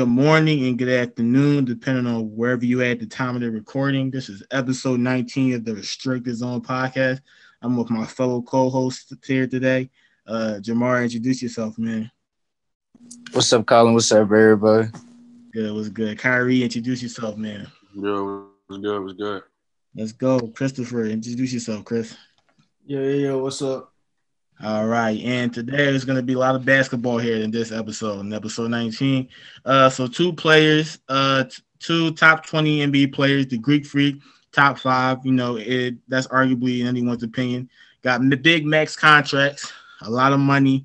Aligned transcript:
good 0.00 0.08
morning 0.08 0.66
and 0.66 0.78
good 0.78 0.88
afternoon, 0.88 1.62
depending 1.66 2.06
on 2.06 2.34
wherever 2.34 2.64
you 2.64 2.80
at 2.80 2.98
the 2.98 3.04
time 3.04 3.34
of 3.34 3.42
the 3.42 3.50
recording. 3.50 4.10
This 4.10 4.30
is 4.30 4.42
episode 4.50 4.98
19 4.98 5.56
of 5.56 5.64
the 5.66 5.74
Restricted 5.74 6.34
Zone 6.36 6.62
podcast. 6.62 7.20
I'm 7.60 7.76
with 7.76 7.90
my 7.90 8.06
fellow 8.06 8.40
co-hosts 8.40 9.12
here 9.26 9.46
today. 9.46 9.90
Uh 10.26 10.58
Jamar, 10.62 11.04
introduce 11.04 11.42
yourself, 11.42 11.76
man. 11.76 12.10
What's 13.32 13.52
up, 13.52 13.66
Colin? 13.66 13.92
What's 13.92 14.10
up, 14.10 14.20
everybody? 14.20 14.88
Good, 15.52 15.74
what's 15.74 15.90
good? 15.90 16.18
Kyrie, 16.18 16.62
introduce 16.62 17.02
yourself, 17.02 17.36
man. 17.36 17.66
Yo, 17.94 18.46
what's 18.68 18.80
good? 18.80 19.02
What's 19.02 19.18
good? 19.18 19.42
Let's 19.94 20.12
go. 20.12 20.40
Christopher, 20.48 21.04
introduce 21.04 21.52
yourself, 21.52 21.84
Chris. 21.84 22.16
Yeah, 22.86 23.00
yeah, 23.00 23.26
yeah. 23.26 23.34
What's 23.34 23.60
up? 23.60 23.89
All 24.62 24.86
right, 24.86 25.18
and 25.24 25.54
today 25.54 25.86
there's 25.86 26.04
going 26.04 26.18
to 26.18 26.22
be 26.22 26.34
a 26.34 26.38
lot 26.38 26.54
of 26.54 26.66
basketball 26.66 27.16
here 27.16 27.36
in 27.36 27.50
this 27.50 27.72
episode, 27.72 28.20
in 28.20 28.32
episode 28.34 28.70
19. 28.70 29.26
Uh, 29.64 29.88
so 29.88 30.06
two 30.06 30.34
players, 30.34 30.98
uh, 31.08 31.44
t- 31.44 31.62
two 31.78 32.12
top 32.12 32.44
20 32.44 32.80
NBA 32.86 33.14
players, 33.14 33.46
the 33.46 33.56
Greek 33.56 33.86
Freak, 33.86 34.20
top 34.52 34.78
five. 34.78 35.24
You 35.24 35.32
know, 35.32 35.56
it 35.56 35.94
that's 36.08 36.26
arguably 36.26 36.80
in 36.80 36.88
anyone's 36.88 37.22
opinion. 37.22 37.70
Got 38.02 38.20
the 38.28 38.36
big 38.36 38.66
max 38.66 38.94
contracts, 38.96 39.72
a 40.02 40.10
lot 40.10 40.34
of 40.34 40.40
money. 40.40 40.84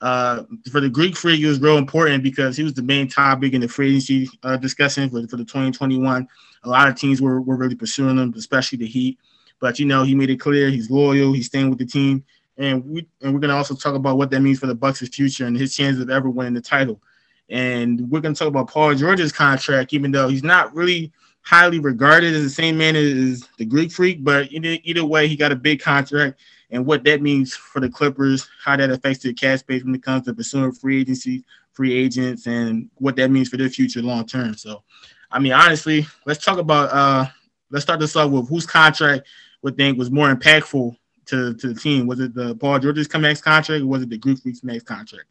Uh, 0.00 0.44
for 0.70 0.78
the 0.78 0.88
Greek 0.88 1.16
Freak, 1.16 1.40
it 1.40 1.48
was 1.48 1.60
real 1.60 1.76
important 1.76 2.22
because 2.22 2.56
he 2.56 2.62
was 2.62 2.74
the 2.74 2.82
main 2.82 3.08
topic 3.08 3.52
in 3.52 3.60
the 3.60 3.68
free 3.68 3.88
agency 3.96 4.28
uh, 4.44 4.56
discussion 4.56 5.10
for, 5.10 5.26
for 5.26 5.38
the 5.38 5.44
2021. 5.44 6.28
A 6.62 6.68
lot 6.68 6.86
of 6.86 6.94
teams 6.94 7.20
were, 7.20 7.40
were 7.40 7.56
really 7.56 7.74
pursuing 7.74 8.16
him, 8.16 8.32
especially 8.36 8.78
the 8.78 8.86
Heat. 8.86 9.18
But 9.58 9.80
you 9.80 9.86
know, 9.86 10.04
he 10.04 10.14
made 10.14 10.30
it 10.30 10.38
clear 10.38 10.70
he's 10.70 10.88
loyal, 10.88 11.32
he's 11.32 11.46
staying 11.46 11.70
with 11.70 11.80
the 11.80 11.86
team 11.86 12.24
and 12.58 12.84
we 12.84 13.08
and 13.22 13.32
we're 13.32 13.40
gonna 13.40 13.56
also 13.56 13.74
talk 13.74 13.94
about 13.94 14.18
what 14.18 14.30
that 14.30 14.40
means 14.40 14.58
for 14.58 14.66
the 14.66 14.74
Bucks' 14.74 15.08
future 15.08 15.46
and 15.46 15.56
his 15.56 15.74
chances 15.74 16.02
of 16.02 16.10
ever 16.10 16.28
winning 16.28 16.54
the 16.54 16.60
title. 16.60 17.00
And 17.48 18.10
we're 18.10 18.20
gonna 18.20 18.34
talk 18.34 18.48
about 18.48 18.68
Paul 18.68 18.94
George's 18.94 19.32
contract, 19.32 19.94
even 19.94 20.10
though 20.10 20.28
he's 20.28 20.42
not 20.42 20.74
really 20.74 21.12
highly 21.42 21.78
regarded 21.78 22.34
as 22.34 22.42
the 22.42 22.50
same 22.50 22.76
man 22.76 22.94
as 22.96 23.48
the 23.56 23.64
Greek 23.64 23.90
Freak, 23.90 24.22
but 24.22 24.52
either, 24.52 24.76
either 24.82 25.04
way, 25.04 25.26
he 25.28 25.36
got 25.36 25.52
a 25.52 25.56
big 25.56 25.80
contract, 25.80 26.40
and 26.70 26.84
what 26.84 27.04
that 27.04 27.22
means 27.22 27.54
for 27.54 27.80
the 27.80 27.88
Clippers, 27.88 28.46
how 28.62 28.76
that 28.76 28.90
affects 28.90 29.22
their 29.22 29.32
cash 29.32 29.60
space 29.60 29.82
when 29.82 29.94
it 29.94 30.02
comes 30.02 30.26
to 30.26 30.34
pursuing 30.34 30.72
free 30.72 31.00
agency, 31.00 31.44
free 31.72 31.94
agents, 31.96 32.46
and 32.46 32.90
what 32.96 33.16
that 33.16 33.30
means 33.30 33.48
for 33.48 33.56
their 33.56 33.70
future 33.70 34.02
long 34.02 34.26
term. 34.26 34.54
So, 34.54 34.82
I 35.30 35.38
mean, 35.38 35.52
honestly, 35.52 36.06
let's 36.26 36.44
talk 36.44 36.58
about. 36.58 36.90
uh 36.92 37.30
Let's 37.70 37.84
start 37.84 38.00
this 38.00 38.16
off 38.16 38.30
with 38.30 38.48
whose 38.48 38.64
contract 38.64 39.26
would 39.60 39.76
think 39.76 39.98
was 39.98 40.10
more 40.10 40.34
impactful 40.34 40.96
to, 41.28 41.54
to 41.54 41.72
the 41.72 41.80
team? 41.80 42.06
Was 42.06 42.20
it 42.20 42.34
the 42.34 42.54
Paul 42.56 42.78
George's 42.78 43.08
max 43.14 43.40
contract 43.40 43.82
or 43.82 43.86
was 43.86 44.02
it 44.02 44.10
the 44.10 44.18
Greek 44.18 44.38
Freak's 44.38 44.64
max 44.64 44.82
contract? 44.82 45.26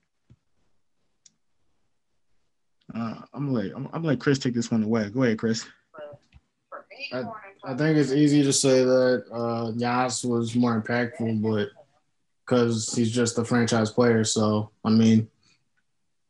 Uh, 2.93 3.15
I'm 3.33 3.47
gonna 3.47 3.51
let 3.51 3.75
I'm, 3.75 3.85
I'm 3.87 3.91
gonna 3.91 4.07
let 4.07 4.19
Chris 4.19 4.39
take 4.39 4.53
this 4.53 4.71
one 4.71 4.83
away. 4.83 5.09
Go 5.09 5.23
ahead, 5.23 5.37
Chris. 5.37 5.65
I, 7.13 7.23
I 7.63 7.75
think 7.75 7.97
it's 7.97 8.11
easy 8.11 8.43
to 8.43 8.53
say 8.53 8.83
that 8.83 9.25
uh, 9.31 9.71
Giannis 9.71 10.27
was 10.27 10.55
more 10.55 10.81
impactful, 10.81 11.41
but 11.41 11.69
because 12.45 12.93
he's 12.93 13.11
just 13.11 13.37
a 13.37 13.43
franchise 13.43 13.91
player. 13.91 14.23
So 14.23 14.71
I 14.85 14.89
mean, 14.89 15.27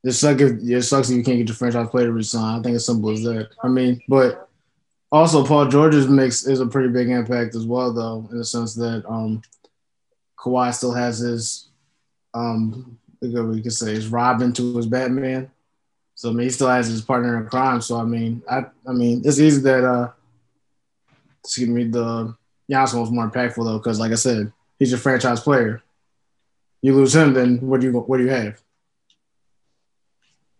it 0.04 0.14
sucks 0.14 0.42
if 0.42 0.60
it 0.62 0.82
sucks 0.84 1.10
if 1.10 1.18
you 1.18 1.24
can't 1.24 1.38
get 1.38 1.48
your 1.48 1.56
franchise 1.56 1.90
player 1.90 2.08
to 2.08 2.14
resign. 2.14 2.60
I 2.60 2.64
think 2.64 2.76
it's 2.76 2.86
simple 2.86 3.12
as 3.12 3.22
that. 3.24 3.50
I 3.64 3.68
mean, 3.68 4.02
but 4.08 4.50
also 5.12 5.46
Paul 5.46 5.68
George's 5.68 6.08
mix 6.08 6.46
is 6.48 6.60
a 6.60 6.66
pretty 6.66 6.90
big 6.90 7.10
impact 7.10 7.56
as 7.56 7.66
well, 7.66 7.94
though, 7.94 8.28
in 8.32 8.38
the 8.38 8.46
sense 8.46 8.74
that 8.76 9.04
um, 9.08 9.42
Kawhi 10.38 10.74
still 10.74 10.94
has 10.94 11.20
his, 11.20 11.68
um, 12.34 12.98
we 13.22 13.62
could 13.62 13.74
say 13.74 13.96
his 13.96 14.08
Robin 14.08 14.54
to 14.54 14.78
his 14.78 14.86
Batman. 14.86 15.50
So 16.16 16.30
I 16.30 16.34
mean, 16.34 16.46
he 16.46 16.50
still 16.50 16.70
has 16.70 16.88
his 16.88 17.02
partner 17.02 17.38
in 17.38 17.48
crime. 17.48 17.82
So 17.82 17.98
I 17.98 18.04
mean, 18.04 18.42
I 18.50 18.66
I 18.88 18.92
mean, 18.92 19.22
it's 19.24 19.40
easy 19.40 19.62
that 19.62 19.84
uh, 19.84 20.12
excuse 21.44 21.70
me, 21.70 21.86
the 21.86 22.36
Giannis 22.70 22.98
one's 22.98 23.12
more 23.12 23.30
impactful 23.30 23.64
though, 23.64 23.78
because 23.78 24.00
like 24.00 24.12
I 24.12 24.16
said, 24.16 24.52
he's 24.80 24.92
your 24.92 25.00
franchise 25.00 25.40
player. 25.40 25.84
You 26.82 26.96
lose 26.96 27.16
him, 27.16 27.34
then 27.34 27.60
what 27.62 27.82
do 27.82 27.88
you 27.88 28.00
what 28.00 28.18
do 28.18 28.24
you 28.24 28.30
have? 28.30 28.62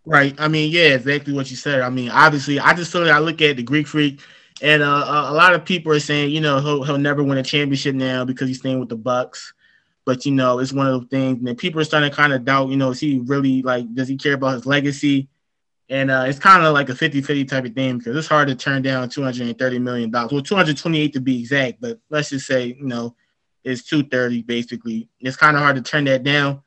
Right. 0.04 0.34
I 0.38 0.48
mean, 0.48 0.72
yeah, 0.72 0.94
exactly 0.94 1.34
what 1.34 1.50
you 1.50 1.56
said. 1.56 1.82
I 1.82 1.90
mean, 1.90 2.08
obviously, 2.08 2.58
I 2.58 2.72
just 2.74 2.90
feel 2.90 3.02
like 3.02 3.12
I 3.12 3.18
look 3.18 3.42
at 3.42 3.56
the 3.56 3.62
Greek 3.62 3.86
Freak, 3.86 4.20
and 4.62 4.82
uh, 4.82 5.26
a 5.28 5.34
lot 5.34 5.54
of 5.54 5.64
people 5.64 5.92
are 5.92 6.00
saying, 6.00 6.30
you 6.30 6.40
know, 6.40 6.60
he'll 6.60 6.82
he'll 6.82 6.98
never 6.98 7.22
win 7.22 7.38
a 7.38 7.42
championship 7.42 7.94
now 7.94 8.24
because 8.24 8.48
he's 8.48 8.58
staying 8.58 8.80
with 8.80 8.88
the 8.88 8.96
Bucks. 8.96 9.52
But 10.08 10.24
you 10.24 10.32
know, 10.32 10.58
it's 10.58 10.72
one 10.72 10.86
of 10.86 10.98
those 10.98 11.10
things, 11.10 11.46
and 11.46 11.58
people 11.58 11.82
are 11.82 11.84
starting 11.84 12.08
to 12.08 12.16
kind 12.16 12.32
of 12.32 12.42
doubt, 12.42 12.70
you 12.70 12.78
know, 12.78 12.92
is 12.92 12.98
he 12.98 13.18
really 13.26 13.60
like, 13.60 13.92
does 13.92 14.08
he 14.08 14.16
care 14.16 14.32
about 14.32 14.54
his 14.54 14.64
legacy? 14.64 15.28
And 15.90 16.10
uh, 16.10 16.24
it's 16.26 16.38
kind 16.38 16.64
of 16.64 16.72
like 16.72 16.88
a 16.88 16.94
50-50 16.94 17.46
type 17.46 17.66
of 17.66 17.74
thing 17.74 17.98
because 17.98 18.16
it's 18.16 18.26
hard 18.26 18.48
to 18.48 18.54
turn 18.54 18.80
down 18.80 19.10
230 19.10 19.78
million 19.78 20.10
dollars. 20.10 20.32
Well, 20.32 20.40
228 20.40 21.12
to 21.12 21.20
be 21.20 21.40
exact, 21.40 21.82
but 21.82 21.98
let's 22.08 22.30
just 22.30 22.46
say, 22.46 22.68
you 22.68 22.86
know, 22.86 23.16
it's 23.64 23.82
230 23.82 24.44
basically. 24.44 25.10
It's 25.20 25.36
kind 25.36 25.58
of 25.58 25.62
hard 25.62 25.76
to 25.76 25.82
turn 25.82 26.04
that 26.04 26.22
down. 26.22 26.62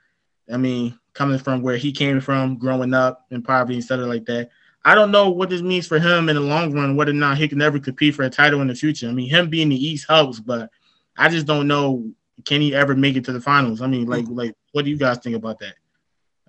I 0.53 0.57
mean, 0.57 0.99
coming 1.15 1.39
from 1.39 1.63
where 1.63 1.77
he 1.77 1.91
came 1.91 2.21
from, 2.21 2.59
growing 2.59 2.93
up 2.93 3.25
in 3.31 3.41
poverty 3.41 3.73
and 3.73 3.83
stuff 3.83 4.01
like 4.01 4.25
that. 4.25 4.51
I 4.85 4.93
don't 4.93 5.09
know 5.09 5.31
what 5.31 5.49
this 5.49 5.63
means 5.63 5.87
for 5.87 5.97
him 5.97 6.29
in 6.29 6.35
the 6.35 6.41
long 6.41 6.73
run, 6.73 6.95
whether 6.95 7.09
or 7.09 7.15
not 7.15 7.39
he 7.39 7.47
can 7.47 7.63
ever 7.63 7.79
compete 7.79 8.13
for 8.13 8.21
a 8.21 8.29
title 8.29 8.61
in 8.61 8.67
the 8.67 8.75
future. 8.75 9.09
I 9.09 9.13
mean, 9.13 9.31
him 9.31 9.49
being 9.49 9.69
the 9.69 9.83
East 9.83 10.05
helps, 10.07 10.39
but 10.39 10.69
I 11.17 11.27
just 11.27 11.47
don't 11.47 11.67
know 11.67 12.11
can 12.45 12.61
he 12.61 12.73
ever 12.73 12.95
make 12.95 13.15
it 13.15 13.25
to 13.25 13.33
the 13.33 13.41
finals? 13.41 13.81
I 13.81 13.87
mean, 13.87 14.07
like, 14.07 14.25
like, 14.29 14.53
what 14.71 14.85
do 14.85 14.91
you 14.91 14.97
guys 14.97 15.17
think 15.19 15.35
about 15.35 15.59
that? 15.59 15.73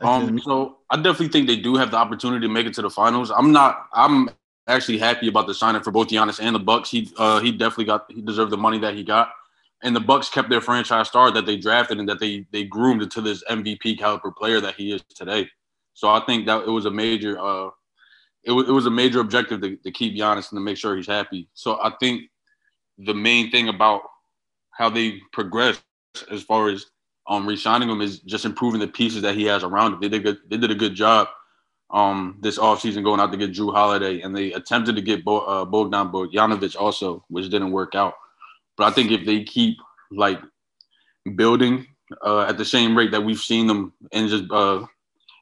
um, 0.03 0.39
so 0.41 0.79
I 0.91 0.97
definitely 0.97 1.29
think 1.29 1.47
they 1.47 1.57
do 1.57 1.77
have 1.77 1.91
the 1.91 1.97
opportunity 1.97 2.47
to 2.47 2.53
make 2.53 2.67
it 2.67 2.75
to 2.75 2.83
the 2.83 2.91
finals. 2.91 3.31
I'm 3.31 3.53
not. 3.53 3.87
I'm 3.93 4.31
actually 4.67 4.99
happy 4.99 5.29
about 5.29 5.47
the 5.47 5.55
signing 5.55 5.83
for 5.83 5.91
both 5.91 6.09
Giannis 6.09 6.41
and 6.41 6.55
the 6.55 6.61
Bucks. 6.61 6.91
He 6.91 7.11
uh, 7.19 7.41
he 7.41 7.53
definitely 7.53 7.87
got 7.87 8.07
he 8.11 8.23
deserved 8.23 8.51
the 8.51 8.57
money 8.57 8.79
that 8.81 8.95
he 8.95 9.05
got, 9.05 9.31
and 9.83 9.95
the 9.95 10.01
Bucks 10.01 10.29
kept 10.29 10.51
their 10.51 10.61
franchise 10.61 11.09
star 11.09 11.31
that 11.33 11.47
they 11.47 11.57
drafted 11.57 11.99
and 11.99 12.09
that 12.09 12.21
they 12.21 12.47
they 12.53 12.65
groomed 12.65 13.03
into 13.03 13.21
this 13.21 13.45
MVP 13.49 13.99
caliber 13.99 14.31
player 14.33 14.61
that 14.61 14.75
he 14.75 14.93
is 14.93 15.03
today. 15.15 15.49
So 15.95 16.09
I 16.09 16.21
think 16.25 16.47
that 16.47 16.63
it 16.63 16.71
was 16.71 16.87
a 16.87 16.91
major 16.91 17.39
uh, 17.39 17.71
it 18.45 18.53
was 18.53 18.69
it 18.69 18.73
was 18.73 18.87
a 18.87 18.91
major 18.91 19.21
objective 19.21 19.61
to, 19.61 19.77
to 19.77 19.91
keep 19.91 20.15
Giannis 20.15 20.51
and 20.51 20.59
to 20.59 20.61
make 20.61 20.77
sure 20.77 20.97
he's 20.97 21.07
happy. 21.07 21.49
So 21.55 21.79
I 21.83 21.93
think 22.01 22.23
the 22.99 23.15
main 23.15 23.51
thing 23.51 23.69
about 23.69 24.03
how 24.73 24.91
they 24.91 25.21
progress 25.33 25.81
as 26.31 26.43
far 26.43 26.69
as 26.69 26.87
um 27.29 27.47
re-signing 27.47 27.89
him 27.89 28.01
is 28.01 28.21
just 28.21 28.45
improving 28.45 28.81
the 28.81 28.89
pieces 28.89 29.23
that 29.23 29.35
he 29.35 29.45
has 29.45 29.63
around 29.63 29.95
him. 29.95 30.01
They 30.01 30.09
did 30.09 30.21
a 30.21 30.25
good, 30.25 30.39
they 30.49 30.57
did 30.57 30.71
a 30.71 30.75
good 30.75 30.95
job 30.95 31.29
um 31.91 32.39
this 32.41 32.59
offseason 32.59 33.05
going 33.05 33.21
out 33.21 33.31
to 33.33 33.39
get 33.39 33.53
Jrue 33.53 33.73
Holiday 33.73 34.21
and 34.23 34.35
they 34.35 34.53
attempted 34.53 34.97
to 34.97 35.03
get 35.03 35.25
Bo, 35.25 35.41
uh, 35.41 35.65
Bogdan 35.65 36.11
Bogdanovic 36.11 36.75
also, 36.81 37.25
which 37.29 37.51
didn't 37.51 37.71
work 37.71 37.95
out. 37.95 38.15
But 38.77 38.85
I 38.85 38.91
think 38.91 39.11
if 39.11 39.27
they 39.27 39.45
keep 39.45 39.79
like 40.11 40.41
building 41.37 41.87
uh, 42.25 42.43
at 42.43 42.59
the 42.59 42.65
same 42.65 42.97
rate 42.97 43.11
that 43.13 43.23
we've 43.23 43.39
seen 43.39 43.67
them 43.67 43.93
and 44.13 44.29
just 44.29 44.45
uh, 44.51 44.85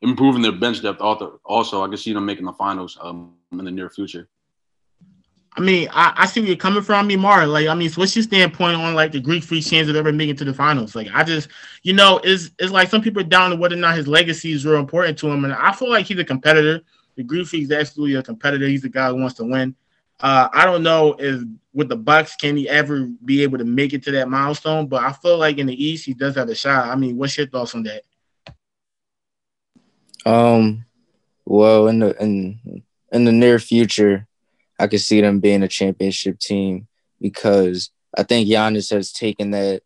improving 0.02 0.42
their 0.42 0.52
bench 0.52 0.82
depth 0.82 1.00
also, 1.00 1.82
I 1.82 1.88
can 1.88 1.96
see 1.96 2.12
them 2.12 2.26
making 2.26 2.46
the 2.46 2.52
finals 2.52 2.98
um, 3.00 3.34
in 3.52 3.64
the 3.64 3.70
near 3.70 3.90
future. 3.90 4.28
I 5.56 5.60
mean, 5.60 5.88
I, 5.90 6.12
I 6.16 6.26
see 6.26 6.40
where 6.40 6.48
you're 6.48 6.56
coming 6.56 6.82
from, 6.82 7.08
me, 7.08 7.16
Mar. 7.16 7.46
Like, 7.46 7.66
I 7.66 7.74
mean, 7.74 7.90
so 7.90 8.00
what's 8.00 8.14
your 8.14 8.22
standpoint 8.22 8.76
on 8.76 8.94
like 8.94 9.10
the 9.10 9.20
Greek 9.20 9.42
Freak 9.42 9.66
chance 9.66 9.88
of 9.88 9.96
ever 9.96 10.12
making 10.12 10.36
to 10.36 10.44
the 10.44 10.54
finals? 10.54 10.94
Like, 10.94 11.08
I 11.12 11.24
just, 11.24 11.48
you 11.82 11.92
know, 11.92 12.20
is 12.22 12.52
it's 12.58 12.70
like 12.70 12.88
some 12.88 13.02
people 13.02 13.20
are 13.20 13.24
down 13.24 13.50
to 13.50 13.56
whether 13.56 13.74
or 13.74 13.78
not 13.78 13.96
his 13.96 14.06
legacy 14.06 14.52
is 14.52 14.64
real 14.64 14.78
important 14.78 15.18
to 15.18 15.28
him, 15.28 15.44
and 15.44 15.52
I 15.52 15.72
feel 15.72 15.90
like 15.90 16.06
he's 16.06 16.18
a 16.18 16.24
competitor. 16.24 16.82
The 17.16 17.24
Greek 17.24 17.48
Freak 17.48 17.64
is 17.64 17.72
absolutely 17.72 18.14
a 18.14 18.22
competitor. 18.22 18.66
He's 18.68 18.82
the 18.82 18.88
guy 18.88 19.08
who 19.08 19.16
wants 19.16 19.34
to 19.36 19.44
win. 19.44 19.74
Uh, 20.20 20.48
I 20.52 20.64
don't 20.64 20.82
know 20.82 21.16
if 21.18 21.42
with 21.72 21.88
the 21.88 21.96
Bucks 21.96 22.36
can 22.36 22.56
he 22.56 22.68
ever 22.68 23.06
be 23.24 23.42
able 23.42 23.58
to 23.58 23.64
make 23.64 23.92
it 23.92 24.02
to 24.04 24.10
that 24.12 24.28
milestone, 24.28 24.86
but 24.86 25.02
I 25.02 25.12
feel 25.12 25.38
like 25.38 25.58
in 25.58 25.66
the 25.66 25.84
East 25.84 26.06
he 26.06 26.14
does 26.14 26.36
have 26.36 26.48
a 26.48 26.54
shot. 26.54 26.88
I 26.88 26.94
mean, 26.94 27.16
what's 27.16 27.36
your 27.36 27.46
thoughts 27.46 27.74
on 27.74 27.84
that? 27.84 28.02
Um, 30.24 30.84
well, 31.44 31.88
in 31.88 31.98
the 31.98 32.22
in 32.22 32.82
in 33.12 33.24
the 33.24 33.32
near 33.32 33.58
future, 33.58 34.26
I 34.80 34.86
could 34.86 35.00
see 35.00 35.20
them 35.20 35.40
being 35.40 35.62
a 35.62 35.68
championship 35.68 36.38
team 36.38 36.88
because 37.20 37.90
I 38.16 38.22
think 38.22 38.48
Giannis 38.48 38.90
has 38.90 39.12
taken 39.12 39.50
that. 39.50 39.82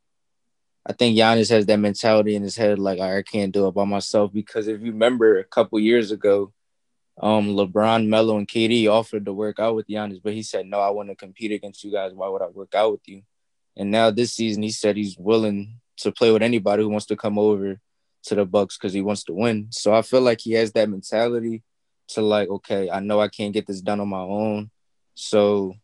I 0.86 0.92
think 0.92 1.16
Giannis 1.16 1.50
has 1.50 1.66
that 1.66 1.78
mentality 1.78 2.36
in 2.36 2.42
his 2.42 2.56
head, 2.56 2.78
like 2.78 3.00
I 3.00 3.22
can't 3.22 3.52
do 3.52 3.66
it 3.66 3.74
by 3.74 3.84
myself. 3.84 4.32
Because 4.32 4.68
if 4.68 4.80
you 4.82 4.92
remember 4.92 5.38
a 5.38 5.44
couple 5.44 5.80
years 5.80 6.12
ago, 6.12 6.52
um, 7.20 7.48
LeBron, 7.48 8.06
Melo, 8.06 8.38
and 8.38 8.46
KD 8.46 8.88
offered 8.88 9.24
to 9.24 9.32
work 9.32 9.58
out 9.58 9.74
with 9.74 9.88
Giannis, 9.88 10.20
but 10.22 10.32
he 10.32 10.42
said, 10.42 10.66
"No, 10.66 10.78
I 10.78 10.90
want 10.90 11.08
to 11.08 11.16
compete 11.16 11.50
against 11.50 11.82
you 11.82 11.90
guys. 11.90 12.12
Why 12.12 12.28
would 12.28 12.42
I 12.42 12.48
work 12.48 12.74
out 12.74 12.92
with 12.92 13.08
you?" 13.08 13.22
And 13.76 13.90
now 13.90 14.10
this 14.10 14.32
season, 14.32 14.62
he 14.62 14.70
said 14.70 14.96
he's 14.96 15.18
willing 15.18 15.80
to 15.98 16.12
play 16.12 16.30
with 16.30 16.42
anybody 16.42 16.84
who 16.84 16.88
wants 16.88 17.06
to 17.06 17.16
come 17.16 17.38
over 17.38 17.80
to 18.24 18.34
the 18.34 18.46
Bucks 18.46 18.78
because 18.78 18.92
he 18.92 19.00
wants 19.00 19.24
to 19.24 19.32
win. 19.32 19.68
So 19.70 19.92
I 19.92 20.02
feel 20.02 20.20
like 20.20 20.40
he 20.40 20.52
has 20.52 20.72
that 20.72 20.88
mentality 20.88 21.62
to 22.08 22.22
like, 22.22 22.48
okay, 22.48 22.90
I 22.90 23.00
know 23.00 23.20
I 23.20 23.28
can't 23.28 23.52
get 23.52 23.66
this 23.66 23.80
done 23.80 24.00
on 24.00 24.08
my 24.08 24.20
own. 24.20 24.70
So 25.14 25.74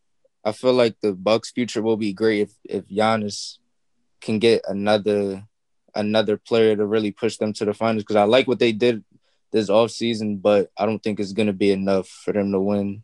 I 0.45 0.53
feel 0.53 0.73
like 0.73 0.97
the 1.01 1.13
Bucks' 1.13 1.51
future 1.51 1.83
will 1.83 1.97
be 1.97 2.13
great 2.13 2.41
if 2.41 2.53
if 2.65 2.89
Giannis 2.89 3.59
can 4.21 4.39
get 4.39 4.63
another 4.69 5.45
another 5.95 6.37
player 6.37 6.77
to 6.77 6.87
really 6.87 7.11
push 7.11 7.37
them 7.37 7.53
to 7.55 7.65
the 7.65 7.75
finals. 7.75 8.05
Because 8.05 8.17
I 8.17 8.25
like 8.25 8.47
what 8.47 8.59
they 8.59 8.73
did 8.73 9.05
this 9.53 9.69
off 9.69 9.91
season, 9.91 10.37
but 10.37 10.71
I 10.79 10.87
don't 10.87 11.03
think 11.03 11.21
it's 11.21 11.33
gonna 11.33 11.53
be 11.53 11.71
enough 11.71 12.09
for 12.09 12.33
them 12.33 12.53
to 12.53 12.61
win. 12.61 13.03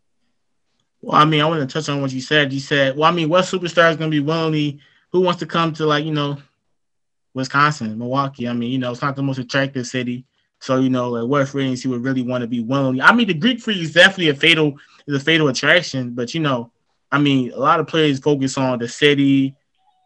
Well, 1.03 1.17
I 1.17 1.25
mean, 1.25 1.41
I 1.41 1.47
want 1.47 1.69
to 1.69 1.73
touch 1.73 1.89
on 1.89 2.01
what 2.01 2.13
you 2.13 2.21
said. 2.21 2.53
You 2.53 2.61
said, 2.61 2.97
well, 2.97 3.11
I 3.11 3.15
mean, 3.15 3.29
what 3.29 3.45
superstar 3.45 3.91
is 3.91 3.97
gonna 3.97 4.11
be 4.11 4.21
willingly 4.21 4.81
who 5.13 5.21
wants 5.21 5.41
to 5.41 5.47
come 5.47 5.73
to 5.75 5.87
like, 5.87 6.05
you 6.05 6.13
know, 6.13 6.39
Wisconsin, 7.35 7.99
Milwaukee? 7.99 8.49
I 8.49 8.53
mean, 8.53 8.71
you 8.71 8.79
know, 8.79 8.93
it's 8.93 9.03
not 9.03 9.17
the 9.17 9.23
most 9.23 9.39
attractive 9.39 9.87
city. 9.87 10.25
So, 10.61 10.79
you 10.79 10.91
know, 10.91 11.11
like 11.11 11.29
what 11.29 11.49
free 11.49 11.75
he 11.75 11.89
would 11.89 12.05
really 12.05 12.23
want 12.23 12.43
to 12.43 12.49
be 12.49 12.61
willing. 12.61 13.01
I 13.01 13.13
mean, 13.13 13.29
the 13.29 13.35
Greek 13.35 13.61
Freak 13.61 13.79
is 13.79 13.93
definitely 13.93 14.31
a 14.31 14.35
fatal 14.35 14.75
is 15.07 15.15
a 15.15 15.21
fatal 15.21 15.49
attraction, 15.49 16.11
but 16.11 16.35
you 16.35 16.41
know, 16.41 16.73
I 17.13 17.19
mean, 17.19 17.53
a 17.53 17.59
lot 17.59 17.81
of 17.81 17.87
players 17.87 18.19
focus 18.19 18.59
on 18.59 18.79
the 18.79 18.89
city, 18.89 19.55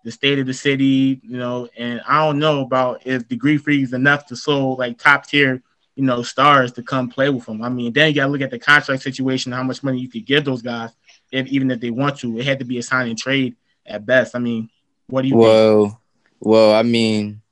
the 0.04 0.10
state 0.10 0.38
of 0.38 0.46
the 0.46 0.54
city, 0.54 1.20
you 1.22 1.38
know, 1.38 1.68
and 1.76 2.00
I 2.06 2.26
don't 2.26 2.38
know 2.38 2.62
about 2.62 3.06
if 3.06 3.28
the 3.28 3.36
Greek 3.36 3.60
Freak 3.62 3.82
is 3.82 3.92
enough 3.92 4.26
to 4.26 4.36
sold 4.36 4.78
like 4.78 4.98
top 4.98 5.26
tier, 5.26 5.62
you 5.94 6.04
know, 6.04 6.22
stars 6.22 6.72
to 6.72 6.82
come 6.82 7.08
play 7.08 7.30
with 7.30 7.46
them. 7.46 7.62
I 7.62 7.68
mean, 7.68 7.92
then 7.92 8.08
you 8.08 8.14
got 8.16 8.26
to 8.26 8.32
look 8.32 8.40
at 8.40 8.50
the 8.50 8.58
contract 8.58 9.02
situation, 9.02 9.52
how 9.52 9.62
much 9.62 9.82
money 9.82 10.00
you 10.00 10.08
could 10.08 10.26
give 10.26 10.44
those 10.44 10.62
guys, 10.62 10.90
if 11.32 11.46
even 11.48 11.70
if 11.70 11.80
they 11.80 11.90
want 11.90 12.18
to. 12.18 12.38
It 12.38 12.46
had 12.46 12.58
to 12.58 12.64
be 12.64 12.78
a 12.78 12.82
sign 12.82 13.08
and 13.08 13.18
trade 13.18 13.56
at 13.86 14.06
best. 14.06 14.34
I 14.34 14.38
mean, 14.38 14.70
what 15.06 15.22
do 15.22 15.28
you? 15.28 15.36
Well, 15.36 15.84
think? 15.86 15.98
well, 16.40 16.74
I 16.74 16.82
mean, 16.82 17.42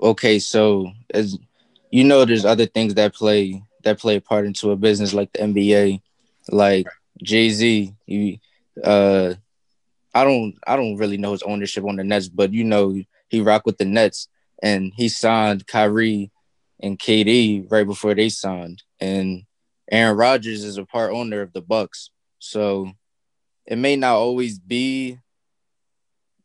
okay, 0.00 0.38
so 0.38 0.92
as 1.12 1.38
you 1.90 2.04
know, 2.04 2.24
there's 2.24 2.44
other 2.44 2.66
things 2.66 2.94
that 2.94 3.14
play 3.14 3.62
that 3.84 3.98
play 3.98 4.16
a 4.16 4.20
part 4.20 4.46
into 4.46 4.70
a 4.70 4.76
business 4.76 5.14
like 5.14 5.32
the 5.32 5.40
NBA, 5.40 6.00
like 6.50 6.86
Jay 7.22 7.50
Z. 7.50 7.94
You, 8.06 8.38
uh, 8.82 9.34
I 10.14 10.24
don't 10.24 10.54
I 10.66 10.76
don't 10.76 10.96
really 10.96 11.16
know 11.16 11.32
his 11.32 11.42
ownership 11.42 11.84
on 11.84 11.96
the 11.96 12.04
Nets, 12.04 12.28
but 12.28 12.52
you 12.52 12.64
know 12.64 13.00
he 13.28 13.40
rocked 13.40 13.66
with 13.66 13.78
the 13.78 13.84
Nets 13.84 14.28
and 14.62 14.92
he 14.96 15.08
signed 15.08 15.66
Kyrie 15.66 16.30
and 16.80 16.98
KD 16.98 17.70
right 17.70 17.86
before 17.86 18.14
they 18.14 18.28
signed. 18.28 18.82
And 19.00 19.44
Aaron 19.90 20.16
Rodgers 20.16 20.64
is 20.64 20.76
a 20.76 20.84
part 20.84 21.12
owner 21.12 21.40
of 21.40 21.52
the 21.52 21.60
Bucks. 21.60 22.10
So 22.38 22.92
it 23.66 23.76
may 23.76 23.96
not 23.96 24.16
always 24.16 24.58
be 24.58 25.18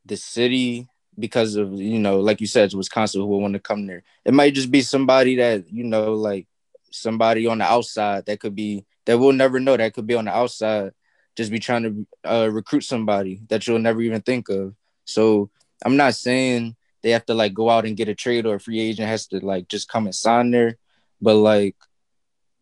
the 0.06 0.18
city 0.18 0.88
because 1.18 1.56
of, 1.56 1.74
you 1.74 2.00
know, 2.00 2.20
like 2.20 2.42
you 2.42 2.48
said, 2.48 2.74
Wisconsin 2.74 3.22
who 3.22 3.28
will 3.28 3.42
want 3.42 3.54
to 3.54 3.60
come 3.60 3.86
there. 3.88 4.04
It 4.26 4.34
might 4.34 4.54
just 4.54 4.72
be 4.72 4.82
somebody 4.82 5.36
that, 5.38 5.72
you 5.72 5.84
know, 5.84 6.14
like 6.14 6.48
somebody 6.92 7.48
on 7.48 7.60
the 7.60 7.66
outside 7.66 8.26
that 8.26 8.40
could 8.40 8.56
be 8.56 8.86
that 9.06 9.18
we'll 9.18 9.34
never 9.34 9.60
know 9.60 9.76
that 9.76 9.94
could 9.94 10.08
be 10.08 10.16
on 10.16 10.26
the 10.26 10.36
outside 10.36 10.94
just 11.36 11.52
be 11.52 11.60
trying 11.60 11.84
to 11.84 12.30
uh, 12.30 12.50
recruit 12.52 12.82
somebody 12.82 13.42
that 13.50 13.68
you'll 13.68 13.80
never 13.80 14.02
even 14.02 14.22
think 14.22 14.50
of. 14.50 14.76
So 15.06 15.50
I'm 15.84 15.98
not 15.98 16.16
saying 16.16 16.76
they 17.02 17.12
have 17.12 17.26
to 17.26 17.34
like 17.34 17.54
go 17.54 17.70
out 17.70 17.86
and 17.86 17.98
get 17.98 18.08
a 18.08 18.16
trade 18.16 18.46
or 18.46 18.56
a 18.56 18.60
free 18.60 18.80
agent 18.80 19.08
has 19.08 19.28
to 19.28 19.44
like 19.44 19.68
just 19.68 19.90
come 19.90 20.06
and 20.06 20.16
sign 20.16 20.52
there, 20.52 20.78
but 21.22 21.36
like 21.36 21.76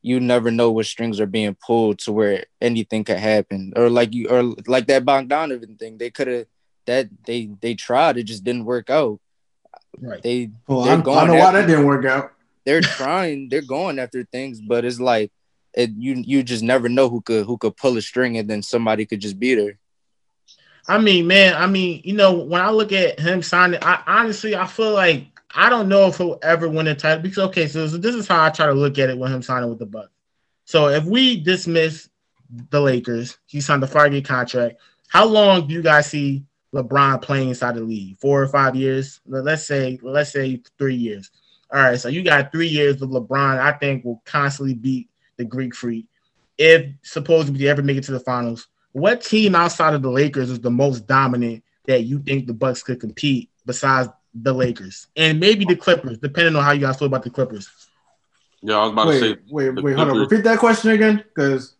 you 0.01 0.19
never 0.19 0.49
know 0.49 0.71
what 0.71 0.85
strings 0.87 1.19
are 1.19 1.27
being 1.27 1.55
pulled 1.55 1.99
to 1.99 2.11
where 2.11 2.45
anything 2.59 3.03
could 3.03 3.17
happen 3.19 3.71
or 3.75 3.89
like 3.89 4.13
you 4.13 4.27
or 4.29 4.55
like 4.65 4.87
that 4.87 5.05
Bogdanovich 5.05 5.77
thing. 5.77 5.97
They 5.97 6.09
could 6.09 6.27
have 6.27 6.45
that 6.85 7.09
they 7.25 7.49
they 7.61 7.75
tried 7.75 8.17
it 8.17 8.23
just 8.23 8.43
didn't 8.43 8.65
work 8.65 8.89
out. 8.89 9.19
Right. 9.99 10.21
They 10.21 10.51
well, 10.67 10.83
I, 10.83 10.93
I 10.93 10.95
know 10.95 11.13
after, 11.13 11.33
why 11.33 11.51
that 11.51 11.67
didn't 11.67 11.85
work 11.85 12.05
out. 12.05 12.33
They're 12.65 12.81
trying. 12.81 13.49
they're 13.49 13.61
going 13.61 13.99
after 13.99 14.23
things, 14.23 14.61
but 14.61 14.85
it's 14.85 14.99
like 14.99 15.31
it, 15.73 15.91
you 15.97 16.15
you 16.25 16.43
just 16.43 16.63
never 16.63 16.89
know 16.89 17.09
who 17.09 17.21
could 17.21 17.45
who 17.45 17.57
could 17.57 17.77
pull 17.77 17.97
a 17.97 18.01
string 18.01 18.37
and 18.37 18.49
then 18.49 18.61
somebody 18.61 19.05
could 19.05 19.19
just 19.19 19.39
be 19.39 19.55
there. 19.55 19.77
I 20.87 20.97
mean, 20.97 21.27
man, 21.27 21.53
I 21.55 21.67
mean, 21.67 22.01
you 22.03 22.13
know, 22.13 22.33
when 22.33 22.61
I 22.61 22.71
look 22.71 22.91
at 22.91 23.19
him 23.19 23.41
signing, 23.41 23.79
I 23.81 24.01
honestly 24.07 24.55
I 24.55 24.65
feel 24.65 24.93
like 24.93 25.27
I 25.53 25.69
don't 25.69 25.89
know 25.89 26.07
if 26.07 26.17
he'll 26.17 26.39
ever 26.41 26.67
win 26.67 26.87
a 26.87 26.95
title 26.95 27.21
because 27.21 27.37
okay, 27.49 27.67
so, 27.67 27.87
this 27.87 28.15
is 28.15 28.27
how 28.27 28.43
I 28.43 28.49
try 28.49 28.65
to 28.65 28.73
look 28.73 28.97
at 28.97 29.09
it 29.09 29.17
when 29.17 29.31
him 29.31 29.41
signing 29.41 29.69
with 29.69 29.79
the 29.79 29.85
Bucks. 29.85 30.09
So 30.65 30.87
if 30.87 31.03
we 31.03 31.39
dismiss 31.39 32.09
the 32.69 32.81
Lakers, 32.81 33.37
he 33.45 33.61
signed 33.61 33.83
a 33.83 33.87
five-year 33.87 34.21
contract. 34.21 34.77
How 35.07 35.25
long 35.25 35.67
do 35.67 35.73
you 35.73 35.81
guys 35.81 36.07
see 36.07 36.45
LeBron 36.73 37.21
playing 37.21 37.49
inside 37.49 37.75
the 37.75 37.81
league? 37.81 38.17
Four 38.19 38.41
or 38.41 38.47
five 38.47 38.75
years? 38.75 39.19
Let's 39.25 39.65
say, 39.65 39.99
let's 40.01 40.31
say 40.31 40.61
three 40.77 40.95
years. 40.95 41.31
All 41.73 41.81
right, 41.81 41.99
so 41.99 42.09
you 42.09 42.23
got 42.23 42.51
three 42.51 42.67
years 42.67 43.01
of 43.01 43.09
LeBron. 43.09 43.59
I 43.59 43.71
think 43.73 44.03
will 44.03 44.21
constantly 44.25 44.73
beat 44.73 45.09
the 45.37 45.45
Greek 45.45 45.73
Freak 45.75 46.05
if 46.57 46.85
supposedly 47.01 47.59
they 47.59 47.69
ever 47.69 47.81
make 47.81 47.97
it 47.97 48.03
to 48.03 48.11
the 48.11 48.19
finals. 48.19 48.67
What 48.91 49.21
team 49.21 49.55
outside 49.55 49.93
of 49.93 50.01
the 50.01 50.11
Lakers 50.11 50.49
is 50.49 50.59
the 50.59 50.69
most 50.69 51.07
dominant 51.07 51.63
that 51.85 52.03
you 52.03 52.19
think 52.19 52.45
the 52.45 52.53
Bucks 52.53 52.83
could 52.83 52.99
compete 52.99 53.49
besides 53.65 54.09
the 54.33 54.53
Lakers 54.53 55.07
and 55.15 55.39
maybe 55.39 55.65
the 55.65 55.75
Clippers, 55.75 56.17
depending 56.17 56.55
on 56.55 56.63
how 56.63 56.71
you 56.71 56.81
guys 56.81 56.97
feel 56.97 57.07
about 57.07 57.23
the 57.23 57.29
Clippers? 57.29 57.69
Yeah, 58.61 58.77
I 58.77 58.83
was 58.83 58.91
about 58.91 59.07
wait, 59.07 59.19
to 59.19 59.33
say. 59.33 59.41
Wait, 59.49 59.83
wait, 59.83 59.95
hold 59.95 60.09
on. 60.09 60.17
Repeat 60.17 60.43
that 60.43 60.59
question 60.59 60.91
again, 60.91 61.23
because. 61.33 61.75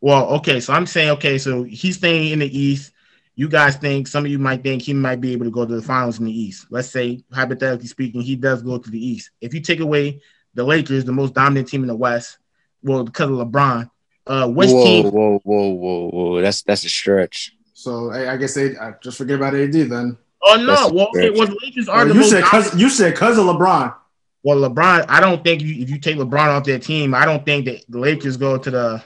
Well, 0.00 0.30
okay, 0.36 0.60
so 0.60 0.72
I'm 0.72 0.86
saying 0.86 1.10
okay, 1.10 1.38
so 1.38 1.62
he's 1.62 1.98
staying 1.98 2.32
in 2.32 2.38
the 2.38 2.58
East. 2.58 2.92
You 3.34 3.48
guys 3.48 3.76
think 3.76 4.06
some 4.06 4.24
of 4.24 4.30
you 4.30 4.38
might 4.38 4.62
think 4.62 4.82
he 4.82 4.92
might 4.92 5.20
be 5.20 5.32
able 5.32 5.46
to 5.46 5.50
go 5.50 5.64
to 5.64 5.74
the 5.76 5.82
finals 5.82 6.18
in 6.18 6.26
the 6.26 6.38
East. 6.38 6.66
Let's 6.70 6.90
say, 6.90 7.24
hypothetically 7.32 7.86
speaking, 7.86 8.20
he 8.20 8.36
does 8.36 8.62
go 8.62 8.78
to 8.78 8.90
the 8.90 9.04
East. 9.04 9.30
If 9.40 9.54
you 9.54 9.60
take 9.60 9.80
away 9.80 10.20
the 10.54 10.64
Lakers, 10.64 11.04
the 11.04 11.12
most 11.12 11.34
dominant 11.34 11.68
team 11.68 11.82
in 11.82 11.88
the 11.88 11.96
West, 11.96 12.38
well, 12.82 13.04
because 13.04 13.30
of 13.30 13.36
LeBron, 13.36 13.90
uh, 14.26 14.48
which 14.48 14.70
whoa, 14.70 14.84
team? 14.84 15.06
Whoa, 15.06 15.40
whoa, 15.42 15.68
whoa, 15.70 16.08
whoa! 16.10 16.40
That's 16.40 16.62
that's 16.62 16.84
a 16.84 16.88
stretch. 16.88 17.56
So 17.72 18.10
I, 18.10 18.32
I 18.32 18.36
guess 18.36 18.54
they 18.54 18.76
I 18.76 18.94
just 19.02 19.18
forget 19.18 19.36
about 19.36 19.54
AD 19.54 19.72
then. 19.72 20.18
Oh 20.42 20.56
no! 20.56 20.94
Well, 20.94 21.08
okay, 21.08 21.30
well, 21.30 21.46
the 21.46 21.58
Lakers 21.62 21.88
are 21.88 21.98
well, 21.98 22.08
the 22.08 22.14
you 22.14 22.20
most 22.20 22.30
said 22.30 22.44
cause, 22.44 22.78
you 22.78 22.88
said 22.90 23.12
because 23.12 23.38
of 23.38 23.44
LeBron. 23.44 23.94
Well, 24.42 24.58
LeBron, 24.58 25.04
I 25.08 25.20
don't 25.20 25.44
think 25.44 25.62
you, 25.62 25.82
if 25.82 25.90
you 25.90 25.98
take 25.98 26.16
LeBron 26.16 26.48
off 26.48 26.64
their 26.64 26.78
team, 26.78 27.14
I 27.14 27.24
don't 27.24 27.44
think 27.44 27.66
that 27.66 27.84
the 27.88 27.98
Lakers 27.98 28.36
go 28.36 28.56
to 28.56 28.70
the 28.70 29.04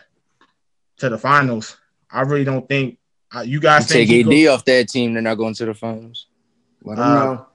to 0.98 1.08
the 1.08 1.18
finals. 1.18 1.76
I 2.10 2.20
really 2.22 2.44
don't 2.44 2.68
think 2.68 2.98
uh, 3.34 3.40
you 3.40 3.60
guys 3.60 3.88
you 3.90 4.06
take 4.06 4.26
AD 4.26 4.30
go, 4.30 4.54
off 4.54 4.64
that 4.64 4.88
team. 4.88 5.12
They're 5.12 5.22
not 5.22 5.36
going 5.36 5.54
to 5.54 5.64
the 5.64 5.74
finals. 5.74 6.26
Let 6.82 6.96
them 6.96 7.06
uh, 7.06 7.24
know. 7.24 7.46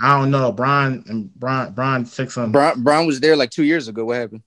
I 0.00 0.18
don't 0.18 0.30
know. 0.30 0.52
Brian 0.52 1.04
and 1.08 1.34
Brian 1.34 1.72
Brian 1.72 2.04
took 2.04 2.30
some. 2.30 2.52
Brian, 2.52 2.82
Brian 2.82 3.06
was 3.06 3.20
there 3.20 3.36
like 3.36 3.50
two 3.50 3.64
years 3.64 3.88
ago. 3.88 4.04
What 4.04 4.18
happened? 4.18 4.42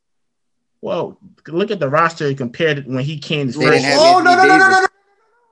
Well, 0.81 1.17
look 1.47 1.71
at 1.71 1.79
the 1.79 1.89
roster 1.89 2.33
compared 2.33 2.77
to 2.77 2.83
when 2.91 3.03
he 3.03 3.17
came. 3.17 3.49
They 3.49 3.59
didn't 3.59 3.83
have 3.83 3.99
oh 3.99 4.19
no, 4.19 4.35
no 4.35 4.45
no 4.45 4.57
no 4.57 4.69
no 4.69 4.81
no! 4.81 4.87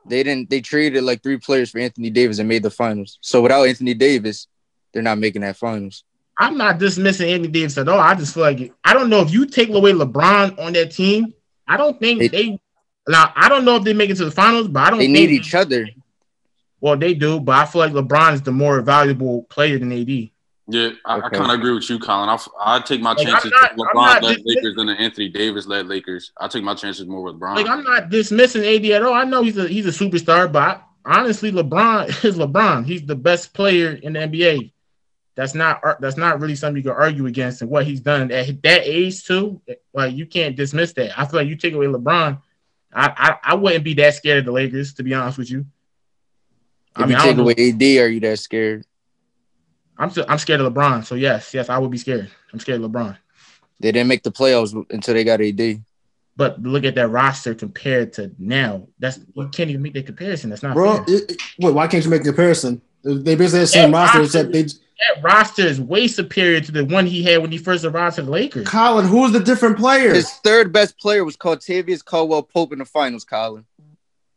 They 0.06 0.22
didn't. 0.24 0.50
They 0.50 0.62
traded 0.62 1.04
like 1.04 1.24
three 1.24 1.38
players 1.38 1.72
for 1.72 1.80
Anthony 1.80 2.10
Davis 2.10 2.40
and 2.40 2.48
made 2.48 2.64
the 2.64 2.70
finals. 2.70 3.18
So 3.22 3.42
without 3.42 3.64
Anthony 3.64 3.94
Davis, 3.94 4.48
they're 4.94 5.02
not 5.02 5.18
making 5.18 5.42
that 5.42 5.58
finals. 5.58 6.04
I'm 6.38 6.58
not 6.58 6.78
dismissing 6.78 7.30
Anthony 7.30 7.48
Davis 7.48 7.78
at 7.78 7.88
all. 7.88 8.00
I 8.00 8.14
just 8.14 8.34
feel 8.34 8.44
like 8.44 8.72
I 8.84 8.94
don't 8.94 9.10
know 9.10 9.22
if 9.22 9.32
you 9.32 9.46
take 9.46 9.70
away 9.70 9.94
LeBron 9.94 10.60
on 10.60 10.74
that 10.74 10.92
team. 10.92 11.34
I 11.68 11.78
don't 11.78 12.00
think 12.00 12.20
they, 12.20 12.28
they 12.28 12.60
now. 13.08 13.32
I 13.36 13.50
don't 13.50 13.66
know 13.66 13.76
if 13.76 13.84
they 13.84 13.94
make 13.94 14.10
it 14.10 14.18
to 14.18 14.26
the 14.26 14.32
finals, 14.32 14.68
but 14.68 14.82
I 14.82 14.90
don't. 14.90 15.00
They 15.00 15.08
need 15.08 15.32
each 15.32 15.54
other. 15.56 15.88
Well, 16.82 16.98
they 16.98 17.14
do, 17.14 17.40
but 17.40 17.56
I 17.56 17.66
feel 17.66 17.80
like 17.80 17.94
LeBron 17.94 18.34
is 18.34 18.42
the 18.42 18.52
more 18.52 18.82
valuable 18.82 19.44
player 19.44 19.80
than 19.80 19.92
AD. 19.92 20.30
Yeah, 20.68 20.90
I, 21.06 21.18
okay. 21.18 21.28
I 21.28 21.30
kind 21.30 21.52
of 21.52 21.60
agree 21.60 21.74
with 21.74 21.90
you, 21.90 22.00
Colin. 22.00 22.30
I 22.30 22.38
I 22.60 22.80
take 22.80 23.00
my 23.02 23.14
like, 23.14 23.28
chances 23.28 23.52
not, 23.52 23.78
with 23.78 23.88
LeBron 23.90 24.22
led 24.24 24.38
Lakers 24.44 24.76
than 24.76 24.88
the 24.88 24.94
Anthony 24.94 25.30
Davis 25.30 25.68
led 25.68 25.88
Lakers. 25.88 26.32
I 26.40 26.48
take 26.48 26.64
my 26.64 26.74
chances 26.74 27.06
more 27.06 27.22
with 27.22 27.40
LeBron. 27.40 27.56
Like 27.56 27.68
I'm 27.68 27.84
not 27.84 28.10
dismissing 28.10 28.64
AD 28.64 28.86
at 28.86 29.04
all. 29.04 29.14
I 29.14 29.26
know 29.26 29.44
he's 29.44 29.58
a 29.58 29.68
he's 29.68 29.86
a 29.86 29.90
superstar, 29.90 30.52
but 30.52 30.82
I, 31.06 31.20
honestly, 31.20 31.52
LeBron 31.52 32.08
is 32.26 32.38
LeBron. 32.38 32.86
He's 32.86 33.06
the 33.06 33.16
best 33.16 33.54
player 33.54 33.92
in 33.92 34.14
the 34.14 34.20
NBA. 34.20 34.72
That's 35.36 35.54
not 35.54 35.82
that's 36.02 36.18
not 36.18 36.40
really 36.40 36.56
something 36.56 36.78
you 36.84 36.90
can 36.90 37.00
argue 37.00 37.28
against. 37.28 37.62
And 37.62 37.70
what 37.70 37.86
he's 37.86 38.00
done 38.00 38.32
at 38.32 38.62
that 38.64 38.82
age 38.86 39.24
too, 39.24 39.62
like 39.94 40.16
you 40.16 40.26
can't 40.26 40.56
dismiss 40.56 40.94
that. 40.94 41.20
I 41.20 41.26
feel 41.26 41.42
like 41.42 41.50
you 41.50 41.58
take 41.58 41.74
away 41.74 41.86
LeBron, 41.86 42.42
I 42.96 43.14
I, 43.44 43.52
I 43.52 43.56
wouldn't 43.56 43.84
be 43.84 43.94
that 43.96 44.16
scared 44.16 44.40
of 44.40 44.46
the 44.46 44.52
Lakers 44.52 44.94
to 44.96 45.04
be 45.04 45.14
honest 45.14 45.38
with 45.38 45.52
you. 45.52 45.66
If 46.96 47.04
I 47.04 47.06
mean, 47.06 47.18
you 47.18 47.24
take 47.24 47.38
away 47.38 47.54
AD, 47.54 48.04
are 48.04 48.10
you 48.10 48.20
that 48.22 48.40
scared? 48.40 48.86
I'm 49.98 50.10
still, 50.10 50.26
I'm 50.28 50.38
scared 50.38 50.62
of 50.62 50.74
LeBron. 50.74 51.06
So 51.06 51.16
yes, 51.16 51.54
yes, 51.54 51.70
I 51.70 51.78
would 51.78 51.92
be 51.92 51.98
scared. 51.98 52.30
I'm 52.52 52.60
scared 52.60 52.82
of 52.82 52.90
LeBron. 52.90 53.18
They 53.80 53.92
didn't 53.92 54.08
make 54.08 54.24
the 54.24 54.32
playoffs 54.32 54.74
until 54.90 55.14
they 55.14 55.24
got 55.24 55.42
AD. 55.42 55.84
But 56.38 56.62
look 56.62 56.84
at 56.84 56.96
that 56.96 57.10
roster 57.10 57.54
compared 57.54 58.14
to 58.14 58.32
now. 58.38 58.88
That's 59.00 59.20
you 59.34 59.48
can't 59.50 59.70
even 59.70 59.82
make 59.82 59.94
that 59.94 60.06
comparison. 60.06 60.50
That's 60.50 60.64
not 60.64 60.74
bro. 60.74 61.04
It, 61.08 61.32
it, 61.32 61.42
wait, 61.60 61.74
why 61.74 61.88
can't 61.88 62.04
you 62.04 62.10
make 62.10 62.24
the 62.24 62.30
comparison? 62.30 62.82
They 63.04 63.36
basically 63.36 63.60
have 63.60 63.68
the 63.68 63.68
same 63.68 63.92
roster, 63.94 64.20
roster 64.20 64.40
except 64.40 64.52
they. 64.52 64.66
That 65.00 65.24
roster 65.24 65.64
is 65.64 65.82
way 65.82 66.08
superior 66.08 66.62
to 66.62 66.72
the 66.72 66.86
one 66.86 67.06
he 67.06 67.22
had 67.22 67.42
when 67.42 67.52
he 67.52 67.58
first 67.58 67.84
arrived 67.84 68.16
to 68.16 68.22
the 68.22 68.32
Lakers. 68.32 68.68
Colin, 68.68 69.06
who's 69.06 69.34
the 69.34 69.42
different 69.42 69.78
player? 69.78 70.14
His 70.14 70.32
third 70.36 70.72
best 70.72 70.98
player 70.98 71.26
was 71.26 71.36
called 71.36 71.60
Tavius 71.60 72.04
Caldwell 72.04 72.44
Pope 72.44 72.72
in 72.72 72.80
the 72.80 72.86
finals. 72.86 73.26
Colin. 73.26 73.66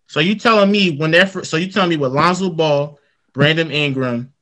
So 0.09 0.21
you 0.21 0.35
telling 0.35 0.71
me 0.71 0.97
when 0.97 1.11
they're 1.11 1.29
so 1.45 1.57
you 1.57 1.71
telling 1.71 1.91
me 1.91 1.97
with 1.97 2.13
Lonzo 2.13 2.51
Ball, 2.51 2.99
Brandon 3.33 3.71
Ingram, 3.71 4.33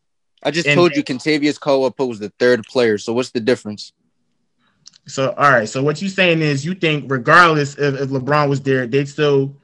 I 0.43 0.53
just 0.53 0.69
told 0.71 0.97
you 0.97 1.03
Kentavious 1.03 1.59
Caldwell 1.61 1.91
Pope 1.91 2.09
was 2.09 2.19
the 2.19 2.33
third 2.39 2.65
player. 2.65 2.99
So 2.99 3.13
what's 3.13 3.31
the 3.31 3.41
difference? 3.41 3.93
So 5.07 5.35
all 5.37 5.51
right. 5.51 5.69
So 5.69 5.83
what 5.83 6.01
you're 6.01 6.09
saying 6.09 6.41
is 6.41 6.65
you 6.65 6.75
think 6.75 7.11
regardless 7.11 7.77
if, 7.77 8.01
if 8.01 8.09
LeBron 8.09 8.49
was 8.49 8.63
there, 8.63 8.87
they'd 8.87 9.09
still 9.09 9.57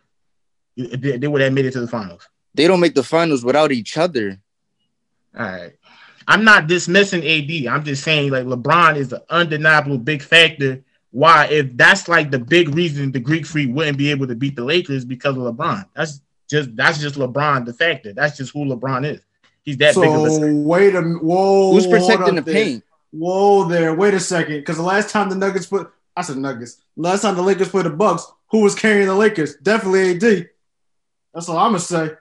they, 0.77 1.17
they 1.17 1.29
would 1.29 1.41
have 1.41 1.53
made 1.53 1.67
it 1.67 1.73
to 1.73 1.81
the 1.81 1.89
finals. 1.89 2.29
They 2.55 2.67
don't 2.67 2.81
make 2.81 2.95
the 2.95 3.03
finals 3.03 3.45
without 3.45 3.73
each 3.73 3.97
other. 3.97 4.39
All 5.39 5.47
right. 5.47 5.73
I'm 6.33 6.45
not 6.45 6.67
dismissing 6.67 7.21
AD. 7.27 7.67
I'm 7.67 7.85
just 7.85 8.03
saying 8.03 8.31
like 8.31 8.47
LeBron 8.47 8.97
is 8.97 9.13
an 9.13 9.21
undeniable 9.29 9.99
big 9.99 10.23
factor. 10.23 10.83
Why, 11.11 11.45
if 11.49 11.77
that's 11.77 12.09
like 12.09 12.31
the 12.31 12.39
big 12.39 12.75
reason 12.75 13.13
the 13.13 13.21
Greek 13.21 13.45
Freak 13.45 13.69
wouldn't 13.71 13.99
be 13.99 14.11
able 14.11 14.27
to 14.27 14.35
beat 14.35 14.57
the 14.57 14.65
Lakers 14.65 15.05
because 15.05 15.37
of 15.37 15.43
LeBron. 15.43 15.87
That's 15.95 16.23
just 16.49 16.75
that's 16.75 16.99
just 16.99 17.17
LeBron 17.17 17.67
the 17.67 17.75
factor. 17.75 18.15
That's 18.15 18.39
just 18.39 18.55
who 18.55 18.65
LeBron 18.65 19.13
is. 19.13 19.21
He's 19.63 19.77
that 19.77 19.93
so 19.93 20.01
big 20.01 20.11
of 20.11 20.43
a 20.43 20.55
wait 20.55 20.95
a 20.95 21.03
whoa. 21.03 21.73
Who's 21.73 21.87
protecting 21.87 22.37
the 22.37 22.41
there. 22.41 22.55
paint? 22.55 22.85
Whoa 23.11 23.69
there. 23.69 23.95
Wait 23.95 24.15
a 24.15 24.21
second. 24.21 24.57
Because 24.57 24.79
the 24.79 24.83
last 24.83 25.11
time 25.11 25.29
the 25.29 25.35
Nuggets 25.35 25.67
put 25.67 25.93
I 26.17 26.23
said 26.23 26.39
Nuggets. 26.39 26.79
Last 26.97 27.21
time 27.21 27.37
the 27.37 27.43
Lakers 27.43 27.69
played 27.69 27.85
the 27.85 27.91
Bucks, 27.91 28.25
who 28.51 28.63
was 28.63 28.75
carrying 28.75 29.07
the 29.07 29.15
Lakers? 29.15 29.57
Definitely 29.57 30.13
AD. 30.13 30.49
That's 31.35 31.51
all 31.51 31.59
I'm 31.59 31.73
gonna 31.73 31.81
say. 31.81 32.13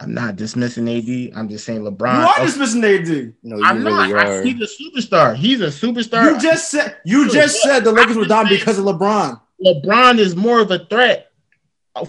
I'm 0.00 0.14
not 0.14 0.36
dismissing 0.36 0.88
AD. 0.88 1.36
I'm 1.36 1.48
just 1.48 1.64
saying 1.64 1.80
LeBron. 1.82 2.20
You 2.20 2.26
are 2.28 2.34
Okay, 2.36 2.46
dismissing 2.46 2.84
AD. 2.84 3.34
No, 3.42 3.56
you 3.56 3.64
I'm 3.64 3.84
really 3.84 4.12
not. 4.12 4.26
I, 4.26 4.30
are. 4.36 4.42
he's 4.42 4.60
a 4.60 4.82
superstar. 4.82 5.34
He's 5.34 5.60
a 5.60 5.66
superstar. 5.66 6.32
You 6.34 6.38
just 6.40 6.70
said 6.70 6.96
you 7.04 7.28
just 7.30 7.60
said 7.62 7.80
the 7.80 7.90
Lakers 7.92 8.16
were 8.16 8.24
down 8.24 8.48
because 8.48 8.78
of 8.78 8.84
LeBron. 8.84 9.40
LeBron 9.64 10.18
is 10.18 10.36
more 10.36 10.60
of 10.60 10.70
a 10.70 10.78
threat. 10.86 11.32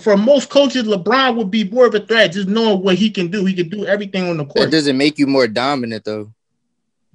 For 0.01 0.15
most 0.15 0.49
coaches, 0.49 0.83
LeBron 0.83 1.35
would 1.37 1.49
be 1.49 1.63
more 1.63 1.87
of 1.87 1.95
a 1.95 1.99
threat, 1.99 2.31
just 2.33 2.47
knowing 2.47 2.83
what 2.83 2.93
he 2.95 3.09
can 3.09 3.29
do. 3.31 3.43
He 3.45 3.55
can 3.55 3.69
do 3.69 3.87
everything 3.87 4.29
on 4.29 4.37
the 4.37 4.43
That 4.45 4.53
court. 4.53 4.71
doesn't 4.71 4.97
make 4.97 5.17
you 5.17 5.25
more 5.25 5.47
dominant 5.47 6.05
though. 6.05 6.31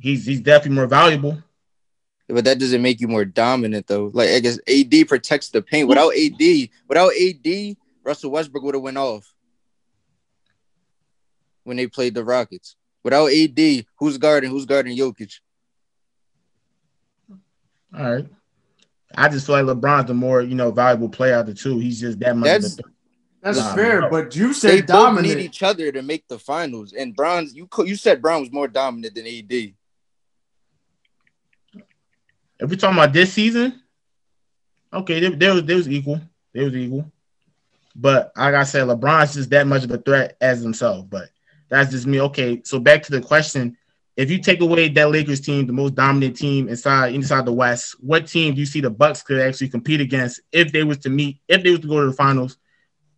He's 0.01 0.27
he's 0.27 0.41
definitely 0.41 0.75
more 0.77 0.87
valuable. 0.89 1.39
But 2.27 2.47
that 2.47 2.59
doesn't 2.59 2.83
make 2.83 3.01
you 3.01 3.07
more 3.07 3.25
dominant 3.25 3.87
though. 3.87 4.11
Like 4.13 4.31
I 4.31 4.41
guess 4.41 4.59
AD 4.67 5.07
protects 5.07 5.51
the 5.51 5.63
paint. 5.63 5.89
Without 5.89 6.13
AD, 6.17 6.69
without 6.89 7.13
AD, 7.13 7.77
Russell 8.03 8.33
Westbrook 8.33 8.65
would 8.65 8.75
have 8.75 8.83
went 8.83 8.97
off 8.97 9.33
when 11.65 11.77
they 11.77 11.87
played 11.87 12.15
the 12.15 12.25
Rockets. 12.25 12.77
Without 13.03 13.31
AD, 13.31 13.85
who's 13.99 14.19
guarding? 14.19 14.51
Who's 14.51 14.67
guarding 14.67 14.97
Jokic? 14.97 15.33
All 17.97 18.15
right. 18.15 18.27
I 19.17 19.29
just 19.29 19.47
feel 19.47 19.63
like 19.63 19.77
LeBron's 19.77 20.07
the 20.07 20.15
more 20.15 20.43
you 20.43 20.55
know 20.55 20.71
valuable 20.71 21.09
player 21.09 21.35
out 21.35 21.41
of 21.41 21.47
the 21.47 21.55
two. 21.55 21.79
He's 21.79 22.01
just 22.01 22.19
that 22.21 22.37
much. 22.37 22.47
That's- 22.47 22.73
of 22.75 22.79
a 22.79 22.83
threat. 22.83 22.91
That's 23.43 23.59
Nah, 23.59 23.75
fair, 23.75 24.01
no. 24.01 24.09
but 24.09 24.35
you 24.35 24.55
said 24.55 24.71
They 24.71 24.77
said 24.79 24.87
both 24.87 25.21
need 25.21 25.37
each 25.39 25.63
other 25.63 25.93
to 25.93 26.01
make 26.01 26.27
the 26.29 26.39
finals. 26.39 26.95
And 26.95 27.15
Brown's 27.15 27.55
you 27.55 27.69
you 27.85 27.95
said 27.95 28.23
Brown 28.23 28.41
was 28.41 28.51
more 28.51 28.69
dominant 28.69 29.15
than 29.15 29.27
AD. 29.27 29.53
If 29.53 29.75
we're 32.71 32.77
talking 32.77 32.97
about 32.97 33.13
this 33.13 33.35
season, 33.35 33.83
okay, 34.93 35.21
there, 35.21 35.31
they 35.31 35.51
was 35.51 35.63
there 35.65 35.77
was 35.77 35.89
equal. 35.91 36.21
They 36.55 36.65
was 36.65 36.75
equal. 36.75 37.13
But 37.95 38.33
like 38.35 38.55
I 38.55 38.65
said, 38.65 38.89
LeBron's 38.89 39.35
just 39.35 39.51
that 39.51 39.67
much 39.67 39.85
of 39.85 39.91
a 39.91 39.99
threat 39.99 40.39
as 40.41 40.63
himself. 40.63 41.05
But 41.11 41.29
that's 41.75 41.91
just 41.91 42.07
me. 42.07 42.21
Okay, 42.21 42.63
so 42.65 42.79
back 42.79 43.03
to 43.05 43.11
the 43.11 43.21
question: 43.21 43.77
If 44.17 44.31
you 44.31 44.39
take 44.39 44.61
away 44.61 44.89
that 44.89 45.11
Lakers 45.11 45.41
team, 45.41 45.67
the 45.67 45.73
most 45.73 45.95
dominant 45.95 46.37
team 46.37 46.69
inside 46.69 47.15
inside 47.15 47.45
the 47.45 47.53
West, 47.53 47.97
what 48.01 48.27
team 48.27 48.55
do 48.55 48.61
you 48.61 48.67
see 48.67 48.81
the 48.81 48.91
Bucks 48.91 49.23
could 49.23 49.41
actually 49.41 49.69
compete 49.69 50.01
against 50.01 50.41
if 50.53 50.73
they 50.73 50.85
was 50.85 50.99
to 50.99 51.11
meet, 51.11 51.41
if 51.49 51.63
they 51.63 51.71
was 51.71 51.81
to 51.81 51.89
go 51.89 52.01
to 52.01 52.07
the 52.07 52.13
finals? 52.13 52.59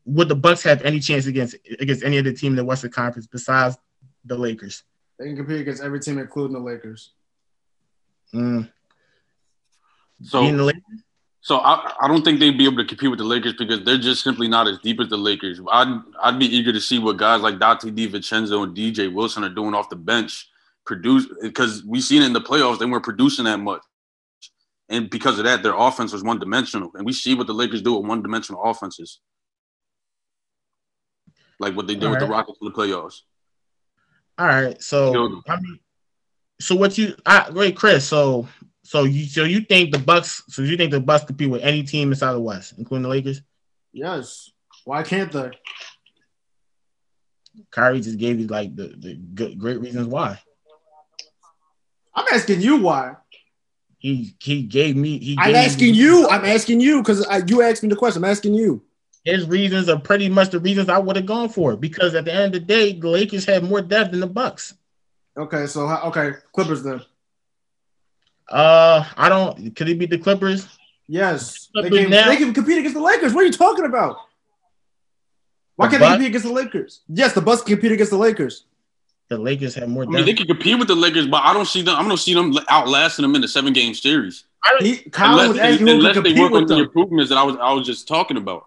Would 0.07 0.29
the 0.29 0.37
Bucks 0.37 0.63
have 0.63 0.83
any 0.83 1.01
chance 1.01 1.27
against 1.27 1.57
against 1.79 2.03
any 2.03 2.19
other 2.19 2.33
team 2.33 2.53
in 2.53 2.57
the 2.57 2.65
Western 2.65 2.91
Conference 2.91 3.27
besides 3.27 3.77
the 4.25 4.37
Lakers? 4.37 4.83
They 5.19 5.27
can 5.27 5.37
compete 5.37 5.61
against 5.61 5.83
every 5.83 6.01
team, 6.01 6.19
including 6.19 6.55
the 6.55 6.61
Lakers. 6.61 7.13
Mm. 8.35 8.71
So 10.23 10.41
Being 10.41 10.57
the 10.57 10.65
Lakers? 10.65 11.03
So 11.47 11.59
I, 11.59 11.93
I 12.01 12.09
don't 12.09 12.25
think 12.25 12.41
they'd 12.41 12.59
be 12.59 12.65
able 12.65 12.79
to 12.79 12.85
compete 12.85 13.09
with 13.09 13.21
the 13.21 13.25
Lakers 13.25 13.53
because 13.53 13.85
they're 13.85 13.99
just 13.99 14.25
simply 14.25 14.49
not 14.49 14.67
as 14.67 14.81
deep 14.81 14.99
as 14.99 15.09
the 15.09 15.17
Lakers. 15.17 15.61
I'd 15.71 16.01
I'd 16.21 16.41
be 16.41 16.47
eager 16.47 16.73
to 16.73 16.81
see 16.81 16.99
what 16.99 17.19
guys 17.19 17.41
like 17.41 17.61
Donte 17.61 17.95
DiVincenzo 17.95 18.65
and 18.65 18.77
DJ 18.77 19.15
Wilson 19.15 19.45
are 19.45 19.49
doing 19.49 19.73
off 19.73 19.89
the 19.89 19.95
bench, 19.95 20.49
produce 20.85 21.29
because 21.41 21.85
we 21.85 22.01
seen 22.01 22.23
it 22.23 22.27
in 22.27 22.33
the 22.33 22.41
playoffs 22.41 22.81
they 22.81 22.87
weren't 22.87 23.05
producing 23.05 23.45
that 23.45 23.59
much, 23.59 23.81
and 24.89 25.09
because 25.09 25.39
of 25.39 25.45
that 25.45 25.63
their 25.63 25.77
offense 25.77 26.13
was 26.13 26.25
one 26.25 26.41
dimensional, 26.41 26.91
and 26.97 27.07
we 27.07 27.13
see 27.13 27.37
what 27.37 27.47
the 27.47 27.55
Lakers 27.55 27.81
do 27.81 27.95
with 27.95 28.09
one 28.09 28.23
dimensional 28.23 28.61
offenses, 28.65 29.21
like 31.61 31.77
what 31.77 31.87
they 31.87 31.95
did 31.95 32.11
with 32.11 32.19
the. 32.19 32.27
Rockets 32.27 32.59
in 32.61 32.67
the 32.67 32.75
playoffs. 32.75 33.21
All 34.37 34.49
right, 34.49 34.83
so 34.83 35.43
I 35.47 35.61
mean, 35.61 35.79
so 36.61 36.75
what 36.75 36.99
you? 36.99 37.15
I, 37.25 37.49
wait, 37.51 37.77
Chris. 37.77 38.05
So, 38.05 38.49
so 38.87 39.05
you, 39.05 39.27
so 39.27 39.45
you 39.45 39.61
think 39.63 39.93
the 39.93 39.99
Bucks? 39.99 40.43
So 40.49 40.63
you 40.63 40.77
think 40.77 40.93
the 40.93 41.01
Bucks 41.01 41.25
compete 41.25 41.51
with 41.51 41.63
any 41.63 41.83
team 41.83 42.13
inside 42.13 42.33
the 42.33 42.41
West, 42.41 42.75
including 42.79 43.03
the 43.03 43.09
Lakers? 43.09 43.43
Yes. 43.93 44.51
Why 44.85 45.03
can't 45.03 45.33
they? 45.33 45.51
Kyrie 47.71 48.01
just 48.01 48.19
gave 48.19 48.39
you 48.39 48.47
like 48.47 48.77
the, 48.77 48.95
the 48.97 49.15
good, 49.15 49.59
great 49.59 49.81
reasons 49.81 50.07
why. 50.07 50.39
I'm 52.15 52.27
asking 52.33 52.61
you 52.61 52.77
why. 52.77 53.17
He 53.99 54.37
he 54.41 54.63
gave 54.63 54.97
me. 54.97 55.19
He 55.19 55.37
I'm 55.39 55.55
asking 55.55 55.93
me- 55.93 55.99
you. 55.99 56.29
I'm 56.29 56.45
asking 56.45 56.81
you 56.81 57.03
because 57.03 57.27
you 57.49 57.63
asked 57.63 57.83
me 57.83 57.89
the 57.89 57.97
question. 57.97 58.25
I'm 58.25 58.31
asking 58.31 58.55
you. 58.55 58.83
His 59.25 59.49
reasons 59.49 59.89
are 59.89 59.99
pretty 59.99 60.29
much 60.29 60.51
the 60.51 60.61
reasons 60.61 60.89
I 60.89 60.99
would 60.99 61.17
have 61.17 61.27
gone 61.27 61.49
for 61.49 61.77
because 61.77 62.15
at 62.15 62.25
the 62.25 62.33
end 62.33 62.55
of 62.55 62.61
the 62.61 62.61
day, 62.61 62.93
the 62.93 63.09
Lakers 63.09 63.45
had 63.45 63.65
more 63.65 63.83
depth 63.83 64.13
than 64.13 64.21
the 64.21 64.29
Bucks. 64.29 64.75
Okay, 65.37 65.67
so 65.67 65.89
okay, 65.89 66.33
Clippers 66.53 66.85
then. 66.85 67.03
Uh, 68.49 69.05
I 69.17 69.29
don't. 69.29 69.75
Could 69.75 69.89
he 69.89 69.95
beat 69.95 70.11
the 70.11 70.19
Clippers? 70.19 70.67
Yes, 71.09 71.69
they 71.75 71.83
Clippers 71.83 71.99
can, 72.01 72.11
they 72.11 72.37
can 72.37 72.53
compete 72.55 72.79
against 72.79 72.95
the 72.95 73.03
Lakers. 73.03 73.33
What 73.33 73.43
are 73.43 73.47
you 73.47 73.53
talking 73.53 73.85
about? 73.85 74.19
Why 75.77 75.87
The 75.87 75.91
can't 75.91 76.01
they 76.01 76.07
Bucks? 76.07 76.13
compete 76.15 76.29
against 76.29 76.47
the 76.47 76.53
Lakers? 76.53 77.01
Yes, 77.09 77.33
the 77.35 77.41
Bucks 77.41 77.63
can 77.63 77.75
compete 77.75 77.93
against 77.93 78.11
the 78.11 78.19
Lakers. 78.19 78.65
The 79.29 79.39
Lakers 79.39 79.75
have 79.75 79.89
more 79.89 80.05
I 80.05 80.07
mean 80.07 80.25
they 80.25 80.35
can 80.35 80.47
compete 80.47 80.79
with 80.79 80.87
the 80.89 80.95
Lakers, 80.95 81.27
but 81.27 81.43
I 81.43 81.53
don't 81.53 81.67
see 81.67 81.83
them. 81.83 81.97
I'm 81.97 82.05
gonna 82.05 82.17
see 82.17 82.35
them 82.35 82.57
outlasting 82.69 83.23
them 83.25 83.35
in 83.35 83.41
the 83.41 83.49
seven 83.49 83.73
game 83.73 83.93
series. 83.95 84.45
I 84.65 84.79
He, 84.81 84.97
Colin 85.11 85.49
was 85.49 85.59
unless 85.59 85.79
they, 85.79 85.85
who 85.85 85.91
unless 85.91 86.15
they 86.23 86.41
work 86.41 86.53
on 86.53 86.61
with 86.61 86.69
the 86.69 86.77
improvements 86.79 87.29
that 87.31 87.39
I 87.39 87.43
was 87.43 87.57
I 87.57 87.73
was 87.73 87.87
just 87.87 88.07
talking 88.07 88.37
about. 88.37 88.67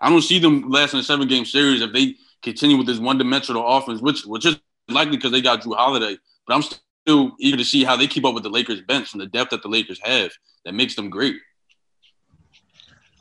I 0.00 0.08
don't 0.08 0.22
see 0.22 0.38
them 0.38 0.70
lasting 0.70 1.00
a 1.00 1.02
seven 1.02 1.26
game 1.26 1.44
series 1.44 1.82
if 1.82 1.92
they 1.92 2.14
continue 2.42 2.76
with 2.76 2.86
this 2.86 2.98
one 3.00 3.18
dimensional 3.18 3.66
offense, 3.66 4.00
which 4.00 4.24
which 4.24 4.46
is 4.46 4.58
likely 4.88 5.16
because 5.16 5.32
they 5.32 5.40
got 5.40 5.62
Jrue 5.62 5.76
Holiday. 5.76 6.16
But 6.46 6.54
I'm 6.54 6.62
still 6.62 6.78
eager 7.06 7.56
to 7.56 7.64
see 7.64 7.84
how 7.84 7.96
they 7.96 8.06
keep 8.06 8.24
up 8.24 8.34
with 8.34 8.42
the 8.42 8.48
Lakers 8.50 8.80
bench 8.82 9.12
and 9.12 9.20
the 9.20 9.26
depth 9.26 9.50
that 9.50 9.62
the 9.62 9.68
Lakers 9.68 10.00
have 10.02 10.30
that 10.64 10.74
makes 10.74 10.94
them 10.94 11.08
great. 11.10 11.36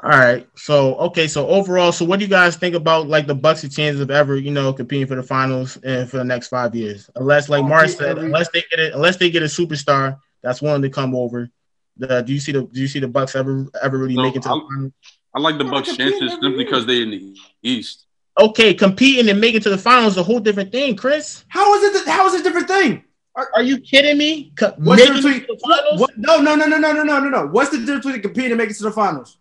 All 0.04 0.10
right. 0.10 0.48
So 0.56 0.96
okay. 0.96 1.27
So 1.27 1.48
overall, 1.48 1.92
so 1.92 2.04
what 2.06 2.20
do 2.20 2.25
you 2.25 2.30
guys 2.30 2.58
think 2.58 2.75
about 2.75 3.08
like 3.08 3.27
the 3.27 3.36
Bucks' 3.36 3.62
chances 3.74 4.01
of 4.01 4.12
ever, 4.12 4.36
you 4.36 4.51
know, 4.51 4.74
competing 4.74 5.08
for 5.08 5.15
the 5.15 5.24
finals 5.24 5.77
and 5.77 6.10
for 6.10 6.18
the 6.18 6.24
next 6.25 6.50
five 6.50 6.75
years? 6.75 7.10
Unless, 7.15 7.50
like 7.50 7.63
Mark 7.63 7.88
said, 7.89 8.18
unless 8.18 8.50
they 8.50 8.63
get 8.70 8.80
it, 8.80 8.94
unless 8.94 9.18
they 9.18 9.30
get 9.30 9.42
a 9.42 9.46
superstar 9.46 10.20
that's 10.44 10.62
willing 10.62 10.82
to 10.82 10.89
come 10.89 11.15
over. 11.15 11.50
The, 11.98 12.22
do 12.22 12.34
you 12.34 12.39
see 12.39 12.51
the 12.51 12.63
Do 12.63 12.82
you 12.82 12.88
see 12.88 13.00
the 13.00 13.08
Bucks 13.08 13.36
ever 13.36 13.68
ever 13.82 13.98
really 13.98 14.15
So, 14.15 14.22
make 14.22 14.36
it 14.36 14.42
to 14.44 14.50
the 14.50 14.54
I'll- 14.54 14.68
finals? 14.68 14.92
I 15.34 15.39
like 15.39 15.58
the 15.58 15.63
They're 15.63 15.72
Bucks' 15.72 15.96
chances 15.98 16.32
simply 16.32 16.63
because 16.63 16.86
they're 16.86 17.04
in 17.04 17.12
the 17.12 17.36
East. 17.63 18.06
Okay, 18.39 18.74
competing 18.74 19.30
and 19.30 19.39
making 19.39 19.58
it 19.58 19.63
to 19.63 19.70
the 19.70 19.77
finals 19.77 20.13
is 20.13 20.18
a 20.18 20.24
whole 20.24 20.39
different 20.39 20.72
thing, 20.72 20.96
Chris. 20.98 21.46
How 21.48 21.74
is 21.75 21.96
it? 21.96 22.08
How 22.08 22.27
is 22.27 22.34
it 22.34 22.42
a 22.42 22.44
different 22.44 22.68
thing? 22.68 23.04
Are 23.36 23.63
you 23.63 23.80
kidding 23.80 24.18
me? 24.18 24.54
Co- 24.56 24.74
What's 24.77 25.06
the 25.06 25.13
difference 25.13 25.39
to 25.46 25.54
the 25.54 25.60
finals? 25.60 26.00
What, 26.01 26.18
no, 26.18 26.39
no, 26.39 26.56
no, 26.56 26.65
no, 26.65 26.77
no, 26.77 26.92
no, 26.94 27.04
no, 27.04 27.20
no, 27.20 27.30
no. 27.30 27.48
What's 27.48 27.70
the 27.72 27.80
difference 27.80 28.06
between 28.06 28.22
competing 28.22 28.51
and 28.51 28.58
making 28.58 28.72
it 28.72 28.77
to 28.77 28.84
the 28.84 28.92
finals? 28.92 29.38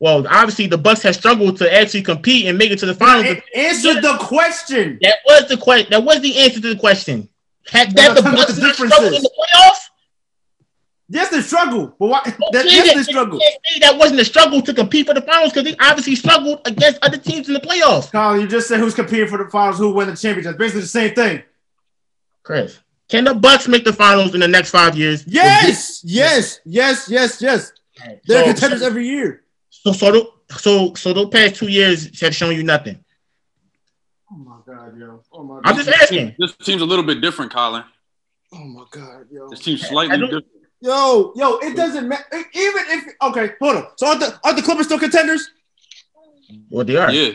Well, 0.00 0.26
obviously 0.28 0.66
the 0.66 0.78
Bucks 0.78 1.02
have 1.02 1.14
struggled 1.16 1.56
to 1.58 1.74
actually 1.74 2.02
compete 2.02 2.46
and 2.46 2.56
make 2.58 2.70
it 2.70 2.78
to 2.80 2.86
the 2.86 2.94
finals. 2.94 3.24
A- 3.26 3.58
answer 3.58 3.94
the 4.00 4.16
question. 4.20 4.98
That 5.00 5.16
was 5.26 5.48
the 5.48 5.56
question. 5.56 5.90
That 5.90 6.04
was 6.04 6.20
the 6.20 6.36
answer 6.38 6.60
to 6.60 6.68
the 6.74 6.76
question. 6.78 7.28
Had 7.68 7.94
No, 7.96 8.02
that 8.02 8.14
the 8.16 8.22
tell 8.22 8.32
Bucks 8.36 8.54
the 8.54 8.60
not 8.62 8.68
difference 8.68 8.92
struggled 8.94 9.14
in 9.16 9.22
the 9.22 9.30
playoffs? 9.30 9.78
Yes, 11.10 11.30
they 11.30 11.40
struggle, 11.40 11.96
but 11.98 12.06
why? 12.08 12.20
That, 12.24 12.38
Okay, 12.66 12.68
yes, 12.68 12.86
then, 12.88 12.96
they 12.98 13.02
struggle. 13.02 13.34
you 13.36 13.40
can't 13.40 13.60
say 13.66 13.80
that 13.80 13.96
wasn't 13.98 14.20
a 14.20 14.24
struggle 14.26 14.60
to 14.60 14.74
compete 14.74 15.06
for 15.06 15.14
the 15.14 15.22
finals 15.22 15.52
because 15.54 15.64
they 15.64 15.74
obviously 15.80 16.14
struggled 16.14 16.60
against 16.66 16.98
other 17.02 17.16
teams 17.16 17.48
in 17.48 17.54
the 17.54 17.60
playoffs. 17.60 18.12
Colin, 18.12 18.42
you 18.42 18.46
just 18.46 18.68
said 18.68 18.78
who's 18.78 18.94
competing 18.94 19.26
for 19.26 19.38
the 19.42 19.48
finals, 19.50 19.78
who 19.78 19.90
won 19.94 20.06
the 20.08 20.14
championship. 20.16 20.58
Basically 20.58 20.82
the 20.82 20.86
same 20.86 21.14
thing. 21.14 21.42
Chris, 22.42 22.78
can 23.08 23.24
the 23.24 23.34
Bucks 23.34 23.68
make 23.68 23.84
the 23.84 23.92
finals 23.92 24.34
in 24.34 24.40
the 24.40 24.48
next 24.48 24.70
five 24.70 24.96
years? 24.96 25.24
Yes, 25.26 26.02
yes, 26.04 26.60
yes, 26.64 27.08
yes, 27.08 27.40
yes. 27.42 27.72
They're 28.26 28.44
So- 28.44 28.52
contenders 28.52 28.82
every 28.82 29.06
year. 29.06 29.42
So, 29.70 29.92
so, 29.92 30.12
the- 30.12 30.30
so, 30.58 30.94
so 30.94 31.12
those 31.12 31.28
past 31.28 31.56
two 31.56 31.68
years 31.68 32.20
have 32.20 32.34
shown 32.34 32.54
you 32.56 32.62
nothing. 32.62 33.02
Oh 34.30 34.36
my 34.36 34.56
god, 34.66 34.98
yo. 34.98 35.22
Oh 35.32 35.42
my 35.42 35.54
God. 35.56 35.62
I'm 35.64 35.76
god. 35.76 35.84
just 35.84 36.02
asking. 36.02 36.34
This 36.38 36.54
team's 36.56 36.82
a 36.82 36.84
little 36.84 37.04
bit 37.04 37.20
different, 37.20 37.52
Colin. 37.52 37.82
Oh 38.52 38.64
my 38.64 38.84
god, 38.90 39.26
yo. 39.30 39.48
This 39.48 39.60
team's 39.60 39.84
I 39.84 39.88
slightly 39.88 40.18
different. 40.18 40.44
Yo, 40.80 41.32
yo, 41.34 41.56
it 41.58 41.74
doesn't 41.74 42.06
matter. 42.08 42.24
Even 42.32 42.82
if 42.88 43.04
okay, 43.22 43.54
hold 43.60 43.76
on. 43.76 43.86
So 43.96 44.06
are 44.08 44.18
the 44.18 44.38
are 44.44 44.54
the 44.54 44.62
Clippers 44.62 44.86
still 44.86 44.98
contenders? 44.98 45.50
Well, 46.70 46.84
they 46.84 46.96
are. 46.96 47.10
Yeah. 47.10 47.32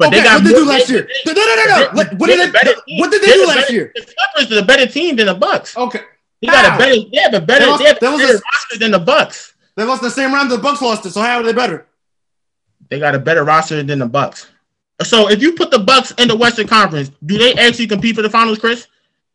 But 0.00 0.08
okay, 0.08 0.16
they 0.20 0.24
got 0.24 0.40
what 0.40 0.44
did 0.44 0.54
they 0.56 0.58
do 0.60 0.64
last 0.66 0.88
year? 0.88 1.08
No, 1.26 1.32
no, 1.34 1.44
no, 1.44 1.54
no, 1.56 1.64
no. 1.66 1.88
What, 1.92 2.14
what 2.14 2.26
did 2.28 2.38
they? 2.54 2.96
What 2.98 3.10
did 3.10 3.20
they 3.20 3.32
do 3.34 3.46
last 3.46 3.56
better- 3.56 3.72
year? 3.74 3.92
The 3.94 4.14
Clippers 4.34 4.56
are 4.56 4.62
a 4.62 4.64
better 4.64 4.86
team 4.90 5.16
than 5.16 5.26
the 5.26 5.34
Bucks. 5.34 5.76
Okay, 5.76 6.00
They 6.40 6.46
got 6.46 6.74
a 6.74 6.78
better. 6.78 6.94
They 7.12 7.18
have 7.20 7.34
a 7.34 7.40
better. 7.42 7.66
They 7.66 7.70
lost- 7.70 7.82
They 7.82 7.88
have 7.88 7.96
a 7.98 8.00
they 8.00 8.06
lost 8.06 8.18
better 8.22 8.32
this- 8.32 8.42
roster 8.54 8.78
than 8.78 8.90
the 8.92 8.98
Bucks. 8.98 9.52
they 9.76 9.84
lost 9.84 10.00
the 10.00 10.08
same 10.10 10.32
round 10.32 10.50
the 10.50 10.56
Bucks 10.56 10.80
lost 10.80 11.04
it. 11.04 11.10
So 11.10 11.20
how 11.20 11.36
are 11.36 11.42
they 11.42 11.52
better? 11.52 11.86
They 12.88 12.98
got 12.98 13.14
a 13.14 13.18
better 13.18 13.44
roster 13.44 13.82
than 13.82 13.98
the 13.98 14.06
Bucks. 14.06 14.48
So 15.02 15.28
if 15.28 15.42
you 15.42 15.52
put 15.52 15.70
the 15.70 15.78
Bucks 15.78 16.12
in 16.12 16.28
the 16.28 16.36
Western 16.36 16.66
Conference, 16.66 17.10
do 17.26 17.36
they 17.36 17.52
actually 17.56 17.86
compete 17.86 18.16
for 18.16 18.22
the 18.22 18.30
finals, 18.30 18.58
Chris? 18.58 18.86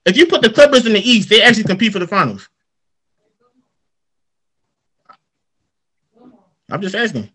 If 0.08 0.18
you 0.18 0.26
put 0.26 0.42
the 0.42 0.50
Clippers 0.50 0.88
in 0.88 0.94
the 0.94 1.00
East, 1.00 1.30
they 1.30 1.44
actually 1.44 1.66
compete 1.66 1.94
for 1.94 2.00
the 2.00 2.08
finals. 2.08 2.50
I'm 6.72 6.82
just 6.82 6.96
asking. 6.96 7.30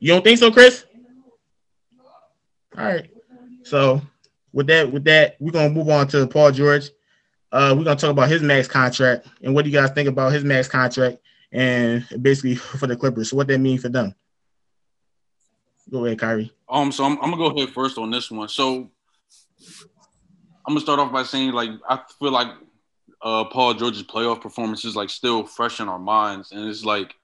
You 0.00 0.08
don't 0.14 0.24
think 0.24 0.38
so, 0.38 0.50
Chris? 0.50 0.86
All 2.76 2.84
right. 2.84 3.10
So 3.64 4.00
with 4.52 4.66
that, 4.68 4.90
with 4.92 5.04
that, 5.04 5.36
we're 5.40 5.52
gonna 5.52 5.70
move 5.70 5.88
on 5.88 6.08
to 6.08 6.26
Paul 6.26 6.52
George. 6.52 6.90
Uh, 7.50 7.74
we're 7.76 7.84
gonna 7.84 7.96
talk 7.96 8.10
about 8.10 8.28
his 8.28 8.42
max 8.42 8.66
contract 8.66 9.26
and 9.42 9.54
what 9.54 9.64
do 9.64 9.70
you 9.70 9.76
guys 9.78 9.90
think 9.90 10.08
about 10.08 10.32
his 10.32 10.44
max 10.44 10.68
contract 10.68 11.18
and 11.52 12.06
basically 12.20 12.54
for 12.54 12.86
the 12.86 12.96
Clippers. 12.96 13.30
So 13.30 13.36
what 13.36 13.46
that 13.48 13.58
mean 13.58 13.78
for 13.78 13.88
them? 13.90 14.14
Go 15.90 16.06
ahead, 16.06 16.18
Kyrie. 16.18 16.52
Um, 16.68 16.90
so 16.90 17.04
I'm, 17.04 17.12
I'm 17.22 17.30
gonna 17.30 17.36
go 17.36 17.50
ahead 17.50 17.68
first 17.70 17.98
on 17.98 18.10
this 18.10 18.30
one. 18.30 18.48
So 18.48 18.90
I'm 20.66 20.74
gonna 20.74 20.80
start 20.80 20.98
off 20.98 21.12
by 21.12 21.22
saying 21.22 21.52
like 21.52 21.70
I 21.88 22.00
feel 22.18 22.32
like 22.32 22.48
uh, 23.20 23.44
Paul 23.44 23.74
George's 23.74 24.02
playoff 24.02 24.40
performance 24.40 24.84
is 24.84 24.96
like 24.96 25.10
still 25.10 25.44
fresh 25.44 25.80
in 25.80 25.88
our 25.88 25.98
minds, 25.98 26.52
and 26.52 26.68
it's 26.68 26.84
like, 26.84 27.14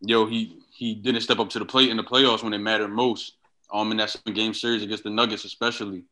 yo, 0.00 0.26
he 0.26 0.58
he 0.70 0.94
didn't 0.94 1.22
step 1.22 1.38
up 1.38 1.50
to 1.50 1.58
the 1.58 1.64
plate 1.64 1.90
in 1.90 1.96
the 1.96 2.04
playoffs 2.04 2.42
when 2.42 2.52
it 2.52 2.58
mattered 2.58 2.88
most. 2.88 3.34
Um, 3.72 3.90
in 3.90 3.96
that 3.98 4.10
seven 4.10 4.34
game 4.34 4.54
series 4.54 4.82
against 4.82 5.04
the 5.04 5.10
Nuggets, 5.10 5.44
especially. 5.44 6.04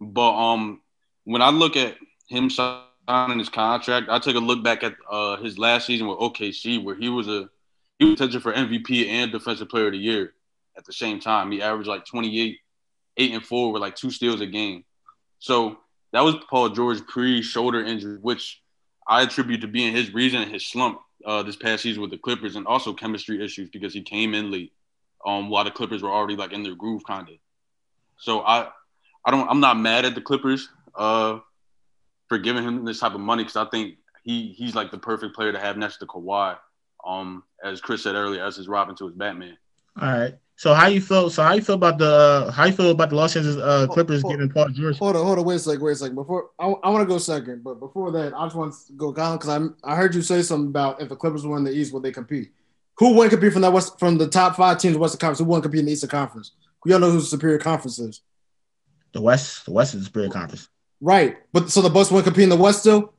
But 0.00 0.36
um, 0.36 0.82
when 1.24 1.40
I 1.40 1.50
look 1.50 1.76
at 1.76 1.96
him 2.28 2.50
signing 2.50 3.38
his 3.38 3.48
contract, 3.48 4.08
I 4.10 4.18
take 4.18 4.36
a 4.36 4.40
look 4.40 4.62
back 4.62 4.82
at 4.82 4.94
uh 5.10 5.36
his 5.36 5.58
last 5.58 5.86
season 5.86 6.08
with 6.08 6.18
OKC, 6.18 6.82
where 6.82 6.94
he 6.94 7.08
was 7.08 7.28
a 7.28 7.48
he 7.98 8.04
was 8.04 8.14
potential 8.14 8.40
for 8.40 8.52
MVP 8.52 9.08
and 9.08 9.32
Defensive 9.32 9.68
Player 9.68 9.86
of 9.86 9.92
the 9.92 9.98
Year 9.98 10.34
at 10.76 10.84
the 10.84 10.92
same 10.92 11.18
time. 11.20 11.50
He 11.50 11.62
averaged 11.62 11.88
like 11.88 12.04
28, 12.04 12.58
eight 13.16 13.32
and 13.32 13.44
four 13.44 13.72
with 13.72 13.80
like 13.80 13.96
two 13.96 14.10
steals 14.10 14.40
a 14.40 14.46
game. 14.46 14.84
So 15.38 15.78
that 16.12 16.22
was 16.22 16.36
Paul 16.48 16.70
George 16.70 17.06
pre-shoulder 17.06 17.82
injury, 17.82 18.18
which 18.20 18.60
I 19.06 19.22
attribute 19.22 19.60
to 19.62 19.68
being 19.68 19.94
his 19.94 20.12
reason 20.12 20.42
and 20.42 20.50
his 20.50 20.66
slump 20.66 21.00
uh, 21.24 21.42
this 21.42 21.56
past 21.56 21.82
season 21.82 22.02
with 22.02 22.10
the 22.10 22.18
Clippers, 22.18 22.56
and 22.56 22.66
also 22.66 22.92
chemistry 22.92 23.44
issues 23.44 23.70
because 23.70 23.94
he 23.94 24.02
came 24.02 24.34
in 24.34 24.50
late, 24.50 24.72
um, 25.26 25.50
while 25.50 25.64
the 25.64 25.70
Clippers 25.70 26.02
were 26.02 26.10
already 26.10 26.36
like 26.36 26.52
in 26.52 26.62
their 26.62 26.74
groove, 26.74 27.04
kind 27.04 27.28
of. 27.28 27.34
So 28.18 28.40
I, 28.40 28.68
I 29.24 29.30
don't, 29.30 29.48
I'm 29.50 29.60
not 29.60 29.78
mad 29.78 30.04
at 30.04 30.14
the 30.14 30.20
Clippers 30.20 30.68
uh, 30.94 31.40
for 32.28 32.38
giving 32.38 32.62
him 32.62 32.84
this 32.84 33.00
type 33.00 33.14
of 33.14 33.20
money 33.20 33.42
because 33.42 33.56
I 33.56 33.66
think 33.66 33.96
he 34.24 34.54
he's 34.56 34.74
like 34.74 34.90
the 34.90 34.98
perfect 34.98 35.34
player 35.34 35.52
to 35.52 35.58
have 35.58 35.76
next 35.76 35.98
to 35.98 36.06
Kawhi. 36.06 36.56
Um, 37.04 37.42
as 37.62 37.80
Chris 37.80 38.02
said 38.02 38.14
earlier, 38.14 38.42
as 38.42 38.56
his 38.56 38.68
Robin 38.68 38.96
to 38.96 39.06
his 39.06 39.14
Batman. 39.14 39.58
All 40.00 40.08
right. 40.08 40.34
So 40.56 40.72
how 40.72 40.86
you 40.86 41.00
feel? 41.02 41.28
So 41.28 41.42
how 41.42 41.52
you 41.52 41.60
feel 41.60 41.74
about 41.74 41.98
the 41.98 42.06
uh, 42.06 42.50
how 42.50 42.64
you 42.64 42.72
feel 42.72 42.90
about 42.90 43.10
the 43.10 43.16
Los 43.16 43.36
Angeles 43.36 43.56
uh, 43.56 43.86
Clippers 43.88 44.22
hold, 44.22 44.32
giving 44.32 44.48
Paul 44.48 44.68
George? 44.70 44.98
Hold 44.98 45.16
on, 45.16 45.24
hold 45.26 45.38
on, 45.38 45.44
wait 45.44 45.56
a 45.56 45.58
second, 45.58 45.82
wait 45.82 45.92
a 45.92 45.96
second. 45.96 46.14
Before 46.14 46.50
I, 46.58 46.66
I 46.66 46.88
want 46.90 47.02
to 47.02 47.06
go 47.06 47.18
second, 47.18 47.62
but 47.62 47.78
before 47.78 48.10
that, 48.12 48.32
I 48.32 48.46
just 48.46 48.56
want 48.56 48.72
to 48.72 48.92
go 48.94 49.12
down 49.12 49.36
because 49.36 49.50
I 49.50 49.92
I 49.92 49.96
heard 49.96 50.14
you 50.14 50.22
say 50.22 50.40
something 50.40 50.68
about 50.68 51.02
if 51.02 51.10
the 51.10 51.16
Clippers 51.16 51.46
win 51.46 51.62
the 51.62 51.72
East, 51.72 51.92
will 51.92 52.00
they 52.00 52.12
compete? 52.12 52.52
Who 52.98 53.12
wouldn't 53.12 53.30
compete 53.30 53.52
from 53.52 53.62
that 53.62 53.72
West 53.72 53.98
from 53.98 54.18
the 54.18 54.28
top 54.28 54.56
five 54.56 54.78
teams 54.78 54.92
of 54.92 54.94
the 54.94 54.98
Western 55.00 55.18
Conference? 55.18 55.38
Who 55.38 55.44
wouldn't 55.44 55.64
compete 55.64 55.80
in 55.80 55.86
the 55.86 55.92
Eastern 55.92 56.10
Conference? 56.10 56.52
We 56.84 56.92
all 56.92 57.00
know 57.00 57.10
who 57.10 57.18
the 57.18 57.26
superior 57.26 57.58
conference 57.58 57.98
is. 57.98 58.22
The 59.12 59.20
West, 59.20 59.64
the 59.64 59.72
West 59.72 59.94
is 59.94 60.00
the 60.00 60.04
superior 60.06 60.30
conference. 60.30 60.68
Right, 61.00 61.36
but 61.52 61.70
so 61.70 61.82
the 61.82 61.90
Bucks 61.90 62.10
won't 62.10 62.24
compete 62.24 62.44
in 62.44 62.48
the 62.48 62.56
West 62.56 62.80
still. 62.80 63.12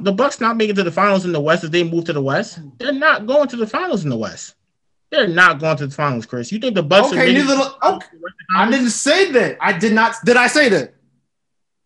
the 0.00 0.12
Bucks 0.12 0.40
not 0.40 0.56
making 0.56 0.76
to 0.76 0.82
the 0.82 0.90
finals 0.90 1.24
in 1.24 1.32
the 1.32 1.40
West 1.40 1.64
if 1.64 1.70
they 1.70 1.84
move 1.84 2.04
to 2.06 2.12
the 2.12 2.22
West. 2.22 2.58
They're 2.78 2.92
not 2.92 3.26
going 3.26 3.48
to 3.48 3.56
the 3.56 3.66
finals 3.66 4.04
in 4.04 4.10
the 4.10 4.16
West. 4.16 4.54
They're 5.10 5.28
not 5.28 5.60
going 5.60 5.76
to 5.78 5.86
the 5.86 5.94
finals, 5.94 6.26
Chris. 6.26 6.50
You 6.50 6.58
think 6.58 6.74
the 6.74 6.82
Bucks? 6.82 7.12
Okay, 7.12 7.32
neither. 7.32 7.54
Okay. 7.82 8.06
I 8.56 8.70
didn't 8.70 8.90
say 8.90 9.30
that. 9.32 9.58
I 9.60 9.72
did 9.78 9.92
not. 9.92 10.16
Did 10.24 10.36
I 10.36 10.48
say 10.48 10.68
that? 10.70 10.94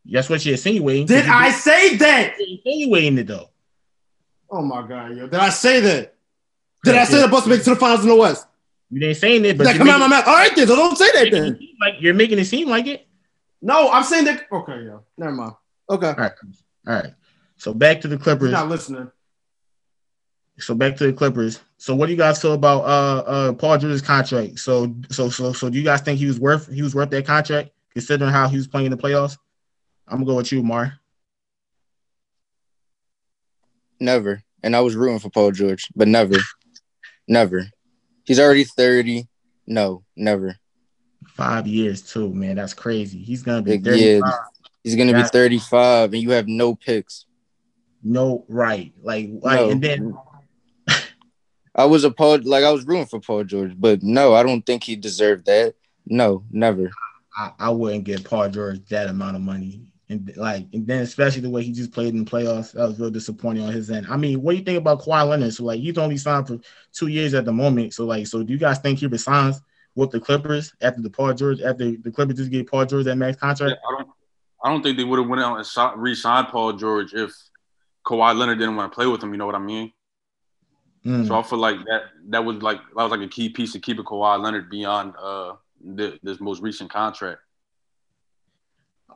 That's 0.05 0.31
what 0.31 0.45
you're 0.45 0.55
insinuating. 0.55 1.07
Did 1.07 1.27
I 1.27 1.51
say 1.51 1.97
that? 1.97 2.35
insinuating 2.41 3.19
it 3.19 3.27
though. 3.27 3.51
Oh 4.51 4.63
my 4.63 4.87
god, 4.87 5.15
yo! 5.15 5.27
Did 5.27 5.35
I 5.35 5.51
say 5.51 5.81
that? 5.81 6.15
Did 6.85 6.95
I 6.95 7.05
say 7.05 7.21
the 7.21 7.29
Bucks 7.29 7.47
make 7.47 7.61
it 7.61 7.65
to 7.65 7.71
the 7.71 7.77
finals 7.77 8.03
in 8.03 8.09
the 8.09 8.17
West? 8.17 8.47
You 8.91 9.07
ain't 9.07 9.17
saying 9.17 9.43
say 9.43 9.51
it, 9.51 9.59
but 9.59 9.65
that 9.65 9.77
come 9.77 9.89
out 9.89 10.01
my 10.01 10.07
mouth. 10.07 10.27
All 10.27 10.35
right, 10.35 10.55
then. 10.55 10.67
So 10.67 10.77
don't 10.77 10.97
say 10.97 11.11
that 11.13 11.31
then. 11.31 11.59
Like 11.81 11.95
you're 12.01 12.15
making 12.15 12.39
it 12.39 12.47
seem 12.47 12.69
like 12.69 12.87
it. 12.87 13.07
No, 13.61 13.91
I'm 13.91 14.05
saying 14.05 14.25
that. 14.25 14.47
Okay, 14.51 14.85
yo. 14.85 15.05
Never 15.17 15.33
mind. 15.33 15.53
Okay. 15.91 16.09
All 16.09 16.15
right. 16.15 16.33
All 16.87 16.95
right. 16.95 17.15
So 17.57 17.75
back 17.75 18.01
to 18.03 18.09
the 18.09 18.17
Clippers. 18.17 18.51
You're 18.51 18.59
not 18.59 18.69
listening. 18.69 19.11
So 20.59 20.75
back 20.75 20.97
to 20.97 21.07
the 21.07 21.13
Clippers. 21.13 21.61
So 21.77 21.95
what 21.95 22.07
do 22.07 22.13
you 22.13 22.19
guys 22.19 22.41
feel 22.41 22.55
about 22.55 22.85
uh 22.85 23.23
uh 23.27 23.53
Paul 23.53 23.79
George's 23.79 24.03
contract? 24.03 24.59
So 24.59 24.95
so 25.11 25.29
so 25.29 25.53
so 25.53 25.69
do 25.69 25.79
you 25.79 25.85
guys 25.85 26.01
think 26.01 26.19
he 26.19 26.27
was 26.27 26.41
worth 26.41 26.73
he 26.73 26.83
was 26.83 26.95
worth 26.95 27.11
that 27.11 27.27
contract 27.27 27.71
considering 27.93 28.31
how 28.31 28.49
he 28.49 28.57
was 28.57 28.67
playing 28.67 28.87
in 28.87 28.91
the 28.93 28.99
playoffs? 28.99 29.37
I'm 30.07 30.19
gonna 30.19 30.27
go 30.27 30.37
with 30.37 30.51
you, 30.51 30.63
Mar. 30.63 30.99
Never. 34.01 34.43
And 34.63 34.75
I 34.75 34.81
was 34.81 34.97
rooting 34.97 35.19
for 35.19 35.31
Paul 35.31 35.53
George, 35.53 35.89
but 35.95 36.09
never. 36.09 36.37
Never. 37.29 37.67
He's 38.25 38.41
already 38.41 38.65
30. 38.65 39.29
No, 39.67 40.05
never. 40.17 40.57
Five 41.29 41.67
years 41.67 42.03
too, 42.03 42.33
man. 42.33 42.57
That's 42.57 42.75
crazy. 42.75 43.19
He's 43.19 43.43
gonna 43.43 43.63
be 43.63 43.79
35. 43.79 43.99
Yeah, 43.99 44.21
he's 44.83 44.97
gonna 44.97 45.13
That's, 45.13 45.31
be 45.31 45.39
35 45.39 46.15
and 46.15 46.23
you 46.23 46.31
have 46.31 46.49
no 46.49 46.75
picks. 46.75 47.27
No, 48.03 48.45
right. 48.49 48.93
Like, 49.03 49.29
like 49.43 49.61
no. 49.61 49.71
and 49.71 49.83
then 49.83 50.17
I 51.75 51.85
was 51.85 52.05
a 52.05 52.11
Paul, 52.11 52.41
like 52.45 52.65
I 52.65 52.71
was 52.71 52.87
rooting 52.87 53.07
for 53.07 53.21
Paul 53.21 53.45
George, 53.45 53.73
but 53.77 54.03
no, 54.03 54.35
I 54.35 54.43
don't 54.43 54.63
think 54.63 54.85
he 54.85 54.97
deserved 54.97 55.47
that. 55.47 55.75
No, 56.07 56.45
never. 56.51 56.91
I, 57.37 57.53
I 57.59 57.71
wouldn't 57.71 58.05
give 58.05 58.25
Paul 58.25 58.49
George 58.49 58.85
that 58.89 59.09
amount 59.09 59.37
of 59.37 59.43
money. 59.43 59.88
And 60.11 60.35
like, 60.37 60.67
and 60.73 60.87
then 60.87 61.03
especially 61.03 61.43
the 61.43 61.51
way 61.51 61.63
he 61.63 61.73
just 61.73 61.93
played 61.93 62.15
in 62.15 62.25
the 62.25 62.31
playoffs, 62.31 62.73
that 62.73 62.89
was 62.89 62.99
real 62.99 63.11
disappointing 63.11 63.65
on 63.65 63.73
his 63.73 63.91
end. 63.91 64.07
I 64.09 64.17
mean, 64.17 64.41
what 64.41 64.53
do 64.53 64.59
you 64.59 64.65
think 64.65 64.79
about 64.79 65.03
Kawhi 65.03 65.29
Leonard? 65.29 65.53
So 65.53 65.65
like, 65.65 65.81
he's 65.81 65.99
only 65.99 66.17
signed 66.17 66.49
for 66.49 66.59
two 66.93 67.09
years 67.09 67.35
at 67.35 67.45
the 67.45 67.53
moment. 67.53 67.93
So 67.93 68.07
like, 68.07 68.27
so 68.27 68.43
do 68.43 68.53
you 68.53 68.59
guys 68.59 68.79
think 68.79 69.01
he 69.01 69.07
resigns 69.07 69.61
with 69.95 70.11
the 70.11 70.21
Clippers 70.21 70.73
after 70.81 71.03
the 71.03 71.11
Paul 71.11 71.35
George 71.35 71.61
after 71.61 71.91
the 71.91 72.11
Clippers 72.11 72.37
just 72.37 72.51
get 72.51 72.71
Paul 72.71 72.87
George 72.87 73.05
that 73.05 73.17
max 73.17 73.37
contract? 73.37 73.73
Yeah, 73.73 73.89
I 73.89 73.99
don't, 73.99 74.11
I 74.65 74.71
don't 74.71 74.83
think 74.83 74.97
they 74.97 75.05
would 75.05 75.19
have 75.19 75.29
went 75.29 75.43
out 75.43 75.59
and 75.59 76.03
re-signed 76.03 76.49
Paul 76.49 76.73
George 76.73 77.13
if 77.13 77.33
Kawhi 78.07 78.35
Leonard 78.35 78.59
didn't 78.59 78.77
want 78.77 78.91
to 78.91 78.95
play 78.95 79.07
with 79.07 79.23
him. 79.23 79.33
You 79.33 79.39
know 79.39 79.47
what 79.47 79.55
I 79.55 79.61
mean? 79.61 79.93
Mm. 81.05 81.27
So 81.27 81.39
I 81.39 81.43
feel 81.43 81.59
like 81.59 81.77
that 81.87 82.03
that 82.29 82.45
was 82.45 82.63
like 82.63 82.79
that 82.79 83.03
was 83.03 83.11
like 83.11 83.21
a 83.21 83.29
key 83.29 83.51
piece 83.51 83.73
to 83.73 83.79
keeping 83.79 84.05
Kawhi 84.05 84.41
Leonard 84.43 84.71
beyond 84.71 85.15
uh 85.21 85.55
the, 85.85 86.19
this 86.23 86.41
most 86.41 86.61
recent 86.63 86.91
contract. 86.91 87.41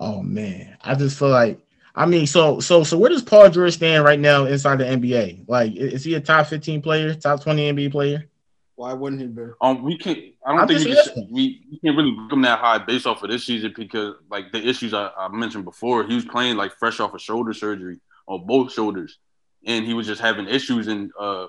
Oh 0.01 0.23
man, 0.23 0.77
I 0.83 0.95
just 0.95 1.19
feel 1.19 1.29
like 1.29 1.61
I 1.95 2.07
mean, 2.07 2.27
so 2.27 2.61
so 2.61 2.85
so 2.85 2.97
where 2.97 3.11
does 3.11 3.23
Paul 3.23 3.51
George 3.51 3.75
stand 3.75 4.05
right 4.05 4.19
now 4.19 4.47
inside 4.47 4.79
the 4.79 4.85
NBA? 4.85 5.45
Like, 5.47 5.75
is 5.77 6.05
he 6.05 6.15
a 6.15 6.21
top 6.21 6.47
fifteen 6.47 6.81
player, 6.81 7.15
top 7.15 7.43
twenty 7.43 7.71
NBA 7.71 7.93
player? 7.93 8.29
Why 8.77 8.95
wouldn't 8.95 9.21
he 9.21 9.29
be? 9.29 9.43
Um, 9.61 9.83
we 9.83 9.99
can't. 9.99 10.19
I 10.47 10.53
don't 10.53 10.61
I'm 10.61 10.69
think 10.69 10.85
we, 10.85 10.95
can, 10.95 11.29
we, 11.31 11.67
we 11.71 11.79
can't 11.79 11.97
really 11.97 12.13
book 12.13 12.33
him 12.33 12.43
that 12.43 12.59
high 12.59 12.79
based 12.79 13.07
off 13.07 13.23
of 13.23 13.31
this 13.31 13.45
season 13.45 13.75
because, 13.77 14.15
like, 14.31 14.51
the 14.51 14.67
issues 14.67 14.95
I, 14.95 15.11
I 15.17 15.29
mentioned 15.29 15.65
before, 15.65 16.05
he 16.05 16.15
was 16.15 16.25
playing 16.25 16.57
like 16.57 16.73
fresh 16.79 16.99
off 16.99 17.15
of 17.15 17.21
shoulder 17.21 17.53
surgery 17.53 18.01
on 18.27 18.47
both 18.47 18.73
shoulders, 18.73 19.19
and 19.67 19.85
he 19.85 19.93
was 19.93 20.07
just 20.07 20.23
having 20.23 20.49
issues 20.49 20.89
in 20.89 21.11
uh 21.21 21.47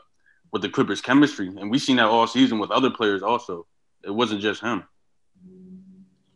with 0.51 0.61
the 0.61 0.69
Clippers 0.69 1.01
chemistry. 1.01 1.47
And 1.47 1.71
we've 1.71 1.81
seen 1.81 1.95
that 1.95 2.05
all 2.05 2.27
season 2.27 2.59
with 2.59 2.69
other 2.69 2.91
players 2.91 3.23
also. 3.23 3.65
It 4.03 4.11
wasn't 4.11 4.41
just 4.41 4.61
him. 4.61 4.83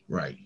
Right. 0.07 0.37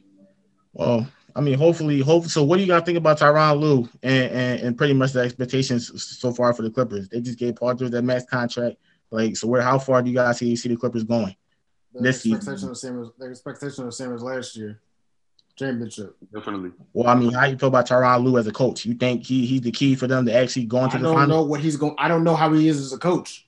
Well, 0.73 1.07
I 1.35 1.41
mean, 1.41 1.57
hopefully, 1.57 1.99
hope 1.99 2.25
so. 2.25 2.43
What 2.43 2.57
do 2.57 2.63
you 2.63 2.67
guys 2.67 2.83
think 2.83 2.97
about 2.97 3.19
Tyronn 3.19 3.59
Lue 3.59 3.89
and, 4.03 4.31
and, 4.31 4.59
and 4.61 4.77
pretty 4.77 4.93
much 4.93 5.11
the 5.11 5.21
expectations 5.21 6.03
so 6.03 6.31
far 6.33 6.53
for 6.53 6.61
the 6.61 6.71
Clippers? 6.71 7.09
They 7.09 7.21
just 7.21 7.39
gave 7.39 7.55
Paul 7.55 7.73
George 7.75 7.91
that 7.91 8.03
max 8.03 8.25
contract. 8.25 8.77
Like, 9.09 9.35
so 9.35 9.47
where? 9.47 9.61
How 9.61 9.79
far 9.79 10.01
do 10.01 10.09
you 10.09 10.15
guys 10.15 10.37
see, 10.37 10.55
see 10.55 10.69
the 10.69 10.77
Clippers 10.77 11.03
going 11.03 11.35
the 11.93 12.01
this 12.01 12.17
expectation 12.17 12.57
season? 12.57 12.69
The 12.69 12.75
same 12.75 13.01
as, 13.01 13.09
the 13.17 13.25
expectation 13.25 13.85
the 13.85 13.91
same 13.91 14.13
as 14.13 14.23
last 14.23 14.55
year. 14.55 14.81
Championship. 15.57 16.15
Definitely. 16.33 16.71
Well, 16.93 17.07
I 17.07 17.15
mean, 17.15 17.33
how 17.33 17.45
you 17.45 17.57
feel 17.57 17.69
about 17.69 17.87
Tyronn 17.87 18.23
Lue 18.23 18.37
as 18.37 18.47
a 18.47 18.51
coach? 18.51 18.85
You 18.85 18.93
think 18.93 19.25
he 19.25 19.45
he's 19.45 19.61
the 19.61 19.71
key 19.71 19.95
for 19.95 20.07
them 20.07 20.25
to 20.25 20.33
actually 20.33 20.65
go 20.65 20.83
into 20.83 20.95
I 20.95 20.99
the 20.99 21.07
final? 21.07 21.17
I 21.17 21.21
don't 21.21 21.29
know 21.29 21.43
what 21.43 21.59
he's 21.59 21.75
going. 21.75 21.95
I 21.97 22.07
don't 22.07 22.23
know 22.23 22.35
how 22.35 22.51
he 22.53 22.67
is 22.67 22.79
as 22.79 22.93
a 22.93 22.97
coach. 22.97 23.47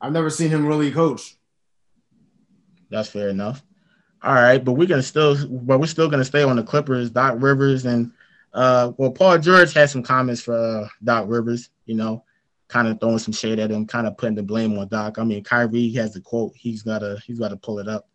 I've 0.00 0.12
never 0.12 0.30
seen 0.30 0.48
him 0.48 0.66
really 0.66 0.90
coach. 0.90 1.36
That's 2.88 3.08
fair 3.08 3.28
enough. 3.28 3.62
All 4.22 4.34
right, 4.34 4.64
but 4.64 4.72
we're 4.72 4.86
gonna 4.86 5.02
still, 5.02 5.36
but 5.48 5.80
we're 5.80 5.86
still 5.86 6.08
gonna 6.08 6.24
stay 6.24 6.42
on 6.42 6.56
the 6.56 6.62
Clippers. 6.62 7.10
Doc 7.10 7.36
Rivers 7.38 7.84
and 7.86 8.12
uh, 8.52 8.92
well, 8.96 9.10
Paul 9.10 9.38
George 9.38 9.72
had 9.72 9.90
some 9.90 10.02
comments 10.02 10.42
for 10.42 10.56
uh, 10.56 10.88
Doc 11.02 11.24
Rivers. 11.28 11.70
You 11.86 11.96
know, 11.96 12.24
kind 12.68 12.86
of 12.86 13.00
throwing 13.00 13.18
some 13.18 13.32
shade 13.32 13.58
at 13.58 13.70
him, 13.70 13.86
kind 13.86 14.06
of 14.06 14.16
putting 14.16 14.36
the 14.36 14.42
blame 14.42 14.78
on 14.78 14.88
Doc. 14.88 15.18
I 15.18 15.24
mean, 15.24 15.42
Kyrie 15.42 15.92
has 15.94 16.14
the 16.14 16.20
quote. 16.20 16.52
He's 16.54 16.82
gotta, 16.82 17.20
he's 17.26 17.38
gotta 17.38 17.56
pull 17.56 17.80
it 17.80 17.88
up. 17.88 18.08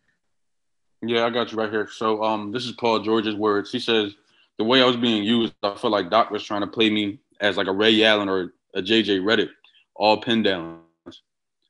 Yeah, 1.02 1.26
I 1.26 1.30
got 1.30 1.52
you 1.52 1.58
right 1.58 1.70
here. 1.70 1.88
So, 1.92 2.24
um, 2.24 2.52
this 2.52 2.66
is 2.66 2.72
Paul 2.72 3.00
George's 3.00 3.36
words. 3.36 3.72
He 3.72 3.80
says, 3.80 4.16
"The 4.58 4.64
way 4.64 4.82
I 4.82 4.86
was 4.86 4.96
being 4.96 5.24
used, 5.24 5.54
I 5.62 5.76
felt 5.76 5.92
like 5.92 6.10
Doc 6.10 6.32
was 6.32 6.44
trying 6.44 6.62
to 6.62 6.68
play 6.68 6.90
me 6.90 7.20
as 7.40 7.58
like 7.58 7.68
a 7.68 7.72
Ray 7.72 8.04
Allen 8.04 8.30
or 8.30 8.54
a 8.74 8.82
JJ 8.82 9.22
Redick, 9.22 9.50
all 9.96 10.22
pinned 10.22 10.46
down. 10.46 10.80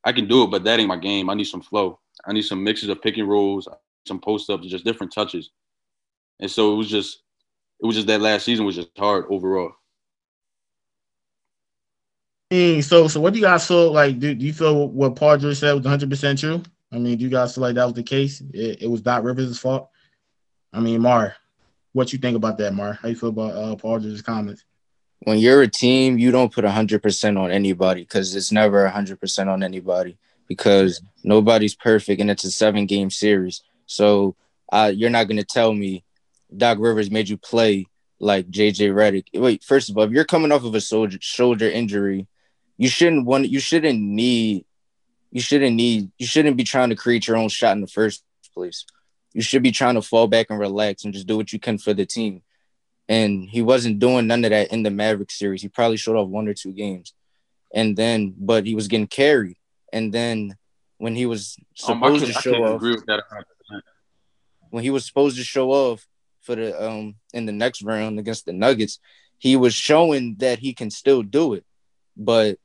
I 0.03 0.11
can 0.11 0.27
do 0.27 0.43
it, 0.43 0.51
but 0.51 0.63
that 0.63 0.79
ain't 0.79 0.87
my 0.87 0.97
game. 0.97 1.29
I 1.29 1.33
need 1.33 1.45
some 1.45 1.61
flow. 1.61 1.99
I 2.25 2.33
need 2.33 2.43
some 2.43 2.63
mixes 2.63 2.89
of 2.89 3.01
pick 3.01 3.17
and 3.17 3.27
rolls, 3.27 3.67
some 4.07 4.19
post 4.19 4.49
ups, 4.49 4.67
just 4.67 4.85
different 4.85 5.13
touches. 5.13 5.51
And 6.39 6.49
so 6.49 6.73
it 6.73 6.75
was 6.77 6.89
just 6.89 7.23
it 7.79 7.85
was 7.85 7.95
just 7.95 8.07
that 8.07 8.21
last 8.21 8.45
season 8.45 8.65
was 8.65 8.75
just 8.75 8.89
hard 8.97 9.25
overall. 9.29 9.71
So, 12.49 13.07
so 13.09 13.19
what 13.19 13.33
do 13.33 13.39
you 13.39 13.45
guys 13.45 13.67
feel 13.67 13.91
like? 13.91 14.19
Do, 14.19 14.33
do 14.33 14.45
you 14.45 14.53
feel 14.53 14.87
what 14.87 15.15
Paul 15.15 15.37
George 15.37 15.57
said 15.57 15.73
was 15.73 15.83
100 15.83 16.09
percent 16.09 16.39
true? 16.39 16.63
I 16.91 16.97
mean, 16.97 17.17
do 17.17 17.25
you 17.25 17.29
guys 17.29 17.53
feel 17.53 17.63
like 17.63 17.75
that 17.75 17.83
was 17.83 17.93
the 17.93 18.03
case? 18.03 18.41
It, 18.53 18.83
it 18.83 18.87
was 18.87 19.01
Doc 19.01 19.23
Rivers' 19.23 19.59
fault. 19.59 19.89
I 20.71 20.79
mean, 20.79 21.01
Mar, 21.01 21.35
what 21.91 22.13
you 22.13 22.19
think 22.19 22.37
about 22.37 22.57
that, 22.59 22.73
Mar? 22.73 22.93
How 22.93 23.09
you 23.09 23.15
feel 23.15 23.29
about 23.29 23.51
uh, 23.51 23.75
Paul 23.75 23.99
George's 23.99 24.21
comments? 24.21 24.63
When 25.19 25.39
you're 25.39 25.63
a 25.63 25.67
team, 25.67 26.17
you 26.17 26.31
don't 26.31 26.53
put 26.53 26.63
100 26.63 27.03
percent 27.03 27.37
on 27.37 27.51
anybody 27.51 28.01
because 28.01 28.33
it's 28.35 28.51
never 28.51 28.83
100 28.83 29.19
percent 29.19 29.49
on 29.49 29.61
anybody 29.61 30.17
because 30.47 31.01
nobody's 31.23 31.75
perfect 31.75 32.21
and 32.21 32.31
it's 32.31 32.45
a 32.45 32.51
seven 32.51 32.85
game 32.85 33.09
series. 33.09 33.61
So 33.87 34.35
uh, 34.71 34.91
you're 34.93 35.09
not 35.09 35.27
going 35.27 35.37
to 35.37 35.43
tell 35.43 35.73
me 35.73 36.03
Doc 36.55 36.77
Rivers 36.79 37.09
made 37.09 37.29
you 37.29 37.37
play 37.37 37.87
like 38.19 38.49
JJ 38.49 38.93
Redick. 38.93 39.39
Wait, 39.39 39.63
first 39.63 39.89
of 39.89 39.97
all, 39.97 40.03
if 40.03 40.11
you're 40.11 40.25
coming 40.25 40.51
off 40.51 40.63
of 40.63 40.75
a 40.75 40.81
soldier, 40.81 41.17
shoulder 41.21 41.69
injury, 41.69 42.27
you 42.77 42.89
shouldn't 42.89 43.25
want 43.25 43.49
you 43.49 43.59
shouldn't 43.59 43.99
need 43.99 44.65
you 45.31 45.41
shouldn't 45.41 45.75
need 45.75 46.11
you 46.17 46.27
shouldn't 46.27 46.57
be 46.57 46.63
trying 46.63 46.89
to 46.89 46.95
create 46.95 47.27
your 47.27 47.37
own 47.37 47.49
shot 47.49 47.75
in 47.75 47.81
the 47.81 47.87
first 47.87 48.23
place. 48.53 48.85
You 49.33 49.41
should 49.41 49.63
be 49.63 49.71
trying 49.71 49.95
to 49.95 50.01
fall 50.01 50.27
back 50.27 50.47
and 50.49 50.59
relax 50.59 51.03
and 51.03 51.13
just 51.13 51.27
do 51.27 51.37
what 51.37 51.53
you 51.53 51.59
can 51.59 51.77
for 51.77 51.93
the 51.93 52.05
team. 52.05 52.41
And 53.09 53.47
he 53.49 53.61
wasn't 53.61 53.99
doing 53.99 54.27
none 54.27 54.43
of 54.43 54.51
that 54.51 54.71
in 54.71 54.83
the 54.83 54.91
Maverick 54.91 55.31
series. 55.31 55.61
He 55.61 55.69
probably 55.69 55.97
showed 55.97 56.17
off 56.17 56.27
one 56.27 56.47
or 56.47 56.53
two 56.53 56.73
games. 56.73 57.13
And 57.73 57.95
then 57.95 58.33
but 58.37 58.65
he 58.65 58.75
was 58.75 58.87
getting 58.87 59.07
carried. 59.07 59.57
And 59.93 60.13
then 60.13 60.57
when 60.97 61.15
he 61.15 61.25
was 61.25 61.57
um, 61.87 61.97
supposed 61.97 62.23
um, 62.23 62.31
to 62.31 62.33
show 62.33 62.63
off 62.63 62.81
when 64.69 64.83
he 64.83 64.89
was 64.89 65.05
supposed 65.05 65.37
to 65.37 65.43
show 65.43 65.71
off 65.71 66.05
for 66.41 66.55
the 66.55 66.87
um 66.87 67.15
in 67.33 67.45
the 67.45 67.51
next 67.51 67.83
round 67.83 68.19
against 68.19 68.45
the 68.45 68.53
Nuggets, 68.53 68.99
he 69.37 69.55
was 69.55 69.73
showing 69.73 70.35
that 70.39 70.59
he 70.59 70.73
can 70.73 70.89
still 70.89 71.23
do 71.23 71.53
it. 71.53 71.65
But 72.15 72.57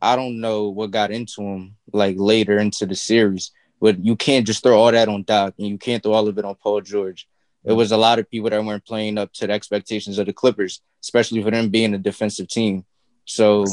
I 0.00 0.16
don't 0.16 0.40
know 0.40 0.68
what 0.68 0.90
got 0.90 1.10
into 1.10 1.42
him 1.42 1.76
like 1.92 2.16
later 2.18 2.58
into 2.58 2.86
the 2.86 2.94
series. 2.94 3.50
But 3.80 4.04
you 4.04 4.16
can't 4.16 4.46
just 4.46 4.62
throw 4.62 4.78
all 4.78 4.92
that 4.92 5.08
on 5.08 5.24
Doc 5.24 5.54
and 5.58 5.66
you 5.66 5.78
can't 5.78 6.02
throw 6.02 6.12
all 6.12 6.28
of 6.28 6.38
it 6.38 6.44
on 6.44 6.54
Paul 6.54 6.80
George. 6.80 7.28
It 7.64 7.72
was 7.72 7.92
a 7.92 7.96
lot 7.96 8.18
of 8.18 8.30
people 8.30 8.50
that 8.50 8.64
weren't 8.64 8.84
playing 8.84 9.18
up 9.18 9.32
to 9.34 9.46
the 9.46 9.52
expectations 9.52 10.18
of 10.18 10.26
the 10.26 10.32
Clippers, 10.32 10.82
especially 11.02 11.42
for 11.42 11.50
them 11.50 11.70
being 11.70 11.94
a 11.94 11.98
defensive 11.98 12.48
team. 12.48 12.84
So 13.24 13.64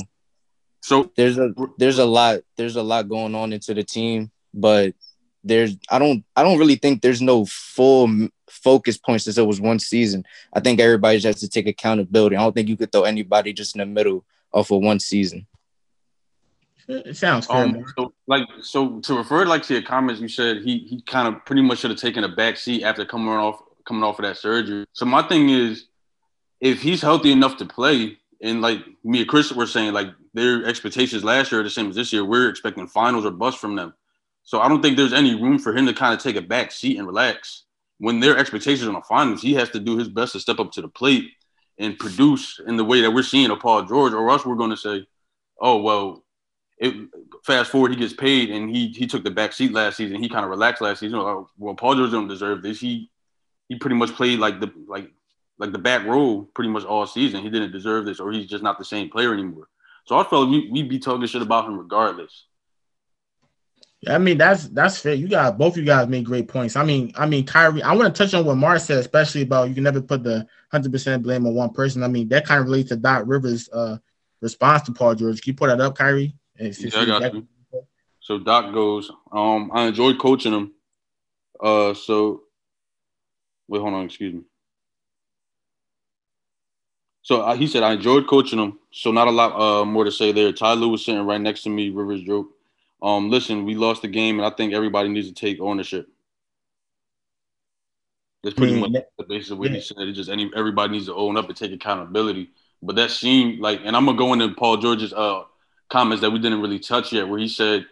so 0.81 1.11
there's 1.15 1.37
a 1.37 1.53
there's 1.77 1.99
a 1.99 2.05
lot 2.05 2.39
there's 2.57 2.75
a 2.75 2.81
lot 2.83 3.07
going 3.07 3.35
on 3.35 3.53
into 3.53 3.73
the 3.73 3.83
team, 3.83 4.31
but 4.53 4.95
there's 5.43 5.77
I 5.89 5.99
don't 5.99 6.23
I 6.35 6.43
don't 6.43 6.59
really 6.59 6.75
think 6.75 7.01
there's 7.01 7.21
no 7.21 7.45
full 7.45 8.29
focus 8.49 8.97
points 8.97 9.25
since 9.25 9.37
it 9.37 9.45
was 9.45 9.61
one 9.61 9.79
season. 9.79 10.25
I 10.53 10.59
think 10.59 10.79
everybody 10.79 11.17
just 11.17 11.25
has 11.25 11.39
to 11.41 11.49
take 11.49 11.67
accountability. 11.67 12.35
I 12.35 12.41
don't 12.41 12.53
think 12.53 12.69
you 12.69 12.77
could 12.77 12.91
throw 12.91 13.03
anybody 13.03 13.53
just 13.53 13.75
in 13.75 13.79
the 13.79 13.85
middle 13.85 14.25
off 14.51 14.71
of 14.71 14.81
one 14.81 14.99
season. 14.99 15.47
It 16.87 17.15
sounds 17.15 17.47
fair. 17.47 17.63
Um, 17.63 17.85
so, 17.97 18.13
like 18.27 18.47
so 18.61 18.99
to 19.01 19.15
refer 19.15 19.45
like 19.45 19.63
to 19.63 19.73
your 19.73 19.83
comments, 19.83 20.21
you 20.21 20.27
said 20.27 20.57
he 20.57 20.79
he 20.79 21.01
kind 21.01 21.27
of 21.27 21.45
pretty 21.45 21.61
much 21.61 21.79
should 21.79 21.91
have 21.91 21.99
taken 21.99 22.23
a 22.23 22.29
back 22.29 22.57
seat 22.57 22.83
after 22.83 23.05
coming 23.05 23.29
off 23.29 23.61
coming 23.85 24.03
off 24.03 24.19
of 24.19 24.25
that 24.25 24.37
surgery. 24.37 24.85
So 24.93 25.05
my 25.05 25.21
thing 25.21 25.49
is, 25.49 25.85
if 26.59 26.81
he's 26.81 27.01
healthy 27.01 27.31
enough 27.31 27.57
to 27.57 27.65
play, 27.65 28.17
and 28.41 28.61
like 28.61 28.79
me 29.03 29.21
and 29.21 29.27
Chris 29.27 29.51
were 29.51 29.67
saying, 29.67 29.93
like 29.93 30.09
their 30.33 30.65
expectations 30.65 31.23
last 31.23 31.51
year 31.51 31.61
are 31.61 31.63
the 31.63 31.69
same 31.69 31.89
as 31.89 31.95
this 31.95 32.11
year. 32.11 32.25
We're 32.25 32.49
expecting 32.49 32.87
finals 32.87 33.25
or 33.25 33.31
bust 33.31 33.59
from 33.59 33.75
them. 33.75 33.93
So 34.43 34.59
I 34.59 34.67
don't 34.67 34.81
think 34.81 34.97
there's 34.97 35.13
any 35.13 35.41
room 35.41 35.59
for 35.59 35.75
him 35.75 35.85
to 35.85 35.93
kind 35.93 36.13
of 36.13 36.21
take 36.21 36.35
a 36.35 36.41
back 36.41 36.71
seat 36.71 36.97
and 36.97 37.07
relax. 37.07 37.63
When 37.99 38.19
their 38.19 38.37
expectations 38.37 38.87
on 38.87 38.95
the 38.95 39.01
finals, 39.01 39.41
he 39.41 39.53
has 39.53 39.69
to 39.71 39.79
do 39.79 39.97
his 39.97 40.09
best 40.09 40.33
to 40.33 40.39
step 40.39 40.59
up 40.59 40.71
to 40.73 40.81
the 40.81 40.87
plate 40.87 41.29
and 41.77 41.97
produce 41.97 42.59
in 42.67 42.77
the 42.77 42.85
way 42.85 43.01
that 43.01 43.11
we're 43.11 43.23
seeing 43.23 43.51
a 43.51 43.55
Paul 43.55 43.83
George, 43.85 44.13
or 44.13 44.29
else 44.29 44.45
we're 44.45 44.55
going 44.55 44.71
to 44.71 44.77
say, 44.77 45.05
oh 45.59 45.81
well. 45.81 46.23
It, 46.79 46.95
fast 47.45 47.69
forward, 47.69 47.91
he 47.91 47.97
gets 47.97 48.13
paid, 48.13 48.49
and 48.49 48.67
he 48.75 48.87
he 48.87 49.05
took 49.05 49.23
the 49.23 49.29
back 49.29 49.53
seat 49.53 49.71
last 49.71 49.97
season. 49.97 50.19
He 50.19 50.27
kind 50.27 50.43
of 50.43 50.49
relaxed 50.49 50.81
last 50.81 51.01
season. 51.01 51.19
Oh, 51.19 51.47
well, 51.59 51.75
Paul 51.75 51.93
George 51.93 52.09
don't 52.09 52.27
deserve 52.27 52.63
this. 52.63 52.79
He 52.79 53.11
he 53.69 53.77
pretty 53.77 53.95
much 53.95 54.15
played 54.15 54.39
like 54.39 54.59
the 54.59 54.71
like 54.87 55.11
like 55.59 55.71
the 55.71 55.77
back 55.77 56.05
row 56.05 56.49
pretty 56.55 56.71
much 56.71 56.83
all 56.83 57.05
season. 57.05 57.43
He 57.43 57.51
didn't 57.51 57.71
deserve 57.71 58.05
this, 58.05 58.19
or 58.19 58.31
he's 58.31 58.47
just 58.47 58.63
not 58.63 58.79
the 58.79 58.83
same 58.83 59.11
player 59.11 59.31
anymore. 59.31 59.67
So 60.05 60.17
I 60.17 60.23
felt 60.23 60.49
we 60.49 60.69
we'd 60.71 60.89
be 60.89 60.97
talking 60.97 61.27
shit 61.27 61.43
about 61.43 61.65
him 61.67 61.77
regardless. 61.77 62.47
I 64.07 64.17
mean 64.17 64.37
that's 64.37 64.67
that's 64.69 64.97
fair. 64.97 65.13
You 65.13 65.27
got 65.27 65.57
both 65.59 65.77
you 65.77 65.83
guys 65.83 66.07
made 66.07 66.25
great 66.25 66.47
points. 66.47 66.75
I 66.75 66.83
mean, 66.83 67.11
I 67.15 67.27
mean 67.27 67.45
Kyrie. 67.45 67.83
I 67.83 67.93
want 67.93 68.13
to 68.13 68.23
touch 68.23 68.33
on 68.33 68.45
what 68.45 68.57
Mar 68.57 68.79
said, 68.79 68.97
especially 68.97 69.43
about 69.43 69.69
you 69.69 69.75
can 69.75 69.83
never 69.83 70.01
put 70.01 70.23
the 70.23 70.47
hundred 70.71 70.91
percent 70.91 71.21
blame 71.21 71.45
on 71.45 71.53
one 71.53 71.71
person. 71.71 72.01
I 72.01 72.07
mean 72.07 72.27
that 72.29 72.45
kind 72.45 72.59
of 72.59 72.65
relates 72.65 72.89
to 72.89 72.95
Doc 72.95 73.23
Rivers' 73.27 73.69
uh, 73.69 73.97
response 74.41 74.83
to 74.83 74.91
Paul 74.91 75.13
George. 75.13 75.41
Can 75.41 75.51
you 75.51 75.57
put 75.57 75.67
that 75.67 75.79
up, 75.79 75.95
Kyrie? 75.95 76.35
Yeah, 76.57 77.01
I 77.01 77.05
got 77.05 77.33
you. 77.33 77.47
So 78.19 78.39
Doc 78.39 78.73
goes, 78.73 79.11
um, 79.31 79.71
I 79.73 79.85
enjoyed 79.85 80.19
coaching 80.19 80.53
him. 80.53 80.71
Uh, 81.59 81.93
so 81.93 82.41
wait, 83.67 83.79
hold 83.79 83.93
on, 83.93 84.05
excuse 84.05 84.33
me. 84.33 84.41
So 87.21 87.41
uh, 87.41 87.55
he 87.55 87.67
said, 87.67 87.83
I 87.83 87.93
enjoyed 87.93 88.27
coaching 88.27 88.57
him. 88.57 88.79
So 88.91 89.11
not 89.11 89.27
a 89.27 89.31
lot 89.31 89.59
uh, 89.59 89.85
more 89.85 90.05
to 90.05 90.11
say 90.11 90.31
there. 90.31 90.51
Ty 90.51 90.73
Lue 90.73 90.89
was 90.89 91.05
sitting 91.05 91.23
right 91.23 91.39
next 91.39 91.63
to 91.63 91.69
me. 91.69 91.91
Rivers 91.91 92.23
joke. 92.23 92.49
Um, 93.01 93.29
listen, 93.29 93.65
we 93.65 93.75
lost 93.75 94.03
the 94.03 94.07
game, 94.07 94.39
and 94.39 94.45
I 94.45 94.55
think 94.55 94.73
everybody 94.73 95.09
needs 95.09 95.27
to 95.27 95.33
take 95.33 95.59
ownership. 95.59 96.07
That's 98.43 98.55
pretty 98.55 98.79
much 98.79 98.91
the 99.17 99.23
basis 99.23 99.51
of 99.51 99.59
what 99.59 99.69
yeah. 99.69 99.75
he 99.75 99.81
said. 99.81 99.97
It 99.99 100.13
just 100.13 100.29
any 100.29 100.51
everybody 100.55 100.93
needs 100.93 101.05
to 101.05 101.15
own 101.15 101.37
up 101.37 101.47
and 101.47 101.55
take 101.55 101.71
accountability. 101.71 102.49
But 102.81 102.95
that 102.95 103.11
seemed 103.11 103.59
like, 103.59 103.81
and 103.83 103.95
I'm 103.95 104.05
gonna 104.05 104.17
go 104.17 104.33
into 104.33 104.49
Paul 104.55 104.77
George's 104.77 105.13
uh 105.13 105.43
comments 105.89 106.21
that 106.21 106.31
we 106.31 106.39
didn't 106.39 106.61
really 106.61 106.79
touch 106.79 107.13
yet, 107.13 107.27
where 107.27 107.39
he 107.39 107.47
said, 107.47 107.85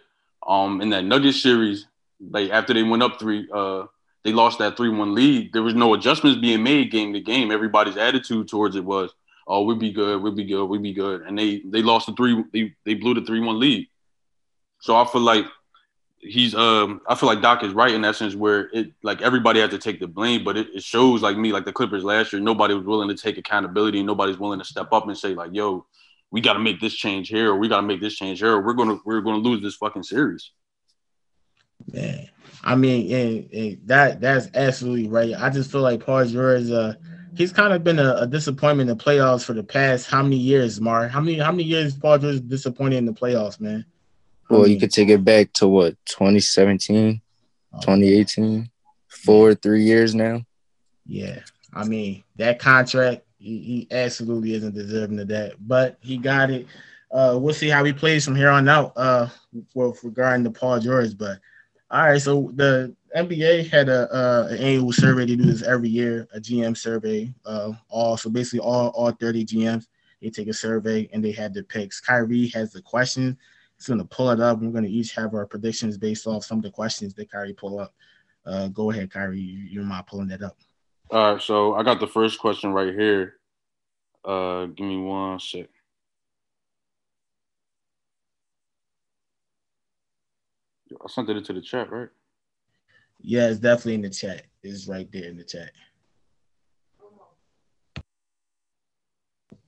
um, 0.46 0.80
in 0.80 0.90
that 0.90 1.04
Nuggets 1.04 1.42
series, 1.42 1.86
like 2.30 2.50
after 2.50 2.74
they 2.74 2.82
went 2.82 3.02
up 3.02 3.20
three, 3.20 3.46
uh, 3.52 3.86
they 4.24 4.32
lost 4.32 4.58
that 4.58 4.76
three 4.76 4.88
one 4.88 5.14
lead. 5.14 5.52
There 5.52 5.62
was 5.62 5.74
no 5.74 5.94
adjustments 5.94 6.40
being 6.40 6.62
made 6.62 6.90
game 6.90 7.12
to 7.12 7.20
game. 7.20 7.52
Everybody's 7.52 7.96
attitude 7.96 8.48
towards 8.48 8.74
it 8.74 8.84
was, 8.84 9.14
oh, 9.46 9.62
we'll 9.62 9.76
be 9.76 9.92
good, 9.92 10.20
we'll 10.20 10.32
be 10.32 10.44
good, 10.44 10.64
we'll 10.66 10.80
be 10.80 10.92
good, 10.92 11.22
and 11.22 11.38
they 11.38 11.62
they 11.64 11.82
lost 11.82 12.06
the 12.06 12.12
three, 12.14 12.44
they 12.52 12.74
they 12.84 12.94
blew 12.94 13.14
the 13.14 13.24
three 13.24 13.40
one 13.40 13.60
lead. 13.60 13.86
So 14.80 14.96
I 14.96 15.04
feel 15.06 15.20
like 15.20 15.46
he's 16.20 16.54
um 16.54 17.00
I 17.08 17.14
feel 17.14 17.28
like 17.28 17.40
Doc 17.40 17.64
is 17.64 17.72
right 17.72 17.94
in 17.94 18.02
that 18.02 18.16
sense 18.16 18.34
where 18.34 18.68
it 18.72 18.92
like 19.02 19.22
everybody 19.22 19.60
has 19.60 19.70
to 19.70 19.78
take 19.78 20.00
the 20.00 20.06
blame, 20.06 20.44
but 20.44 20.56
it, 20.56 20.68
it 20.74 20.82
shows 20.82 21.22
like 21.22 21.36
me, 21.36 21.52
like 21.52 21.64
the 21.64 21.72
Clippers 21.72 22.04
last 22.04 22.32
year, 22.32 22.40
nobody 22.40 22.74
was 22.74 22.84
willing 22.84 23.08
to 23.08 23.14
take 23.14 23.38
accountability, 23.38 24.02
nobody's 24.02 24.38
willing 24.38 24.58
to 24.58 24.64
step 24.64 24.92
up 24.92 25.06
and 25.06 25.16
say, 25.16 25.34
like, 25.34 25.50
yo, 25.52 25.86
we 26.30 26.40
gotta 26.40 26.60
make 26.60 26.80
this 26.80 26.94
change 26.94 27.28
here, 27.28 27.50
or 27.50 27.56
we 27.56 27.68
gotta 27.68 27.86
make 27.86 28.00
this 28.00 28.14
change 28.14 28.40
here, 28.40 28.52
or 28.52 28.60
we're 28.60 28.74
gonna 28.74 28.98
we're 29.04 29.20
gonna 29.20 29.38
lose 29.38 29.62
this 29.62 29.76
fucking 29.76 30.02
series. 30.02 30.50
Man. 31.90 32.28
I 32.62 32.74
mean, 32.74 33.12
and, 33.12 33.52
and 33.52 33.80
that 33.86 34.20
that's 34.20 34.48
absolutely 34.54 35.08
right. 35.08 35.34
I 35.34 35.50
just 35.50 35.72
feel 35.72 35.80
like 35.80 36.04
Paul 36.04 36.26
George, 36.26 36.70
uh, 36.70 36.94
he's 37.34 37.52
kind 37.52 37.72
of 37.72 37.82
been 37.82 37.98
a, 37.98 38.16
a, 38.16 38.26
disappointment 38.26 38.90
in 38.90 38.96
the 38.98 39.02
playoffs 39.02 39.44
for 39.44 39.54
the 39.54 39.62
past 39.62 40.06
how 40.06 40.22
many 40.22 40.36
years, 40.36 40.80
Mar? 40.80 41.08
How 41.08 41.20
many 41.20 41.38
how 41.38 41.52
many 41.52 41.64
years 41.64 41.96
Paul 41.96 42.18
George 42.18 42.46
disappointed 42.46 42.96
in 42.96 43.06
the 43.06 43.12
playoffs, 43.12 43.60
man? 43.60 43.86
Well, 44.50 44.66
you 44.66 44.80
could 44.80 44.90
take 44.90 45.08
it 45.08 45.24
back 45.24 45.52
to 45.54 45.68
what 45.68 45.94
2017, 46.06 47.20
2018, 47.80 48.70
four, 49.08 49.54
three 49.54 49.84
years 49.84 50.14
now. 50.14 50.42
Yeah, 51.06 51.40
I 51.72 51.84
mean 51.84 52.24
that 52.36 52.58
contract, 52.58 53.22
he, 53.38 53.58
he 53.58 53.88
absolutely 53.90 54.54
isn't 54.54 54.74
deserving 54.74 55.20
of 55.20 55.28
that, 55.28 55.54
but 55.60 55.98
he 56.00 56.16
got 56.16 56.50
it. 56.50 56.66
Uh, 57.12 57.38
we'll 57.40 57.54
see 57.54 57.68
how 57.68 57.84
he 57.84 57.92
plays 57.92 58.24
from 58.24 58.36
here 58.36 58.50
on 58.50 58.68
out. 58.68 58.92
Uh, 58.96 59.28
for 59.72 59.94
regarding 60.02 60.44
the 60.44 60.50
Paul 60.50 60.80
George, 60.80 61.16
but 61.16 61.38
all 61.90 62.08
right. 62.08 62.20
So 62.20 62.50
the 62.54 62.94
NBA 63.16 63.68
had 63.70 63.88
a 63.88 64.12
uh, 64.14 64.48
an 64.50 64.58
annual 64.58 64.92
survey. 64.92 65.26
They 65.26 65.36
do 65.36 65.44
this 65.44 65.62
every 65.62 65.88
year, 65.88 66.28
a 66.32 66.40
GM 66.40 66.76
survey. 66.76 67.32
Uh, 67.44 67.72
all 67.88 68.16
so 68.16 68.30
basically 68.30 68.60
all 68.60 68.88
all 68.90 69.12
30 69.12 69.44
GMs 69.44 69.86
they 70.20 70.30
take 70.30 70.48
a 70.48 70.52
survey 70.52 71.08
and 71.12 71.24
they 71.24 71.32
had 71.32 71.54
the 71.54 71.62
picks. 71.62 72.00
Kyrie 72.00 72.48
has 72.48 72.72
the 72.72 72.82
questions 72.82 73.36
He's 73.80 73.88
going 73.88 73.98
to 73.98 74.04
pull 74.04 74.28
it 74.28 74.40
up. 74.40 74.60
We're 74.60 74.72
going 74.72 74.84
to 74.84 74.90
each 74.90 75.14
have 75.14 75.32
our 75.32 75.46
predictions 75.46 75.96
based 75.96 76.26
off 76.26 76.44
some 76.44 76.58
of 76.58 76.64
the 76.64 76.70
questions 76.70 77.14
that 77.14 77.30
Kyrie 77.30 77.54
pull 77.54 77.80
up. 77.80 77.94
Uh, 78.44 78.68
go 78.68 78.90
ahead, 78.90 79.10
Kyrie. 79.10 79.40
You, 79.40 79.80
are 79.80 79.84
not 79.84 80.06
pulling 80.06 80.28
that 80.28 80.42
up. 80.42 80.58
All 81.10 81.32
right. 81.32 81.42
So 81.42 81.74
I 81.74 81.82
got 81.82 81.98
the 81.98 82.06
first 82.06 82.38
question 82.38 82.74
right 82.74 82.92
here. 82.92 83.36
Uh, 84.22 84.66
give 84.66 84.86
me 84.86 84.98
one 84.98 85.40
sec. 85.40 85.68
I 90.92 91.08
sent 91.08 91.30
it 91.30 91.38
into 91.38 91.54
the 91.54 91.62
chat, 91.62 91.90
right? 91.90 92.08
Yeah, 93.18 93.48
it's 93.48 93.60
definitely 93.60 93.94
in 93.94 94.02
the 94.02 94.10
chat. 94.10 94.42
It's 94.62 94.88
right 94.88 95.10
there 95.10 95.24
in 95.24 95.38
the 95.38 95.44
chat. 95.44 95.70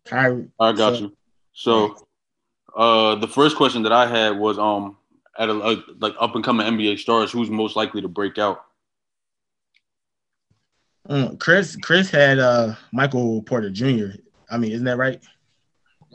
Kyrie. 0.05 0.49
I 0.61 0.73
got 0.73 0.97
so, 0.97 1.01
you. 1.01 1.17
So 1.55 1.97
uh, 2.77 3.15
the 3.17 3.29
first 3.29 3.57
question 3.57 3.83
that 3.83 3.93
I 3.93 4.07
had 4.07 4.39
was 4.39 4.59
um 4.59 4.97
at 5.39 5.49
a, 5.49 5.83
like 5.99 6.15
up 6.21 6.35
and 6.35 6.45
coming 6.45 6.67
NBA 6.67 6.99
stars, 6.99 7.31
who's 7.33 7.51
most 7.51 7.77
likely 7.77 8.03
to 8.03 8.09
break 8.09 8.39
out? 8.39 8.65
Mm, 11.09 11.39
Chris 11.39 11.77
Chris 11.77 12.11
had 12.11 12.39
uh 12.39 12.75
Michael 12.93 13.43
Porter 13.43 13.71
Jr. 13.71 14.19
I 14.51 14.59
mean, 14.59 14.73
isn't 14.73 14.85
that 14.85 14.99
right? 14.99 15.21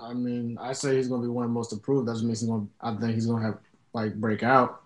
I 0.01 0.13
mean, 0.13 0.57
I 0.61 0.73
say 0.73 0.95
he's 0.95 1.07
gonna 1.07 1.23
be 1.23 1.27
one 1.27 1.45
of 1.45 1.49
the 1.49 1.53
most 1.53 1.73
improved. 1.73 2.07
Doesn't 2.07 2.25
mean 2.25 2.35
he's 2.35 2.43
gonna. 2.43 2.67
I 2.79 2.95
think 2.95 3.13
he's 3.13 3.25
gonna 3.25 3.45
have 3.45 3.57
like 3.93 4.15
break 4.15 4.43
out. 4.43 4.81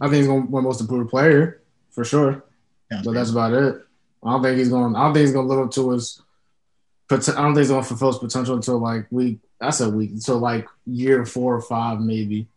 I 0.00 0.06
think 0.06 0.16
he's 0.16 0.26
gonna 0.26 0.42
be 0.42 0.48
one 0.48 0.64
most 0.64 0.80
improved 0.80 1.10
player 1.10 1.62
for 1.90 2.04
sure. 2.04 2.44
Yeah, 2.90 3.02
but 3.04 3.12
that's 3.12 3.30
about 3.30 3.52
it. 3.52 3.82
I 4.24 4.30
don't 4.30 4.42
think 4.42 4.58
he's 4.58 4.68
going. 4.68 4.94
I 4.94 5.04
don't 5.04 5.14
think 5.14 5.22
he's 5.22 5.32
going 5.32 5.48
to 5.48 5.54
live 5.54 5.66
up 5.66 5.72
to 5.72 5.90
his. 5.90 6.22
I 7.10 7.16
don't 7.16 7.24
think 7.24 7.58
he's 7.58 7.68
going 7.68 7.82
to 7.82 7.88
fulfill 7.88 8.08
his 8.08 8.18
potential 8.18 8.54
until 8.54 8.78
like 8.78 9.06
week. 9.10 9.40
That's 9.62 9.80
a 9.80 9.88
week. 9.88 10.10
Until 10.10 10.38
like 10.38 10.66
year 10.86 11.24
four 11.24 11.54
or 11.54 11.62
five 11.62 12.00
maybe. 12.00 12.48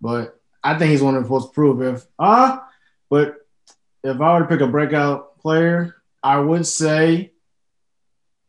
But 0.00 0.38
I 0.62 0.76
think 0.76 0.90
he's 0.90 1.02
one 1.02 1.14
of 1.14 1.22
the 1.22 1.30
most 1.30 1.52
prove 1.52 1.80
if 1.80 2.04
ah. 2.18 2.58
Uh, 2.58 2.64
but 3.08 3.46
if 4.02 4.20
I 4.20 4.34
were 4.34 4.40
to 4.40 4.46
pick 4.46 4.60
a 4.60 4.66
breakout 4.66 5.38
player, 5.38 5.96
I 6.22 6.38
would 6.38 6.66
say 6.66 7.32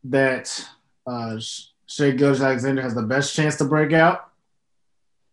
that 0.04 0.66
uh, 1.06 1.38
Shai 1.86 2.10
Gilgeous-Alexander 2.10 2.82
has 2.82 2.94
the 2.94 3.02
best 3.02 3.34
chance 3.34 3.56
to 3.56 3.64
break 3.64 3.92
out. 3.92 4.28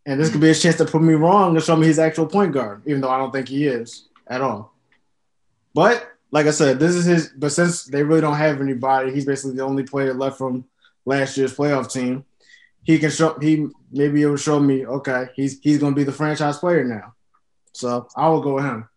And 0.05 0.19
this 0.19 0.31
could 0.31 0.41
be 0.41 0.49
a 0.49 0.55
chance 0.55 0.77
to 0.77 0.85
prove 0.85 1.03
me 1.03 1.13
wrong 1.13 1.55
and 1.55 1.63
show 1.63 1.75
me 1.75 1.87
his 1.87 1.99
actual 1.99 2.27
point 2.27 2.53
guard, 2.53 2.83
even 2.85 3.01
though 3.01 3.09
I 3.09 3.17
don't 3.17 3.31
think 3.31 3.47
he 3.47 3.67
is 3.67 4.07
at 4.27 4.41
all. 4.41 4.73
But 5.73 6.07
like 6.31 6.47
I 6.47 6.51
said, 6.51 6.79
this 6.79 6.95
is 6.95 7.05
his. 7.05 7.29
But 7.29 7.51
since 7.51 7.85
they 7.85 8.03
really 8.03 8.21
don't 8.21 8.35
have 8.35 8.61
anybody, 8.61 9.11
he's 9.11 9.25
basically 9.25 9.57
the 9.57 9.63
only 9.63 9.83
player 9.83 10.13
left 10.13 10.37
from 10.37 10.65
last 11.05 11.37
year's 11.37 11.55
playoff 11.55 11.91
team. 11.91 12.25
He 12.89 12.97
can 12.97 13.11
show. 13.11 13.37
He 13.37 13.67
maybe 13.91 14.23
it 14.23 14.25
will 14.25 14.35
show 14.35 14.59
me. 14.59 14.83
Okay, 14.83 15.27
he's 15.35 15.59
he's 15.59 15.77
going 15.77 15.93
to 15.93 15.95
be 15.95 16.03
the 16.03 16.11
franchise 16.11 16.57
player 16.57 16.83
now. 16.83 17.13
So 17.71 18.07
I 18.17 18.27
will 18.29 18.41
go 18.41 18.55
with 18.55 18.65
him. 18.65 18.89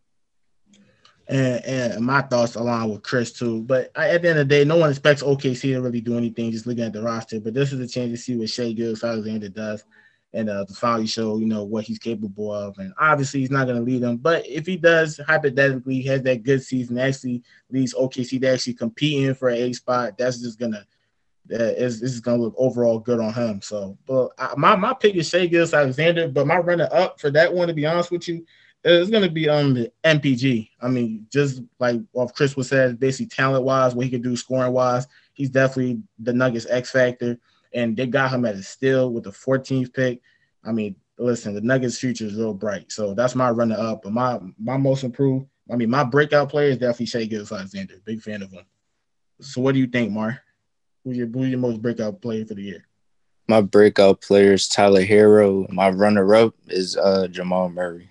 And, 1.29 1.65
and 1.67 2.07
my 2.07 2.23
thoughts 2.23 2.55
align 2.55 2.89
with 2.89 3.03
Chris 3.03 3.35
too. 3.35 3.61
But 3.61 3.91
at 3.95 4.23
the 4.23 4.31
end 4.31 4.39
of 4.39 4.49
the 4.49 4.55
day, 4.55 4.65
no 4.65 4.79
one 4.79 4.89
expects 4.89 5.23
OKC 5.23 5.75
to 5.75 5.83
really 5.83 6.01
do 6.01 6.17
anything. 6.17 6.53
Just 6.53 6.67
looking 6.67 6.85
at 6.85 6.95
the 6.95 7.03
roster. 7.03 7.39
But 7.39 7.53
this 7.53 7.71
is 7.71 7.81
a 7.81 7.87
chance 7.87 8.13
to 8.13 8.17
see 8.17 8.35
what 8.35 8.49
Shai 8.49 8.73
Gilgeous-Alexander 8.73 9.51
does 9.51 9.85
and 10.33 10.49
uh, 10.49 10.65
to 10.65 10.73
finally 10.73 11.07
show 11.07 11.37
you 11.37 11.45
know 11.45 11.65
what 11.65 11.85
he's 11.85 11.99
capable 11.99 12.51
of. 12.51 12.79
And 12.79 12.95
obviously, 12.99 13.41
he's 13.41 13.51
not 13.51 13.67
going 13.67 13.77
to 13.77 13.85
lead 13.85 14.01
them, 14.01 14.17
but 14.17 14.47
if 14.47 14.65
he 14.65 14.79
does, 14.79 15.21
hypothetically, 15.27 16.01
has 16.05 16.23
that 16.23 16.45
good 16.45 16.63
season, 16.63 16.99
actually 16.99 17.43
leads 17.71 17.93
OKC 17.93 18.41
to 18.41 18.47
actually 18.55 18.73
competing 18.73 19.35
for 19.35 19.51
an 19.51 19.59
A 19.59 19.73
spot. 19.75 20.17
That's 20.17 20.41
just 20.41 20.59
gonna 20.59 20.87
uh, 21.51 21.75
is 21.77 22.21
gonna 22.21 22.43
look 22.43 22.55
overall 22.57 22.99
good 22.99 23.21
on 23.21 23.33
him. 23.33 23.61
So, 23.63 23.99
but 24.07 24.31
I, 24.39 24.55
my 24.57 24.77
my 24.77 24.95
pick 24.95 25.15
is 25.17 25.29
Shai 25.29 25.47
Gilgeous-Alexander, 25.47 26.29
but 26.29 26.47
my 26.47 26.59
runner 26.59 26.89
up 26.93 27.21
for 27.21 27.31
that 27.31 27.53
one, 27.53 27.69
to 27.69 27.75
be 27.75 27.87
honest 27.87 28.11
with 28.11 28.29
you, 28.29 28.45
is 28.85 29.11
gonna 29.11 29.31
be 29.31 29.49
um 29.49 29.75
the 29.75 29.93
MPJ. 30.05 30.71
I 30.81 30.89
mean, 30.89 31.27
just 31.31 31.63
like 31.79 32.01
what 32.13 32.35
Chris 32.35 32.57
was 32.57 32.69
said, 32.69 33.01
basically 33.01 33.27
talent 33.27 33.65
wise, 33.65 33.95
what 33.95 34.05
he 34.05 34.11
can 34.11 34.23
do 34.23 34.37
scoring 34.37 34.73
wise, 34.73 35.07
he's 35.35 35.51
definitely 35.51 36.03
the 36.19 36.33
Nuggets 36.33 36.67
X 36.69 36.91
factor 36.91 37.39
and 37.75 37.97
they 37.97 38.07
got 38.07 38.31
him 38.31 38.45
at 38.45 38.55
a 38.55 38.63
steal 38.63 39.13
with 39.13 39.25
the 39.25 39.31
14th 39.31 39.93
pick. 39.93 40.21
I 40.65 40.73
mean, 40.73 40.97
listen, 41.19 41.55
the 41.55 41.61
Nuggets' 41.61 41.99
future 41.99 42.27
is 42.27 42.35
real 42.35 42.55
bright. 42.55 42.93
So 42.93 43.15
that's 43.15 43.35
my 43.35 43.51
runner 43.51 43.77
up. 43.79 44.03
But 44.03 44.13
my 44.13 44.39
my 44.59 44.77
most 44.77 45.05
improved, 45.05 45.47
I 45.71 45.77
mean, 45.77 45.91
my 45.91 46.05
breakout 46.05 46.51
player 46.51 46.71
is 46.71 46.79
definitely 46.79 47.07
Shai 47.07 47.25
Gilgeous-Alexander. 47.25 47.95
Big 48.05 48.23
fan 48.23 48.43
of 48.43 48.53
him. 48.53 48.65
So 49.41 49.61
what 49.61 49.73
do 49.73 49.81
you 49.81 49.87
think, 49.87 50.13
Mar? 50.13 50.41
Who's 51.05 51.17
your 51.17 51.27
who's 51.27 51.51
your 51.51 51.59
most 51.59 51.83
breakout 51.83 52.21
player 52.21 52.45
for 52.45 52.55
the 52.55 52.63
year? 52.63 52.87
My 53.49 53.61
breakout 53.61 54.21
player 54.21 54.53
is 54.53 54.69
Tyler 54.69 55.05
Herro. 55.05 55.71
My 55.71 55.91
runner 55.91 56.35
up 56.35 56.55
is 56.69 56.97
uh, 56.97 57.27
Jamal 57.29 57.69
Murray. 57.69 58.09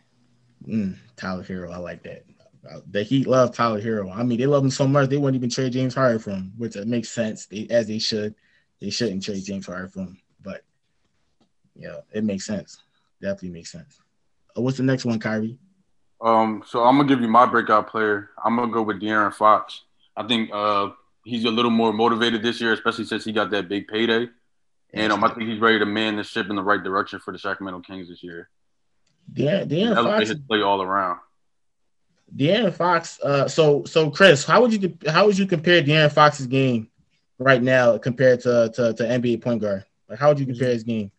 Mm, 0.68 0.98
Tyler 1.16 1.44
Herro, 1.44 1.72
I 1.72 1.78
like 1.78 2.04
that. 2.04 2.26
Uh, 2.70 2.82
the 2.92 3.02
Heat 3.02 3.28
love 3.28 3.56
Tyler 3.56 3.82
Herro. 3.82 4.16
I 4.16 4.24
mean, 4.24 4.38
they 4.38 4.46
love 4.46 4.64
him 4.64 4.70
so 4.70 4.88
much 4.88 5.10
they 5.10 5.18
wouldn't 5.18 5.40
even 5.40 5.50
trade 5.50 5.74
James 5.74 5.96
Harden 5.96 6.20
from 6.20 6.34
him, 6.34 6.54
which 6.58 6.76
makes 6.76 7.10
sense 7.10 7.46
they, 7.46 7.66
as 7.70 7.88
they 7.88 7.98
should 7.98 8.36
they 8.80 8.90
shouldn't 8.90 9.24
trade 9.24 9.44
James 9.44 9.66
Harden 9.66 9.90
for 9.90 10.00
him. 10.02 10.22
But 10.42 10.64
yeah, 11.76 11.98
it 12.12 12.24
makes 12.24 12.46
sense. 12.46 12.84
Definitely 13.22 13.52
makes 13.52 13.72
sense. 13.72 14.00
Uh, 14.56 14.62
what's 14.62 14.78
the 14.78 14.84
next 14.84 15.06
one, 15.06 15.20
Kyrie? 15.20 15.58
Um, 16.20 16.64
so 16.68 16.84
I'm 16.84 16.98
gonna 16.98 17.08
give 17.08 17.22
you 17.22 17.28
my 17.28 17.46
breakout 17.46 17.88
player. 17.90 18.30
I'm 18.44 18.56
gonna 18.58 18.72
go 18.72 18.84
with 18.84 19.02
De'Aaron 19.02 19.34
Fox. 19.34 19.84
I 20.16 20.28
think 20.28 20.52
uh 20.54 20.90
he's 21.26 21.46
a 21.46 21.50
little 21.50 21.72
more 21.72 21.94
motivated 21.94 22.42
this 22.42 22.62
year, 22.62 22.74
especially 22.74 23.06
since 23.06 23.24
he 23.24 23.32
got 23.32 23.52
that 23.52 23.70
big 23.70 23.88
payday. 23.88 24.28
And 24.94 25.14
um, 25.14 25.24
I 25.24 25.30
think 25.30 25.50
he's 25.50 25.60
ready 25.60 25.80
to 25.80 25.86
man 25.86 26.18
the 26.18 26.24
ship 26.24 26.50
in 26.50 26.56
the 26.56 26.64
right 26.64 26.84
direction 26.84 27.20
for 27.20 27.32
the 27.32 27.40
Sacramento 27.40 27.82
Kings 27.82 28.10
this 28.10 28.22
year. 28.24 28.50
Yeah, 29.34 29.64
De'Aaron 29.64 29.96
Fox 29.96 30.30
his 30.30 30.40
play 30.40 30.62
all 30.62 30.82
around. 30.82 31.20
De'Aaron 32.36 32.74
Fox. 32.74 33.20
Uh, 33.22 33.48
so 33.48 33.86
so 33.86 34.10
Chris, 34.10 34.44
how 34.44 34.62
would 34.62 34.74
you 34.74 34.98
how 35.08 35.26
would 35.26 35.38
you 35.38 35.46
compare 35.46 35.82
De'Aaron 35.82 36.12
Fox's 36.12 36.48
game 36.48 36.90
right 37.40 37.62
now 37.62 37.98
compared 37.98 38.42
to, 38.42 38.72
to, 38.76 38.94
to 38.94 39.04
NBA 39.04 39.42
point 39.42 39.62
guard? 39.62 39.86
Like, 40.10 40.20
how 40.20 40.30
would 40.30 40.40
you 40.40 40.46
compare 40.46 40.70
his 40.70 40.84
game? 40.84 41.12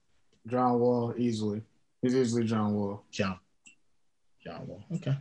John 0.47 0.79
Wall, 0.79 1.15
easily. 1.17 1.63
He's 2.03 2.15
easily 2.15 2.45
John 2.45 2.75
Wall. 2.75 3.05
John. 3.11 3.39
John 4.45 4.67
Wall. 4.67 4.85
Okay. 4.97 5.17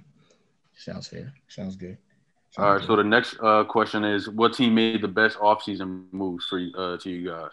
Sounds 0.75 1.07
fair. 1.07 1.31
Sounds 1.47 1.75
good. 1.75 1.97
Sounds 2.51 2.65
All 2.65 2.71
right. 2.73 2.79
Good. 2.79 2.87
So 2.87 2.95
the 2.97 3.03
next 3.03 3.37
uh, 3.41 3.63
question 3.63 4.03
is, 4.03 4.29
what 4.29 4.53
team 4.53 4.75
made 4.75 5.01
the 5.01 5.07
best 5.07 5.37
offseason 5.37 6.05
moves 6.11 6.45
for 6.45 6.59
uh, 6.77 6.97
to 6.97 7.09
you 7.09 7.29
guys? 7.29 7.51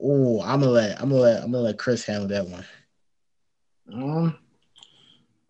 Oh, 0.00 0.40
I'm 0.42 0.60
gonna 0.60 0.72
let 0.72 1.00
I'm 1.00 1.08
gonna 1.08 1.20
let 1.20 1.42
I'm 1.42 1.50
gonna 1.50 1.64
let 1.64 1.78
Chris 1.78 2.04
handle 2.04 2.28
that 2.28 2.46
one. 2.46 2.64
Um, 3.92 4.38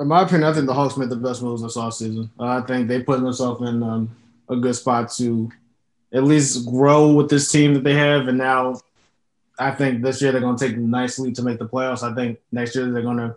in 0.01 0.07
my 0.07 0.23
opinion, 0.23 0.49
I 0.49 0.55
think 0.55 0.67
the 0.67 0.75
Hawks 0.75 0.97
made 0.97 1.11
the 1.11 1.17
best 1.17 1.43
moves 1.43 1.63
this 1.63 1.77
offseason. 1.77 2.31
Uh, 2.39 2.45
I 2.45 2.61
think 2.63 2.89
they 2.89 3.03
put 3.03 3.21
themselves 3.21 3.69
in 3.69 3.83
um, 3.83 4.17
a 4.49 4.57
good 4.57 4.75
spot 4.75 5.11
to 5.13 5.51
at 6.13 6.25
least 6.25 6.67
grow 6.67 7.13
with 7.13 7.29
this 7.29 7.51
team 7.51 7.75
that 7.75 7.85
they 7.85 7.95
have. 7.95 8.29
And 8.29 8.39
now 8.39 8.81
I 9.59 9.73
think 9.73 10.03
this 10.03 10.23
year 10.23 10.33
they're 10.33 10.41
going 10.41 10.57
to 10.57 10.67
take 10.69 10.77
a 10.77 10.81
nice 10.81 11.19
lead 11.19 11.35
to 11.37 11.43
make 11.43 11.59
the 11.59 11.69
playoffs. 11.69 12.09
I 12.09 12.15
think 12.15 12.39
next 12.53 12.75
year 12.75 12.91
they're 12.91 13.03
going 13.03 13.19
to 13.19 13.37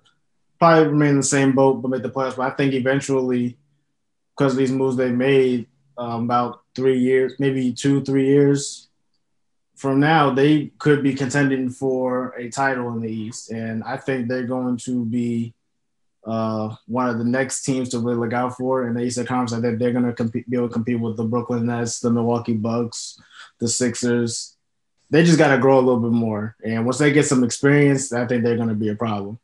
probably 0.59 0.87
remain 0.87 1.09
in 1.09 1.17
the 1.17 1.23
same 1.23 1.53
boat 1.53 1.81
but 1.81 1.89
make 1.89 2.03
the 2.03 2.09
playoffs. 2.09 2.37
But 2.37 2.51
I 2.51 2.55
think 2.55 2.73
eventually, 2.73 3.57
because 4.41 4.53
of 4.53 4.57
these 4.57 4.71
moves 4.71 4.95
they 4.95 5.11
made, 5.11 5.67
um, 5.99 6.23
about 6.23 6.63
three 6.73 6.97
years, 6.97 7.35
maybe 7.37 7.71
two, 7.71 8.01
three 8.01 8.25
years 8.25 8.89
from 9.75 9.99
now, 9.99 10.31
they 10.31 10.71
could 10.79 11.03
be 11.03 11.13
contending 11.13 11.69
for 11.69 12.33
a 12.39 12.49
title 12.49 12.91
in 12.93 13.01
the 13.01 13.11
East. 13.11 13.51
And 13.51 13.83
I 13.83 13.97
think 13.97 14.27
they're 14.27 14.47
going 14.47 14.77
to 14.77 15.05
be 15.05 15.53
uh, 16.25 16.75
one 16.87 17.07
of 17.07 17.19
the 17.19 17.23
next 17.23 17.63
teams 17.63 17.89
to 17.89 17.99
really 17.99 18.15
look 18.15 18.33
out 18.33 18.57
for 18.57 18.87
in 18.87 18.95
the 18.95 19.01
Eastern 19.01 19.27
Conference. 19.27 19.53
I 19.53 19.61
think 19.61 19.77
they're 19.77 19.91
going 19.91 20.05
to 20.05 20.13
compete, 20.13 20.49
be 20.49 20.57
able 20.57 20.69
to 20.69 20.73
compete 20.73 20.99
with 20.99 21.17
the 21.17 21.23
Brooklyn 21.23 21.67
Nets, 21.67 21.99
the 21.99 22.09
Milwaukee 22.09 22.53
Bucks, 22.53 23.21
the 23.59 23.67
Sixers. 23.67 24.57
They 25.11 25.23
just 25.23 25.37
got 25.37 25.53
to 25.53 25.61
grow 25.61 25.77
a 25.77 25.85
little 25.85 25.99
bit 25.99 26.13
more. 26.13 26.55
And 26.65 26.83
once 26.83 26.97
they 26.97 27.11
get 27.11 27.27
some 27.27 27.43
experience, 27.43 28.11
I 28.11 28.25
think 28.25 28.43
they're 28.43 28.57
going 28.57 28.69
to 28.69 28.75
be 28.75 28.89
a 28.89 28.95
problem. 28.95 29.37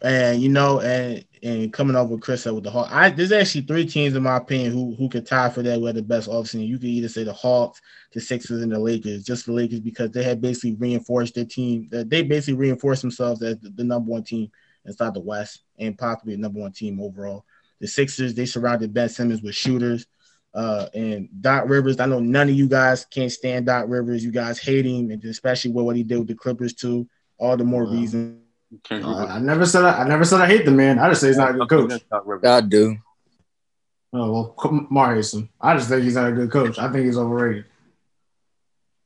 And 0.00 0.40
you 0.40 0.48
know, 0.48 0.80
and 0.80 1.24
and 1.42 1.72
coming 1.72 1.96
over 1.96 2.14
with 2.14 2.22
Chris 2.22 2.44
with 2.44 2.64
the 2.64 2.70
Hawks, 2.70 2.90
I 2.92 3.10
there's 3.10 3.32
actually 3.32 3.62
three 3.62 3.86
teams 3.86 4.14
in 4.14 4.22
my 4.22 4.36
opinion 4.36 4.72
who 4.72 4.94
who 4.96 5.08
could 5.08 5.26
tie 5.26 5.48
for 5.48 5.62
that 5.62 5.80
with 5.80 5.94
the 5.94 6.02
best 6.02 6.28
offseason. 6.28 6.66
You 6.66 6.78
could 6.78 6.88
either 6.88 7.08
say 7.08 7.24
the 7.24 7.32
Hawks, 7.32 7.80
the 8.12 8.20
Sixers, 8.20 8.62
and 8.62 8.72
the 8.72 8.78
Lakers. 8.78 9.24
Just 9.24 9.46
the 9.46 9.52
Lakers 9.52 9.80
because 9.80 10.10
they 10.10 10.22
had 10.22 10.40
basically 10.40 10.74
reinforced 10.74 11.34
their 11.34 11.44
team. 11.44 11.88
They 11.90 12.22
basically 12.22 12.54
reinforced 12.54 13.02
themselves 13.02 13.42
as 13.42 13.58
the, 13.58 13.70
the 13.70 13.84
number 13.84 14.10
one 14.10 14.22
team 14.22 14.50
inside 14.84 15.14
the 15.14 15.20
West 15.20 15.62
and 15.78 15.96
possibly 15.96 16.34
the 16.34 16.42
number 16.42 16.60
one 16.60 16.72
team 16.72 17.00
overall. 17.00 17.44
The 17.80 17.86
Sixers 17.86 18.34
they 18.34 18.46
surrounded 18.46 18.92
Ben 18.92 19.08
Simmons 19.08 19.42
with 19.42 19.54
shooters. 19.54 20.06
Uh, 20.52 20.88
and 20.94 21.28
Doc 21.40 21.68
Rivers, 21.68 22.00
I 22.00 22.06
know 22.06 22.18
none 22.18 22.48
of 22.48 22.54
you 22.56 22.66
guys 22.66 23.04
can't 23.04 23.30
stand 23.30 23.66
Doc 23.66 23.84
Rivers. 23.88 24.24
You 24.24 24.32
guys 24.32 24.58
hate 24.58 24.84
him, 24.84 25.12
and 25.12 25.24
especially 25.24 25.70
with 25.70 25.84
what 25.84 25.94
he 25.94 26.02
did 26.02 26.18
with 26.18 26.28
the 26.28 26.34
Clippers 26.34 26.74
too. 26.74 27.08
All 27.38 27.56
the 27.56 27.64
more 27.64 27.84
wow. 27.84 27.92
reason 27.92 28.42
uh, 28.90 29.26
I 29.26 29.38
never 29.40 29.66
said 29.66 29.84
I, 29.84 30.02
I, 30.02 30.08
never 30.08 30.24
said 30.24 30.40
I 30.40 30.46
hate 30.46 30.64
the 30.64 30.70
man. 30.70 30.98
I 30.98 31.08
just 31.08 31.20
say 31.20 31.28
he's 31.28 31.36
not 31.36 31.54
a 31.54 31.58
good 31.58 31.68
coach. 31.68 32.02
I 32.44 32.60
do. 32.60 32.96
Oh 34.12 34.54
well, 34.58 34.86
Marius. 34.90 35.36
I 35.60 35.76
just 35.76 35.88
think 35.88 36.02
he's 36.02 36.14
not 36.14 36.28
a 36.28 36.32
good 36.32 36.50
coach. 36.50 36.78
I 36.78 36.90
think 36.90 37.06
he's 37.06 37.18
overrated. 37.18 37.64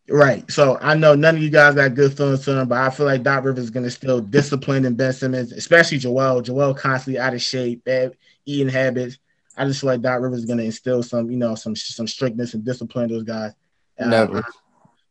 Right. 0.09 0.50
So 0.50 0.79
I 0.81 0.94
know 0.94 1.14
none 1.14 1.37
of 1.37 1.42
you 1.42 1.50
guys 1.50 1.74
got 1.74 1.94
good 1.94 2.14
feelings 2.14 2.44
for 2.44 2.61
him, 2.61 2.68
but 2.68 2.79
I 2.79 2.90
feel 2.90 3.07
like 3.07 3.22
Doc 3.22 3.44
Rivers 3.44 3.64
is 3.64 3.70
going 3.70 3.85
to 3.85 3.90
still 3.90 4.20
discipline 4.20 4.85
and 4.85 4.96
Ben 4.96 5.14
Simmons, 5.14 5.53
especially 5.53 5.98
Joel. 5.98 6.42
Joel 6.42 6.74
constantly 6.74 7.18
out 7.18 7.33
of 7.33 7.40
shape, 7.40 7.85
bad 7.85 8.14
eating 8.44 8.68
habits. 8.68 9.18
I 9.57 9.64
just 9.64 9.81
feel 9.81 9.88
like 9.88 10.03
Doc 10.03 10.20
Rivers 10.20 10.40
is 10.40 10.44
going 10.44 10.59
to 10.59 10.64
instill 10.64 11.03
some, 11.03 11.31
you 11.31 11.38
know, 11.38 11.55
some 11.55 11.74
some 11.74 12.07
strictness 12.07 12.53
and 12.53 12.64
discipline 12.64 13.09
those 13.09 13.22
guys. 13.22 13.53
Uh, 13.98 14.07
never. 14.07 14.44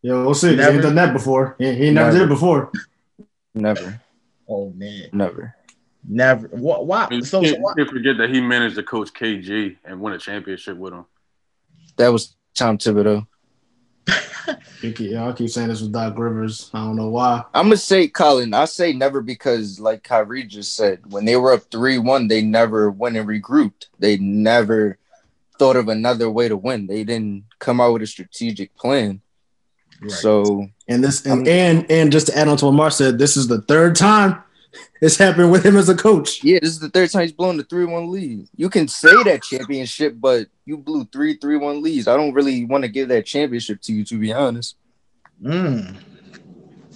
Yeah, 0.04 0.24
we'll 0.24 0.34
see. 0.36 0.56
Never. 0.56 0.72
He 0.72 0.76
ain't 0.76 0.84
done 0.84 0.96
that 0.96 1.14
before. 1.14 1.56
He, 1.58 1.74
he 1.74 1.92
never, 1.92 2.08
never 2.08 2.12
did 2.12 2.22
it 2.26 2.30
before. 2.30 2.72
Never. 3.56 4.02
Oh 4.48 4.72
man, 4.72 5.10
never, 5.14 5.56
never. 6.08 6.48
What? 6.48 6.86
Why? 6.86 7.06
I 7.06 7.10
mean, 7.10 7.24
so, 7.24 7.42
you 7.42 7.56
can't, 7.78 7.90
forget 7.90 8.18
that 8.18 8.30
he 8.30 8.42
managed 8.42 8.76
to 8.76 8.84
coach 8.84 9.14
KG 9.14 9.78
and 9.86 10.02
win 10.02 10.14
a 10.14 10.18
championship 10.18 10.78
with 10.78 10.94
him. 10.94 11.06
That 11.98 12.10
was 12.10 12.36
Tom 12.56 12.78
Thibodeau. 12.78 13.28
yeah, 14.82 15.30
I 15.30 15.32
keep 15.32 15.50
saying 15.50 15.70
this 15.70 15.82
with 15.82 15.94
Doc 15.94 16.18
Rivers. 16.18 16.70
I 16.74 16.80
don't 16.80 16.96
know 16.96 17.10
why. 17.10 17.44
I'm 17.54 17.68
gonna 17.68 17.78
say 17.78 18.08
Colin. 18.08 18.54
I 18.54 18.66
say 18.66 18.94
never 18.94 19.22
because, 19.22 19.80
like 19.80 20.04
Kyrie 20.04 20.44
just 20.44 20.76
said, 20.76 21.00
when 21.12 21.26
they 21.26 21.38
were 21.38 21.54
up 21.54 21.64
three 21.72 21.98
one, 21.98 22.28
they 22.28 22.42
never 22.42 22.92
went 22.92 23.16
and 23.16 23.28
regrouped. 23.28 23.88
They 24.00 24.18
never 24.18 24.98
thought 25.58 25.76
of 25.76 25.88
another 25.88 26.30
way 26.30 26.50
to 26.50 26.58
win. 26.58 26.88
They 26.88 27.04
didn't 27.04 27.46
come 27.60 27.80
out 27.80 27.94
with 27.94 28.02
a 28.02 28.08
strategic 28.08 28.76
plan. 28.76 29.22
Right. 30.04 30.12
So 30.12 30.68
and 30.88 31.04
this 31.04 31.26
and, 31.26 31.48
and 31.48 31.90
and 31.90 32.12
just 32.12 32.28
to 32.28 32.38
add 32.38 32.48
on 32.48 32.58
to 32.58 32.66
what 32.66 32.74
Mark 32.74 32.94
said, 32.94 33.18
this 33.18 33.38
is 33.38 33.48
the 33.48 33.62
third 33.62 33.96
time 33.96 34.44
it's 35.02 35.18
happened 35.18 35.52
with 35.52 35.66
him 35.66 35.76
as 35.76 35.90
a 35.90 35.96
coach. 35.96 36.44
Yeah, 36.44 36.60
this 36.62 36.72
is 36.72 36.80
the 36.80 36.90
third 36.90 37.10
time 37.10 37.24
he's 37.24 37.34
blown 37.34 37.58
the 37.58 37.64
3 37.64 37.86
1 37.86 38.10
lead. 38.10 38.48
You 38.56 38.70
can 38.70 38.88
say 38.88 39.12
that 39.24 39.44
championship, 39.44 40.16
but 40.18 40.48
you 40.66 40.78
blew 40.78 41.06
three 41.06 41.36
three 41.38 41.58
one 41.58 41.82
leads. 41.82 42.08
I 42.08 42.16
don't 42.16 42.34
really 42.34 42.66
want 42.66 42.84
to 42.84 42.88
give 42.88 43.10
that 43.10 43.26
championship 43.26 43.82
to 43.82 43.94
you, 43.94 44.06
to 44.06 44.18
be 44.18 44.32
honest. 44.32 44.78
Mm. 45.42 45.96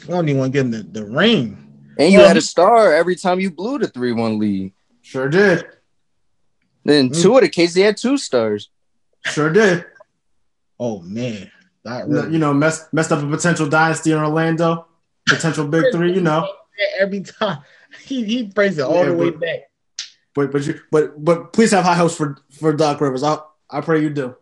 I 0.04 0.08
don't 0.08 0.30
even 0.30 0.40
want 0.40 0.54
to 0.54 0.58
give 0.58 0.66
him 0.66 0.72
the, 0.72 1.02
the 1.02 1.06
ring. 1.06 1.64
And 2.00 2.14
you 2.14 2.20
had 2.20 2.38
a 2.38 2.42
star 2.42 2.94
every 2.94 3.16
time 3.16 3.40
you 3.40 3.52
blew 3.52 3.80
the 3.80 3.88
3 3.88 4.14
1 4.14 4.40
lead. 4.40 4.74
Sure 5.02 5.28
did. 5.28 5.66
Then 6.86 7.10
mm. 7.10 7.22
two 7.22 7.36
of 7.36 7.42
the 7.42 7.50
cases, 7.50 7.76
they 7.76 7.82
had 7.82 7.98
two 7.98 8.18
stars. 8.18 8.70
Sure 9.26 9.52
did. 9.52 9.86
Oh, 10.80 11.02
man. 11.02 11.52
Really. 11.88 12.34
You 12.34 12.40
know, 12.40 12.54
messed, 12.54 12.94
messed 12.94 13.12
up 13.12 13.24
a 13.24 13.28
potential 13.28 13.68
dynasty 13.68 14.12
in 14.12 14.18
Orlando, 14.18 14.88
potential 15.28 15.68
big 15.68 15.86
three, 15.92 16.14
you 16.14 16.22
know. 16.22 16.52
Every 17.00 17.22
time 17.22 17.60
he, 18.04 18.24
he 18.24 18.44
brings 18.44 18.78
it 18.78 18.84
all 18.84 19.04
yeah, 19.04 19.06
the 19.06 19.14
way 19.14 19.30
back. 19.32 19.60
But 20.34 20.52
but 20.52 20.68
you 20.68 20.80
but 20.92 21.24
but 21.24 21.52
please 21.52 21.72
have 21.72 21.84
high 21.84 21.96
hopes 21.96 22.16
for 22.16 22.38
for 22.52 22.72
Doc 22.72 23.02
Rivers. 23.02 23.24
I 23.24 23.40
I 23.72 23.82
pray 23.82 24.04
you 24.04 24.12
do. 24.12 24.36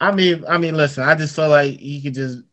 I 0.00 0.12
mean 0.12 0.44
I 0.48 0.56
mean 0.56 0.76
listen, 0.76 1.02
I 1.02 1.16
just 1.16 1.34
feel 1.34 1.48
like 1.48 1.80
he 1.80 2.00
could 2.00 2.14
just 2.14 2.44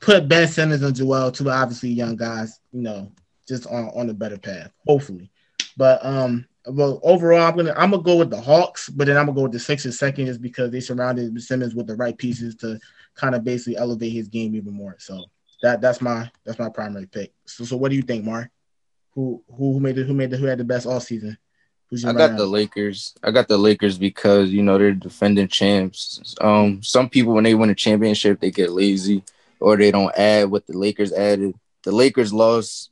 put 0.00 0.28
Ben 0.28 0.46
Simmons 0.48 0.82
and 0.82 0.94
Joel, 0.94 1.32
two 1.32 1.50
obviously 1.50 1.88
young 1.88 2.16
guys, 2.16 2.60
you 2.72 2.82
know, 2.82 3.10
just 3.48 3.66
on 3.66 3.88
on 3.94 4.10
a 4.10 4.14
better 4.14 4.36
path, 4.36 4.70
hopefully. 4.86 5.30
But 5.78 6.04
um, 6.04 6.46
well, 6.66 7.00
overall, 7.02 7.48
I'm 7.48 7.56
gonna 7.56 7.74
I'm 7.76 7.90
gonna 7.90 8.02
go 8.02 8.16
with 8.16 8.30
the 8.30 8.40
Hawks, 8.40 8.88
but 8.88 9.06
then 9.06 9.16
I'm 9.16 9.26
gonna 9.26 9.36
go 9.36 9.42
with 9.42 9.52
the 9.52 9.58
Sixers 9.58 9.98
second, 9.98 10.28
is 10.28 10.38
because 10.38 10.70
they 10.70 10.80
surrounded 10.80 11.40
Simmons 11.42 11.74
with 11.74 11.86
the 11.86 11.96
right 11.96 12.16
pieces 12.16 12.54
to 12.56 12.78
kind 13.14 13.34
of 13.34 13.44
basically 13.44 13.76
elevate 13.76 14.12
his 14.12 14.28
game 14.28 14.54
even 14.54 14.74
more. 14.74 14.96
So 14.98 15.24
that 15.62 15.80
that's 15.80 16.00
my 16.00 16.30
that's 16.44 16.58
my 16.58 16.68
primary 16.68 17.06
pick. 17.06 17.32
So 17.46 17.64
so 17.64 17.76
what 17.76 17.90
do 17.90 17.96
you 17.96 18.02
think, 18.02 18.24
Mar? 18.24 18.50
Who 19.14 19.42
who 19.56 19.80
made 19.80 19.98
it? 19.98 20.06
Who 20.06 20.14
made 20.14 20.30
the 20.30 20.36
who 20.36 20.46
had 20.46 20.58
the 20.58 20.64
best 20.64 20.86
all 20.86 21.00
season? 21.00 21.38
I 22.04 22.12
got 22.12 22.36
the 22.36 22.46
Lakers. 22.46 23.14
I 23.22 23.32
got 23.32 23.48
the 23.48 23.58
Lakers 23.58 23.98
because 23.98 24.50
you 24.50 24.62
know 24.62 24.78
they're 24.78 24.92
defending 24.92 25.48
champs. 25.48 26.36
Um, 26.40 26.82
some 26.82 27.08
people 27.08 27.32
when 27.32 27.44
they 27.44 27.54
win 27.54 27.70
a 27.70 27.74
championship 27.74 28.38
they 28.38 28.50
get 28.52 28.70
lazy 28.70 29.24
or 29.58 29.76
they 29.76 29.90
don't 29.90 30.16
add 30.16 30.50
what 30.50 30.66
the 30.66 30.76
Lakers 30.78 31.12
added. 31.12 31.54
The 31.82 31.92
Lakers 31.92 32.32
lost 32.32 32.89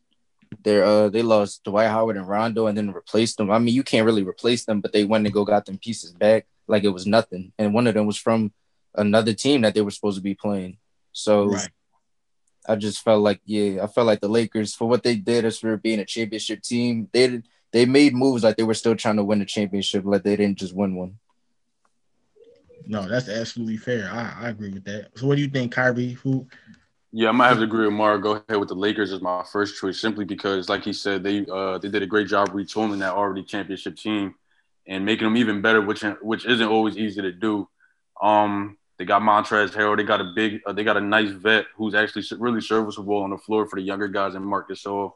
their 0.62 0.84
uh 0.84 1.08
they 1.08 1.22
lost 1.22 1.64
Dwight 1.64 1.88
Howard 1.88 2.16
and 2.16 2.28
Rondo 2.28 2.66
and 2.66 2.76
then 2.76 2.92
replaced 2.92 3.37
them. 3.37 3.50
I 3.50 3.58
mean 3.58 3.74
you 3.74 3.82
can't 3.82 4.06
really 4.06 4.22
replace 4.24 4.64
them, 4.64 4.80
but 4.80 4.92
they 4.92 5.04
went 5.04 5.26
and 5.26 5.34
go 5.34 5.44
got 5.44 5.66
them 5.66 5.78
pieces 5.78 6.12
back 6.12 6.46
like 6.68 6.84
it 6.84 6.90
was 6.90 7.06
nothing. 7.06 7.52
And 7.58 7.74
one 7.74 7.87
of 7.87 7.94
them 7.94 8.06
was 8.06 8.18
from 8.18 8.52
another 8.94 9.32
team 9.32 9.62
that 9.62 9.74
they 9.74 9.80
were 9.80 9.90
supposed 9.90 10.18
to 10.18 10.22
be 10.22 10.34
playing. 10.34 10.76
So 11.12 11.46
right. 11.46 11.68
I 12.68 12.76
just 12.76 13.02
felt 13.02 13.22
like, 13.22 13.40
yeah, 13.44 13.82
I 13.82 13.87
felt 13.87 14.06
like 14.06 14.20
the 14.20 14.28
Lakers 14.28 14.74
for 14.74 14.88
what 14.88 15.02
they 15.02 15.16
did 15.16 15.44
as 15.44 15.58
for 15.58 15.76
being 15.76 16.00
a 16.00 16.04
championship 16.04 16.62
team, 16.62 17.08
they 17.12 17.42
they 17.72 17.87
made 17.87 18.14
moves 18.14 18.44
like 18.44 18.56
they 18.56 18.62
were 18.62 18.74
still 18.74 18.94
trying 18.94 19.16
to 19.16 19.24
win 19.24 19.42
a 19.42 19.46
championship, 19.46 20.04
like 20.04 20.22
they 20.22 20.37
didn't 20.37 20.58
just 20.58 20.74
win 20.74 20.94
one. 20.94 21.18
No, 22.87 23.06
that's 23.06 23.28
absolutely 23.28 23.76
fair. 23.76 24.08
I, 24.11 24.46
I 24.46 24.48
agree 24.48 24.70
with 24.70 24.84
that. 24.84 25.11
So, 25.16 25.26
what 25.26 25.37
do 25.37 25.42
you 25.42 25.48
think, 25.48 25.72
Kyrie? 25.72 26.12
Who? 26.12 26.46
Yeah, 27.10 27.30
I 27.30 27.32
might 27.32 27.48
have 27.48 27.58
to 27.58 27.64
agree 27.64 27.86
with 27.86 27.94
Mark. 27.94 28.22
Go 28.22 28.32
ahead 28.32 28.60
with 28.60 28.68
the 28.68 28.74
Lakers 28.74 29.12
as 29.12 29.22
my 29.22 29.42
first 29.50 29.80
choice, 29.80 29.98
simply 29.98 30.26
because, 30.26 30.68
like 30.68 30.84
he 30.84 30.92
said, 30.92 31.22
they 31.22 31.46
uh, 31.50 31.78
they 31.78 31.88
did 31.88 32.02
a 32.02 32.06
great 32.06 32.28
job 32.28 32.50
retooling 32.50 32.98
that 32.98 33.14
already 33.14 33.42
championship 33.42 33.96
team 33.96 34.34
and 34.86 35.04
making 35.04 35.24
them 35.24 35.36
even 35.36 35.62
better, 35.62 35.80
which 35.80 36.02
which 36.20 36.44
isn't 36.44 36.68
always 36.68 36.98
easy 36.98 37.22
to 37.22 37.32
do. 37.32 37.66
Um, 38.20 38.76
they 38.98 39.04
got 39.04 39.22
Montrezl 39.22 39.70
Harrell. 39.70 39.96
They 39.96 40.02
got 40.02 40.20
a 40.20 40.32
big, 40.34 40.60
uh, 40.66 40.72
they 40.72 40.84
got 40.84 40.96
a 40.96 41.00
nice 41.00 41.30
vet 41.30 41.66
who's 41.76 41.94
actually 41.94 42.24
really 42.38 42.60
serviceable 42.60 43.18
on 43.18 43.30
the 43.30 43.38
floor 43.38 43.66
for 43.66 43.76
the 43.76 43.82
younger 43.82 44.08
guys 44.08 44.34
and 44.34 44.44
Marc 44.44 44.68
Gasol. 44.68 45.12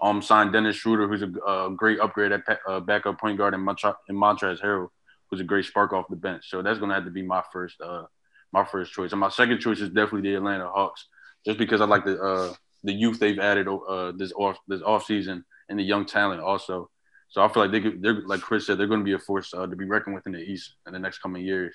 Um, 0.00 0.20
signed 0.20 0.52
Dennis 0.52 0.76
Schroeder, 0.76 1.06
who's 1.06 1.22
a, 1.22 1.70
great 1.76 2.00
upgrade 2.00 2.32
at 2.32 2.42
uh, 2.66 2.80
backup 2.80 3.20
point 3.20 3.38
guard, 3.38 3.54
and, 3.54 3.64
Montre- 3.64 3.94
and 4.08 4.18
Montrezl 4.18 4.60
Harrell, 4.60 4.88
who's 5.30 5.40
a 5.40 5.44
great 5.44 5.64
spark 5.64 5.92
off 5.92 6.06
the 6.08 6.16
bench. 6.16 6.50
So 6.50 6.60
that's 6.60 6.78
gonna 6.78 6.94
have 6.94 7.04
to 7.04 7.10
be 7.10 7.22
my 7.22 7.42
first, 7.52 7.80
uh, 7.80 8.04
my 8.52 8.64
first 8.64 8.92
choice. 8.92 9.12
And 9.12 9.20
my 9.20 9.28
second 9.28 9.60
choice 9.60 9.80
is 9.80 9.88
definitely 9.88 10.30
the 10.30 10.36
Atlanta 10.36 10.68
Hawks, 10.68 11.06
just 11.44 11.58
because 11.58 11.80
I 11.80 11.84
like 11.84 12.04
the 12.04 12.20
uh, 12.20 12.54
the 12.84 12.92
youth 12.92 13.18
they've 13.18 13.38
added 13.38 13.68
uh, 13.68 14.12
this 14.12 14.32
off 14.32 14.58
this 14.68 14.82
off 14.82 15.04
season 15.06 15.44
and 15.68 15.78
the 15.78 15.84
young 15.84 16.06
talent 16.06 16.40
also. 16.40 16.90
So 17.28 17.42
I 17.42 17.48
feel 17.48 17.62
like 17.62 17.72
they 17.72 17.80
could, 17.80 18.02
they're 18.02 18.22
like 18.26 18.40
Chris 18.40 18.66
said, 18.66 18.76
they're 18.76 18.86
going 18.86 19.00
to 19.00 19.04
be 19.04 19.14
a 19.14 19.18
force 19.18 19.54
uh, 19.54 19.66
to 19.66 19.74
be 19.74 19.86
reckoned 19.86 20.14
with 20.14 20.26
in 20.26 20.32
the 20.32 20.40
East 20.40 20.74
in 20.86 20.92
the 20.92 20.98
next 20.98 21.18
coming 21.18 21.42
years. 21.42 21.74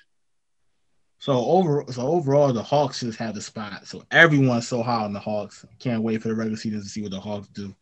So 1.19 1.34
over 1.34 1.84
so 1.89 2.03
overall, 2.03 2.53
the 2.53 2.62
Hawks 2.62 2.99
just 2.99 3.17
have 3.17 3.34
the 3.34 3.41
spot. 3.41 3.88
So 3.88 4.03
everyone's 4.12 4.67
so 4.67 4.84
high 4.84 5.03
on 5.03 5.13
the 5.13 5.19
Hawks. 5.19 5.65
Can't 5.80 6.03
wait 6.03 6.21
for 6.21 6.27
the 6.27 6.36
regular 6.36 6.58
season 6.58 6.82
to 6.82 6.88
see 6.88 7.01
what 7.01 7.12
the 7.12 7.19
Hawks 7.19 7.47
do. 7.47 7.75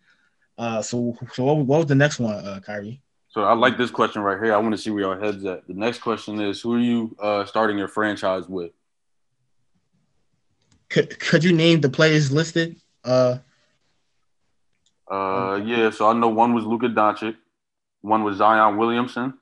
Uh, 0.57 0.81
so 0.81 1.17
so 1.33 1.43
what, 1.43 1.57
what 1.57 1.77
was 1.79 1.87
the 1.87 1.95
next 1.95 2.17
one, 2.19 2.35
uh, 2.45 2.61
Kyrie? 2.65 3.01
So 3.27 3.43
I 3.43 3.53
like 3.53 3.77
this 3.77 3.91
question 3.91 4.21
right 4.21 4.41
here. 4.41 4.53
I 4.53 4.57
want 4.57 4.71
to 4.71 4.77
see 4.77 4.91
where 4.91 5.01
your 5.01 5.19
heads 5.19 5.43
at. 5.43 5.67
The 5.67 5.73
next 5.73 5.99
question 5.99 6.39
is, 6.39 6.61
who 6.61 6.75
are 6.75 6.79
you 6.79 7.13
uh, 7.21 7.43
starting 7.43 7.77
your 7.77 7.89
franchise 7.89 8.47
with? 8.47 8.71
Could 10.89 11.19
could 11.19 11.43
you 11.43 11.53
name 11.53 11.81
the 11.81 11.89
players 11.89 12.31
listed? 12.31 12.75
Uh, 13.03 13.37
uh, 15.09 15.61
yeah. 15.63 15.89
So 15.89 16.09
I 16.09 16.13
know 16.13 16.29
one 16.29 16.53
was 16.53 16.65
Luka 16.65 16.87
Doncic, 16.87 17.35
one 18.01 18.23
was 18.23 18.37
Zion 18.37 18.77
Williamson, 18.77 19.33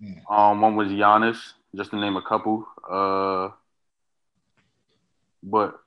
yeah. 0.00 0.14
um, 0.28 0.60
one 0.60 0.76
was 0.76 0.88
Giannis, 0.88 1.38
just 1.74 1.90
to 1.90 1.96
name 1.96 2.16
a 2.16 2.22
couple. 2.22 2.66
Uh, 2.88 3.50
but 5.42 5.80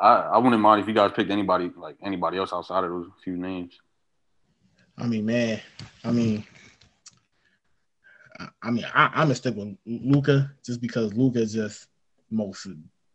I 0.00 0.14
I 0.14 0.38
wouldn't 0.38 0.60
mind 0.60 0.82
if 0.82 0.88
you 0.88 0.94
guys 0.94 1.12
picked 1.14 1.30
anybody 1.30 1.70
like 1.76 1.96
anybody 2.02 2.38
else 2.38 2.52
outside 2.52 2.84
of 2.84 2.90
those 2.90 3.08
few 3.22 3.36
names. 3.36 3.80
I 4.98 5.06
mean, 5.06 5.24
man, 5.24 5.60
I 6.04 6.10
mean, 6.10 6.44
I, 8.62 8.70
mean, 8.70 8.84
I, 8.94 9.06
am 9.06 9.12
gonna 9.12 9.34
stick 9.34 9.56
with 9.56 9.76
Luka 9.86 10.52
just 10.64 10.80
because 10.80 11.14
Luka 11.14 11.46
just 11.46 11.88
most. 12.30 12.66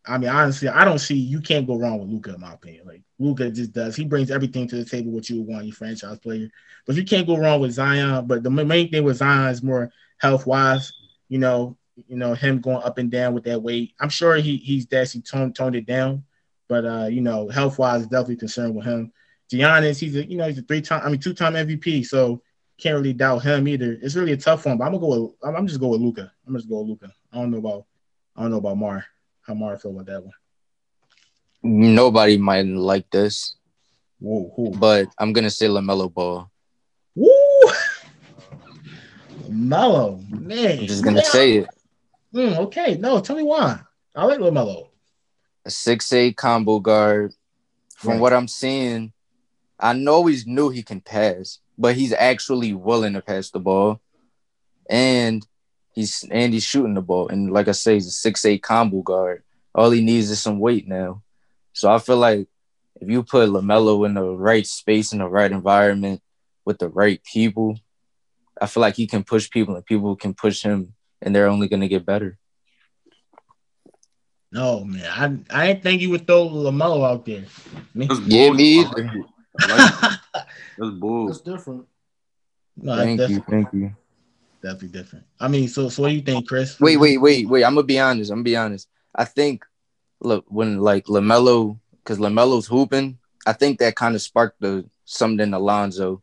I 0.08 0.17
mean, 0.17 0.30
honestly, 0.30 0.70
I 0.70 0.86
don't 0.86 1.00
see 1.00 1.15
you 1.15 1.41
can't 1.41 1.67
go 1.67 1.78
wrong 1.78 2.00
with 2.00 2.10
Luka 2.10 2.36
in 2.36 2.41
my 2.41 2.54
opinion. 2.54 2.88
Like 2.88 3.02
Luka 3.20 3.50
just 3.50 3.74
does, 3.74 3.96
he 3.96 4.06
brings 4.06 4.32
everything 4.32 4.67
to 4.70 4.76
the 4.78 4.86
table 4.86 5.12
what 5.12 5.30
you 5.30 5.38
would 5.38 5.48
want 5.48 5.65
your 5.65 5.76
franchise 5.76 6.20
player. 6.20 6.50
But 6.86 6.96
you 6.96 7.04
can't 7.04 7.28
go 7.28 7.38
wrong 7.38 7.60
with 7.60 7.74
Zion. 7.74 8.28
But 8.28 8.43
the 8.43 8.50
main 8.50 8.89
thing 8.89 9.04
with 9.04 9.17
Zion 9.17 9.52
is 9.52 9.63
more 9.63 9.91
health 10.20 10.46
wise. 10.46 10.91
You 11.30 11.39
know, 11.39 11.78
you 12.08 12.17
know 12.17 12.34
him 12.34 12.62
going 12.62 12.84
up 12.84 12.98
and 12.98 13.12
down 13.12 13.34
with 13.34 13.43
that 13.46 13.62
weight. 13.62 13.93
I'm 14.00 14.10
sure 14.10 14.36
he 14.36 14.58
he's 14.58 14.91
actually 14.93 15.22
toned 15.22 15.56
toned 15.56 15.76
it 15.76 15.86
down, 15.86 16.24
but 16.67 16.86
uh, 16.86 17.08
you 17.08 17.22
know, 17.22 17.50
health 17.50 17.80
wise, 17.80 18.04
definitely 18.04 18.38
concerned 18.38 18.76
with 18.76 18.86
him. 18.86 19.12
Giannis, 19.52 20.00
he's 20.00 20.15
a 20.15 20.26
you 20.26 20.38
know 20.38 20.48
he's 20.48 20.60
a 20.60 20.62
three 20.62 20.82
time, 20.82 21.02
I 21.04 21.10
mean 21.10 21.20
two 21.20 21.34
time 21.34 21.54
MVP, 21.54 22.05
so 22.05 22.41
can't 22.78 22.95
really 22.95 23.14
doubt 23.14 23.39
him 23.39 23.68
either. 23.68 23.97
It's 24.01 24.16
really 24.16 24.34
a 24.34 24.38
tough 24.38 24.66
one, 24.66 24.78
but 24.78 24.86
I'm 24.86 24.91
gonna 24.91 25.01
go 25.01 25.24
with 25.24 25.32
I'm, 25.43 25.55
I'm 25.55 25.68
just 25.68 25.80
go 25.80 25.88
with 25.88 26.01
Luka. 26.01 26.32
I'm 26.45 26.55
just 26.55 26.70
go 26.70 26.80
with 26.80 26.89
Luka. 26.89 27.14
I 27.32 27.38
don't 27.38 27.51
know 27.51 27.58
about 27.58 27.86
I 28.36 28.43
don't 28.43 28.51
know 28.51 28.58
about 28.58 28.78
Mar. 28.78 29.05
How 29.48 29.54
Mar 29.54 29.78
feel 29.78 29.91
about 29.91 30.08
that 30.08 30.24
one? 30.24 30.34
Nobody 31.64 32.38
might 32.38 32.66
like 32.66 33.10
this. 33.10 33.56
Whoa, 34.20 34.52
whoa. 34.56 34.72
But 34.72 35.08
I'm 35.18 35.32
gonna 35.32 35.50
say 35.50 35.68
LaMelo 35.68 36.14
Ball. 36.14 36.52
Woo! 37.16 37.72
Mellow, 39.48 40.22
man. 40.30 40.80
I'm 40.80 40.88
just 40.88 41.04
gonna 41.04 41.24
say 41.24 41.60
it. 41.60 41.70
Mm, 42.36 42.58
okay, 42.58 42.98
no, 42.98 43.22
tell 43.22 43.38
me 43.38 43.43
why. 43.43 43.80
I 44.14 44.26
like 44.26 44.39
LaMelo. 44.39 44.89
A 45.66 45.70
six 45.70 46.12
eight 46.12 46.36
combo 46.36 46.80
guard. 46.80 47.34
From 47.95 48.12
right. 48.12 48.20
what 48.20 48.34
I'm 48.34 48.48
seeing, 48.48 49.14
I 49.80 49.93
know 49.93 50.26
he's 50.26 50.45
knew 50.45 50.70
he 50.70 50.84
can 50.84 51.00
pass, 51.00 51.60
but 51.78 51.95
he's 51.95 52.14
actually 52.14 52.74
willing 52.74 53.14
to 53.14 53.22
pass 53.22 53.50
the 53.50 53.60
ball, 53.60 54.02
and 54.89 55.45
he's 55.98 56.24
and 56.30 56.54
he's 56.54 56.64
shooting 56.64 56.93
the 56.93 57.02
ball. 57.02 57.28
And 57.30 57.52
like 57.52 57.68
I 57.68 57.72
say, 57.72 57.95
he's 57.95 58.08
a 58.08 58.12
six 58.12 58.45
eight 58.45 58.62
combo 58.62 59.02
guard. 59.02 59.43
All 59.74 59.89
he 59.89 60.02
needs 60.02 60.30
is 60.30 60.39
some 60.39 60.60
weight 60.60 60.88
now. 60.88 61.24
So 61.74 61.91
I 61.91 61.98
feel 61.98 62.18
like 62.18 62.48
if 63.02 63.10
you 63.10 63.24
put 63.24 63.50
LaMelo 63.50 64.06
in 64.06 64.14
the 64.14 64.24
right 64.24 64.66
space 64.66 65.12
in 65.12 65.20
the 65.20 65.28
right 65.28 65.52
environment 65.52 66.22
with 66.66 66.78
the 66.78 66.88
right 66.88 67.22
people, 67.24 67.80
I 68.62 68.68
feel 68.68 68.82
like 68.82 68.95
he 68.95 69.08
can 69.08 69.24
push 69.24 69.50
people 69.50 69.76
and 69.76 69.86
people 69.86 70.16
can 70.16 70.34
push 70.36 70.62
him 70.62 70.93
and 71.22 71.36
they're 71.36 71.48
only 71.48 71.68
going 71.68 71.82
to 71.82 71.88
get 71.88 72.06
better. 72.06 72.38
No 74.52 74.84
man, 74.84 75.45
I 75.52 75.62
I 75.64 75.68
didn't 75.68 75.84
think 75.84 76.02
you 76.02 76.12
would 76.12 76.28
throw 76.28 76.48
LaMelo 76.48 77.10
out 77.10 77.26
there. 77.26 77.45
Me? 77.93 78.08
Yeah, 78.26 78.52
me 78.52 78.82
either. 78.82 79.12
That's 80.78 80.95
bull. 81.00 81.28
That's 81.28 81.41
different. 81.41 81.86
No, 82.78 82.95
thank 82.95 83.30
you, 83.30 83.43
thank 83.50 83.74
you. 83.74 83.95
Definitely 84.62 84.99
different. 84.99 85.26
I 85.39 85.47
mean, 85.47 85.68
so 85.68 85.89
so 85.89 86.01
what 86.01 86.10
do 86.10 86.16
you 86.16 86.22
think, 86.22 86.47
Chris? 86.47 86.80
Wait, 86.80 86.97
wait, 86.97 87.18
wait, 87.18 87.47
wait. 87.47 87.64
I'm 87.64 87.76
gonna 87.76 87.86
be 87.86 87.99
honest. 87.99 88.32
I'm 88.32 88.38
gonna 88.38 88.43
be 88.43 88.58
honest. 88.58 88.88
I 89.14 89.26
think 89.26 89.64
look 90.20 90.45
when 90.47 90.80
like 90.80 91.05
Lamelo, 91.05 91.80
because 91.97 92.18
Lamelo's 92.18 92.68
hooping. 92.68 93.20
I 93.45 93.53
think 93.53 93.80
that 93.80 93.95
kind 93.95 94.16
of 94.16 94.22
sparked 94.22 94.60
the 94.60 94.86
something 95.05 95.39
in 95.39 95.53
Alonzo. 95.53 96.22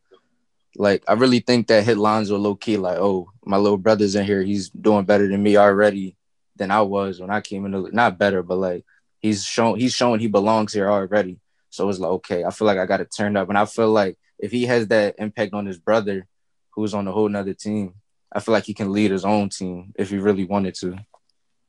Like 0.77 1.05
I 1.07 1.13
really 1.13 1.41
think 1.41 1.69
that 1.69 1.85
hit 1.85 1.97
Lonzo 1.97 2.37
low 2.37 2.57
key. 2.57 2.77
Like, 2.77 2.99
oh, 2.99 3.31
my 3.45 3.57
little 3.57 3.79
brother's 3.79 4.17
in 4.17 4.27
here. 4.27 4.43
He's 4.43 4.69
doing 4.69 5.05
better 5.05 5.29
than 5.29 5.43
me 5.43 5.57
already 5.57 6.17
than 6.57 6.71
I 6.71 6.83
was 6.83 7.21
when 7.21 7.31
I 7.31 7.41
came 7.41 7.65
in. 7.67 7.91
Not 7.93 8.19
better, 8.19 8.43
but 8.43 8.57
like 8.57 8.85
he's 9.21 9.45
shown 9.45 9.79
he's 9.79 9.95
showing 9.95 10.21
he 10.21 10.27
belongs 10.27 10.73
here 10.73 10.91
already. 10.91 11.39
So 11.71 11.89
it's 11.89 11.99
like 12.01 12.11
okay, 12.11 12.45
I 12.45 12.51
feel 12.51 12.67
like 12.67 12.79
I 12.79 12.87
got 12.87 12.99
to 12.99 13.05
turn 13.05 13.37
up, 13.37 13.49
and 13.49 13.59
I 13.59 13.65
feel 13.65 13.91
like 13.91 14.19
if 14.39 14.51
he 14.51 14.67
has 14.67 14.89
that 14.89 15.15
impact 15.19 15.55
on 15.55 15.67
his 15.67 15.79
brother, 15.79 16.27
who's 16.71 16.95
on 16.95 17.09
a 17.09 17.13
whole 17.13 17.29
nother 17.29 17.55
team, 17.55 17.95
I 18.35 18.41
feel 18.41 18.53
like 18.53 18.65
he 18.65 18.75
can 18.75 18.93
lead 18.93 19.11
his 19.11 19.25
own 19.25 19.49
team 19.49 19.93
if 19.97 20.11
he 20.11 20.19
really 20.19 20.45
wanted 20.45 20.75
to. 20.77 20.99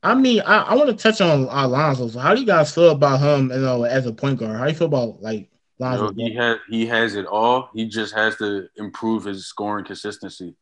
I 0.02 0.14
mean, 0.14 0.40
I, 0.42 0.58
I 0.58 0.74
want 0.74 0.88
to 0.88 0.96
touch 0.96 1.20
on 1.20 1.48
Alonzo. 1.50 2.08
So 2.08 2.18
how 2.18 2.34
do 2.34 2.40
you 2.40 2.46
guys 2.46 2.74
feel 2.74 2.90
about 2.90 3.20
him, 3.20 3.50
you 3.50 3.58
know, 3.58 3.84
as 3.84 4.06
a 4.06 4.12
point 4.12 4.38
guard? 4.38 4.56
How 4.56 4.64
do 4.64 4.70
you 4.70 4.76
feel 4.76 4.88
about 4.88 5.22
like 5.22 5.48
Lonzo? 5.78 6.12
he 6.12 6.34
has 6.34 6.58
he 6.68 6.86
has 6.86 7.14
it 7.14 7.26
all. 7.26 7.70
He 7.74 7.86
just 7.86 8.14
has 8.14 8.36
to 8.36 8.68
improve 8.76 9.24
his 9.24 9.46
scoring 9.46 9.84
consistency. 9.84 10.54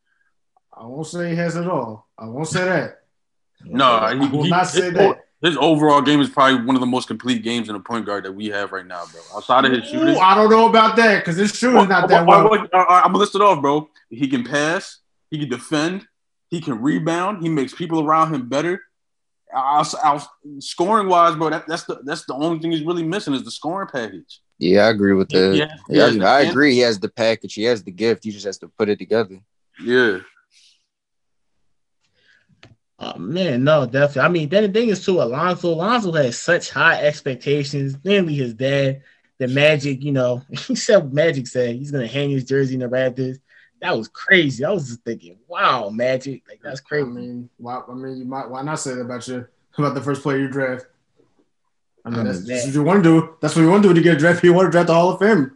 I 0.72 0.86
won't 0.86 1.06
say 1.06 1.30
he 1.30 1.36
has 1.36 1.56
it 1.56 1.68
all. 1.68 2.08
I 2.18 2.26
won't 2.26 2.48
say 2.48 2.64
that. 2.64 3.00
No, 3.66 3.86
he, 3.86 4.04
I 4.04 4.14
will 4.14 4.42
he, 4.42 4.50
not 4.50 4.66
say 4.66 4.90
that. 4.90 5.20
His 5.40 5.56
overall 5.56 6.02
game 6.02 6.20
is 6.20 6.28
probably 6.28 6.66
one 6.66 6.76
of 6.76 6.80
the 6.80 6.86
most 6.86 7.08
complete 7.08 7.42
games 7.42 7.70
in 7.70 7.74
a 7.76 7.80
point 7.80 8.04
guard 8.04 8.24
that 8.24 8.32
we 8.32 8.48
have 8.48 8.72
right 8.72 8.84
now, 8.84 9.04
bro. 9.10 9.20
Outside 9.34 9.64
of 9.64 9.72
his 9.72 9.88
shooting, 9.88 10.18
I 10.18 10.34
don't 10.34 10.50
know 10.50 10.68
about 10.68 10.96
that 10.96 11.20
because 11.20 11.36
his 11.36 11.54
shooting's 11.54 11.88
not 11.88 12.08
that 12.08 12.26
well. 12.26 12.52
I'm 12.52 12.68
gonna 12.68 13.16
list 13.16 13.34
it 13.34 13.40
off, 13.40 13.62
bro. 13.62 13.88
He 14.10 14.28
can 14.28 14.44
pass. 14.44 14.98
He 15.34 15.40
can 15.40 15.48
defend. 15.48 16.06
He 16.48 16.60
can 16.60 16.80
rebound. 16.80 17.42
He 17.42 17.48
makes 17.48 17.74
people 17.74 18.00
around 18.00 18.32
him 18.32 18.48
better. 18.48 18.80
Our, 19.52 19.84
our 20.04 20.22
scoring 20.60 21.08
wise, 21.08 21.34
bro, 21.34 21.50
that, 21.50 21.66
that's 21.66 21.82
the 21.82 22.00
that's 22.04 22.24
the 22.24 22.34
only 22.34 22.60
thing 22.60 22.70
he's 22.70 22.84
really 22.84 23.02
missing 23.02 23.34
is 23.34 23.42
the 23.42 23.50
scoring 23.50 23.88
package. 23.92 24.40
Yeah, 24.58 24.86
I 24.86 24.90
agree 24.90 25.12
with 25.12 25.28
that. 25.30 25.56
Yeah, 25.56 25.66
yeah, 25.88 26.06
yeah 26.06 26.24
I, 26.24 26.38
I 26.38 26.40
agree. 26.42 26.74
He 26.74 26.80
has 26.80 27.00
the 27.00 27.08
package. 27.08 27.54
He 27.54 27.64
has 27.64 27.82
the 27.82 27.90
gift. 27.90 28.22
He 28.22 28.30
just 28.30 28.46
has 28.46 28.58
to 28.58 28.68
put 28.68 28.88
it 28.88 29.00
together. 29.00 29.40
Yeah. 29.84 30.18
Oh 33.00 33.18
man, 33.18 33.64
no, 33.64 33.84
definitely. 33.84 34.22
I 34.22 34.28
mean, 34.28 34.48
then 34.48 34.62
the 34.62 34.68
thing 34.68 34.90
is 34.90 35.04
too, 35.04 35.20
Alonzo. 35.20 35.70
Alonzo 35.70 36.12
has 36.12 36.38
such 36.38 36.70
high 36.70 37.02
expectations. 37.02 37.96
Mainly 38.04 38.34
his 38.34 38.54
dad, 38.54 39.02
the 39.40 39.48
Magic. 39.48 40.00
You 40.00 40.12
know, 40.12 40.42
he 40.50 40.76
said 40.76 41.12
Magic 41.12 41.48
said 41.48 41.74
he's 41.74 41.90
gonna 41.90 42.06
hang 42.06 42.30
his 42.30 42.44
jersey 42.44 42.74
in 42.74 42.80
the 42.80 42.88
Raptors 42.88 43.38
that 43.84 43.98
was 43.98 44.08
crazy. 44.08 44.64
I 44.64 44.70
was 44.70 44.88
just 44.88 45.02
thinking, 45.02 45.36
wow, 45.46 45.90
Magic, 45.90 46.42
like 46.48 46.60
that's 46.62 46.80
crazy. 46.80 47.06
I 47.06 47.10
mean, 47.10 47.50
why? 47.58 47.82
I 47.86 47.92
mean, 47.92 48.16
you 48.16 48.24
might 48.24 48.48
why 48.48 48.62
not 48.62 48.76
say 48.76 48.94
that 48.94 49.02
about 49.02 49.28
you 49.28 49.46
about 49.76 49.94
the 49.94 50.00
first 50.00 50.22
player 50.22 50.38
you 50.38 50.48
draft? 50.48 50.86
I 52.02 52.08
mean, 52.08 52.24
that's, 52.24 52.46
that's, 52.46 52.64
what 52.64 52.74
you 52.74 52.82
want 52.82 53.04
to 53.04 53.20
do. 53.20 53.36
That's 53.42 53.54
what 53.54 53.60
you 53.60 53.68
want 53.68 53.82
to 53.82 53.90
do 53.90 53.94
to 53.94 54.00
get 54.00 54.16
a 54.16 54.18
draft. 54.18 54.42
You 54.42 54.54
want 54.54 54.68
to 54.68 54.70
draft 54.70 54.86
the 54.86 54.94
Hall 54.94 55.10
of 55.10 55.18
Fame. 55.18 55.52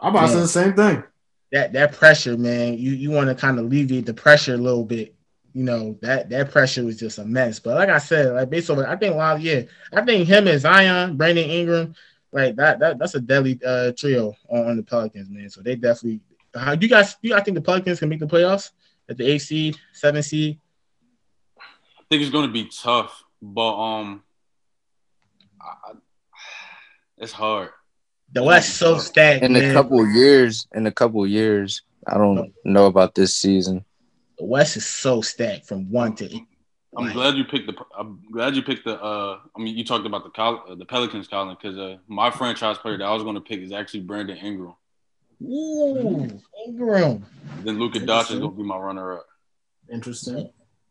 I'm 0.00 0.10
about 0.10 0.26
to 0.26 0.32
say 0.32 0.40
the 0.40 0.48
same 0.48 0.74
thing. 0.74 1.04
That 1.52 1.72
that 1.74 1.92
pressure, 1.92 2.36
man. 2.36 2.78
You 2.78 2.92
you 2.92 3.12
want 3.12 3.28
to 3.28 3.34
kind 3.36 3.60
of 3.60 3.66
alleviate 3.66 4.06
the 4.06 4.14
pressure 4.14 4.54
a 4.54 4.58
little 4.58 4.84
bit. 4.84 5.14
You 5.52 5.62
know 5.62 5.96
that 6.02 6.30
that 6.30 6.50
pressure 6.50 6.84
was 6.84 6.98
just 6.98 7.18
immense. 7.18 7.60
But 7.60 7.76
like 7.76 7.90
I 7.90 7.98
said, 7.98 8.34
like 8.34 8.50
based 8.50 8.70
on 8.70 8.84
I 8.84 8.96
think 8.96 9.14
wow, 9.14 9.36
yeah, 9.36 9.62
I 9.92 10.04
think 10.04 10.26
him 10.26 10.48
and 10.48 10.60
Zion, 10.60 11.16
Brandon 11.16 11.48
Ingram, 11.48 11.94
like 12.32 12.56
that 12.56 12.80
that 12.80 12.98
that's 12.98 13.14
a 13.14 13.20
deadly 13.20 13.60
uh, 13.64 13.92
trio 13.96 14.34
on, 14.48 14.66
on 14.66 14.76
the 14.78 14.82
Pelicans, 14.82 15.30
man. 15.30 15.48
So 15.48 15.60
they 15.60 15.76
definitely 15.76 16.22
how 16.54 16.74
do 16.74 16.86
you 16.86 16.90
guys 16.90 17.14
do 17.14 17.28
you 17.28 17.34
guys 17.34 17.44
think 17.44 17.54
the 17.54 17.62
Pelicans 17.62 17.98
can 17.98 18.08
make 18.08 18.20
the 18.20 18.26
playoffs 18.26 18.70
at 19.08 19.16
the 19.16 19.26
eight 19.26 19.38
seed, 19.38 19.76
seven 19.92 20.22
seed? 20.22 20.58
I 21.58 22.02
think 22.10 22.22
it's 22.22 22.30
going 22.30 22.46
to 22.46 22.52
be 22.52 22.68
tough, 22.68 23.24
but 23.40 23.74
um, 23.76 24.22
I, 25.60 25.92
it's 27.18 27.32
hard. 27.32 27.70
The 28.32 28.42
West 28.42 28.76
so 28.76 28.98
stacked. 28.98 29.44
In 29.44 29.52
man. 29.52 29.70
a 29.70 29.72
couple 29.72 30.06
years, 30.06 30.66
in 30.74 30.86
a 30.86 30.92
couple 30.92 31.26
years, 31.26 31.82
I 32.06 32.16
don't 32.16 32.52
know 32.64 32.86
about 32.86 33.14
this 33.14 33.36
season. 33.36 33.84
The 34.38 34.44
West 34.44 34.76
is 34.76 34.86
so 34.86 35.20
stacked 35.20 35.66
from 35.66 35.90
one 35.90 36.14
to. 36.16 36.24
Eight. 36.24 36.42
I'm 36.96 37.04
like, 37.04 37.14
glad 37.14 37.36
you 37.36 37.44
picked 37.44 37.66
the. 37.66 37.74
I'm 37.96 38.20
glad 38.30 38.54
you 38.54 38.62
picked 38.62 38.84
the. 38.84 39.00
Uh, 39.00 39.38
I 39.56 39.62
mean, 39.62 39.76
you 39.76 39.84
talked 39.84 40.04
about 40.04 40.24
the 40.24 40.42
uh, 40.42 40.74
the 40.74 40.84
Pelicans, 40.84 41.28
Colin, 41.28 41.56
because 41.60 41.78
uh, 41.78 41.96
my 42.06 42.30
franchise 42.30 42.76
player 42.78 42.98
that 42.98 43.04
I 43.04 43.12
was 43.12 43.22
going 43.22 43.34
to 43.34 43.40
pick 43.40 43.60
is 43.60 43.72
actually 43.72 44.00
Brandon 44.00 44.36
Ingram. 44.36 44.74
Ooh, 45.42 46.40
Ingram. 46.66 47.24
Then 47.64 47.78
Luka 47.78 48.00
Doncic 48.00 48.32
is 48.32 48.40
gonna 48.40 48.52
be 48.52 48.62
my 48.62 48.76
runner 48.76 49.18
up. 49.18 49.26
Interesting. 49.90 50.50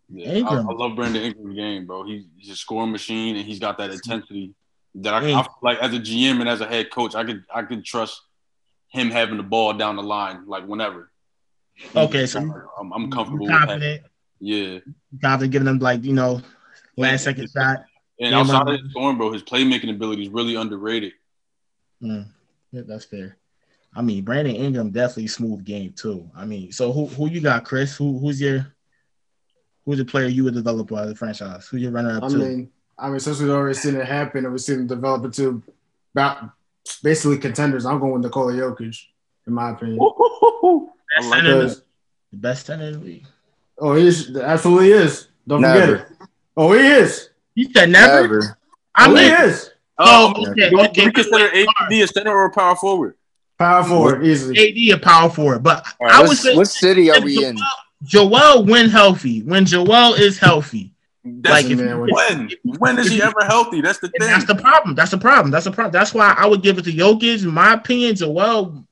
Yeah, 0.10 0.34
Ingram. 0.34 0.68
I, 0.68 0.72
I, 0.72 0.76
love 0.76 0.96
Brandon 0.96 1.24
Ingram's 1.24 1.56
game, 1.56 1.86
bro. 1.86 2.04
He's, 2.04 2.26
he's 2.38 2.52
a 2.52 2.56
scoring 2.56 2.92
machine, 2.92 3.38
and 3.38 3.46
he's 3.46 3.60
got 3.60 3.78
that 3.78 3.92
intensity 3.92 4.54
that 4.96 5.14
I, 5.14 5.32
I 5.32 5.48
like 5.62 5.80
as 5.80 5.94
a 5.94 6.00
GM 6.00 6.42
and 6.42 6.50
as 6.50 6.62
a 6.62 6.68
head 6.68 6.92
coach. 6.92 7.16
I 7.16 7.24
could 7.24 7.44
I 7.54 7.64
could 7.64 7.86
trust 7.86 8.22
him 8.90 9.10
having 9.10 9.38
the 9.38 9.44
ball 9.44 9.74
down 9.74 9.96
the 9.96 10.04
line 10.04 10.46
like 10.48 10.66
whenever. 10.66 11.12
Okay, 11.96 12.26
so 12.26 12.40
I'm, 12.80 12.92
I'm 12.92 13.12
comfortable 13.12 13.48
confident. 13.48 14.04
Yeah, 14.40 14.80
confident 15.22 15.52
giving 15.52 15.66
them 15.66 15.80
like 15.80 16.04
you 16.04 16.14
know 16.14 16.42
last 16.98 17.24
second 17.24 17.50
shot. 17.50 17.86
And 18.20 18.36
outside 18.36 18.68
of 18.68 18.80
his 18.80 18.92
scoring, 18.92 19.18
bro, 19.18 19.32
his 19.32 19.44
playmaking 19.44 19.90
ability 19.90 20.24
is 20.24 20.30
really 20.30 20.56
underrated. 20.56 21.14
Mm, 22.04 22.28
yeah, 22.72 22.82
that's 22.86 23.06
fair. 23.06 23.38
I 23.94 24.02
mean, 24.02 24.24
Brandon 24.24 24.56
Ingram 24.56 24.92
definitely 24.92 25.28
smooth 25.28 25.66
game 25.66 25.94
too. 25.94 26.30
I 26.36 26.46
mean, 26.46 26.72
so 26.72 26.94
who 26.94 27.08
who 27.08 27.30
you 27.30 27.42
got, 27.42 27.66
Chris? 27.66 27.96
Who 27.96 28.20
who's 28.20 28.40
your 28.40 28.74
who's 29.86 29.98
the 29.98 30.06
player 30.06 30.28
you 30.28 30.44
would 30.46 30.54
develop 30.54 30.90
by 30.90 31.06
the 31.06 31.16
franchise? 31.16 31.68
Who 31.68 31.78
you 31.78 31.90
running 31.90 32.16
up 32.16 32.24
I 32.24 32.30
to? 32.30 32.38
mean, 32.38 32.72
I 32.98 33.10
mean, 33.10 33.20
since 33.20 33.40
we've 33.40 33.50
already 33.50 33.74
seen 33.74 33.96
it 33.96 34.08
happen 34.08 34.46
and 34.46 34.54
we've 34.54 34.62
seen 34.62 34.82
it 34.82 34.88
develop 34.88 35.26
into 35.26 35.62
about 36.14 36.52
basically 37.04 37.38
contenders, 37.38 37.86
I'm 37.86 38.00
going 38.00 38.14
with 38.14 38.24
Nikola 38.24 38.54
Jokic, 38.54 38.98
in 39.48 39.54
my 39.54 39.72
opinion. 39.72 40.00
Best 41.18 41.30
like 41.30 41.44
the 41.44 42.38
best 42.38 42.66
center 42.66 42.86
in 42.86 42.94
the 42.94 43.00
league. 43.00 43.26
Oh, 43.78 43.96
he 43.96 44.08
is, 44.08 44.36
absolutely 44.38 44.92
is. 44.92 45.28
Don't 45.48 45.62
never. 45.62 45.98
forget 45.98 46.12
it. 46.12 46.28
Oh, 46.56 46.72
he 46.72 46.80
is. 46.80 47.30
He 47.56 47.72
said 47.74 47.90
never. 47.90 48.22
never. 48.22 48.58
I 48.96 49.10
oh, 49.10 49.14
mean, 49.14 49.24
he 49.24 49.30
is. 49.30 49.72
Oh, 49.98 50.34
oh, 50.36 50.52
okay. 50.52 50.74
okay. 50.74 50.94
Do 50.94 51.04
you 51.04 51.12
consider 51.12 51.48
AD 51.54 51.92
a 51.92 52.08
center 52.08 52.32
or 52.32 52.46
a 52.46 52.52
power 52.52 52.76
forward? 52.76 53.16
Power 53.62 53.84
forward, 53.84 54.26
easily. 54.26 54.92
AD 54.92 54.98
a 54.98 55.04
power 55.04 55.30
forward, 55.30 55.62
but 55.62 55.86
right, 56.02 56.12
I 56.14 56.28
would 56.28 56.38
say 56.38 56.56
what 56.56 56.68
city 56.68 57.12
are 57.12 57.22
we 57.22 57.36
Joel, 57.36 57.46
in? 57.46 57.58
Joel 58.04 58.66
when 58.66 58.90
healthy, 58.90 59.44
when 59.44 59.66
Joel 59.66 60.16
is 60.16 60.40
healthy. 60.40 60.92
That's 61.24 61.68
like 61.68 61.78
man, 61.78 62.00
when 62.00 62.50
when 62.80 62.98
is 62.98 63.12
he 63.12 63.22
ever 63.22 63.44
healthy? 63.46 63.80
That's 63.82 64.00
the 64.00 64.08
thing. 64.08 64.28
That's 64.28 64.46
the 64.46 64.56
problem. 64.56 64.96
That's 64.96 65.12
the 65.12 65.20
problem. 65.20 65.52
That's 65.52 65.66
the 65.66 65.72
problem. 65.72 65.92
That's 65.92 66.12
why 66.12 66.34
I 66.36 66.48
would 66.48 66.64
give 66.64 66.80
it 66.80 66.86
to 66.86 66.92
Jokic. 66.92 67.44
In 67.44 67.52
my 67.52 67.74
opinion, 67.74 68.16
Joel, 68.16 68.84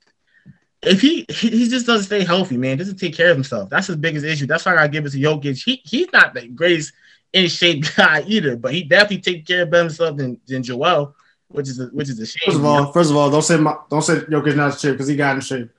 if 0.84 1.01
he 1.01 1.26
he 1.30 1.67
just 1.67 1.88
doesn't 1.88 2.05
stay 2.05 2.24
healthy, 2.24 2.55
man, 2.55 2.78
doesn't 2.78 2.97
take 2.97 3.15
care 3.15 3.32
of 3.32 3.38
himself. 3.38 3.72
That's 3.72 3.88
his 3.88 3.95
biggest 3.95 4.24
issue. 4.24 4.45
That's 4.45 4.65
why 4.65 4.78
I 4.78 4.88
give 4.88 5.07
it 5.07 5.13
to 5.13 5.17
Jokic. 5.17 5.63
He 5.63 5.82
he's 5.84 6.13
not 6.13 6.36
the 6.36 6.47
greatest 6.47 6.93
in 7.34 7.47
shape 7.47 7.86
guy 7.95 8.24
either, 8.28 8.55
but 8.55 8.76
he 8.76 8.84
definitely 8.84 9.22
takes 9.22 9.47
care 9.47 9.63
of 9.63 9.72
himself 9.72 10.15
than, 10.15 10.39
than 10.47 10.61
Joel 10.61 11.15
which 11.50 11.68
is 11.68 11.80
a, 11.80 11.86
which 11.88 12.10
is 12.10 12.20
a 12.20 12.26
shame. 12.26 12.45
First 12.45 12.60
of 12.60 12.66
all, 12.66 12.91
first 12.91 13.12
of 13.12 13.18
all, 13.18 13.30
don't 13.30 13.41
say 13.41 13.58
my, 13.58 13.76
don't 13.89 14.02
say 14.02 14.16
Jokic 14.16 14.56
not 14.56 14.74
in 14.74 14.78
shape 14.78 14.91
because 14.93 15.08
he 15.08 15.16
got 15.16 15.36
in 15.36 15.41
shape. 15.41 15.70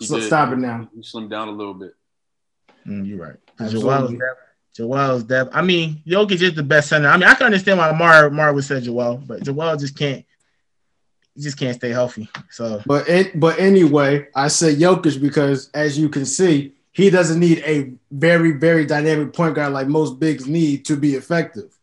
So 0.00 0.18
stop 0.20 0.52
it 0.52 0.58
now. 0.58 0.88
He 0.94 1.02
slimmed 1.02 1.30
down 1.30 1.48
a 1.48 1.52
little 1.52 1.74
bit. 1.74 1.94
Mm, 2.86 3.06
you're 3.06 3.18
right. 3.18 3.36
Joel's 3.70 4.12
depth. 4.12 4.40
Joel's 4.74 5.24
depth. 5.24 5.50
I 5.52 5.62
mean, 5.62 6.02
Jokic 6.06 6.40
is 6.40 6.54
the 6.54 6.62
best 6.62 6.88
center. 6.88 7.08
I 7.08 7.16
mean, 7.16 7.28
I 7.28 7.34
can 7.34 7.46
understand 7.46 7.78
why 7.78 7.92
Mar 7.92 8.30
Mar 8.30 8.52
would 8.54 8.64
say 8.64 8.80
Joel, 8.80 9.22
but 9.26 9.42
Joel 9.42 9.76
just 9.76 9.98
can't. 9.98 10.24
He 11.34 11.42
just 11.42 11.58
can't 11.58 11.76
stay 11.76 11.90
healthy. 11.90 12.28
So, 12.50 12.82
but 12.86 13.08
it, 13.08 13.38
but 13.38 13.58
anyway, 13.58 14.28
I 14.34 14.48
say 14.48 14.74
Jokic 14.74 15.20
because 15.20 15.70
as 15.74 15.98
you 15.98 16.08
can 16.08 16.24
see, 16.24 16.74
he 16.92 17.10
doesn't 17.10 17.38
need 17.38 17.58
a 17.58 17.92
very 18.10 18.52
very 18.52 18.86
dynamic 18.86 19.32
point 19.32 19.54
guard 19.54 19.72
like 19.72 19.86
most 19.86 20.18
bigs 20.18 20.46
need 20.46 20.84
to 20.86 20.96
be 20.96 21.14
effective. 21.14 21.76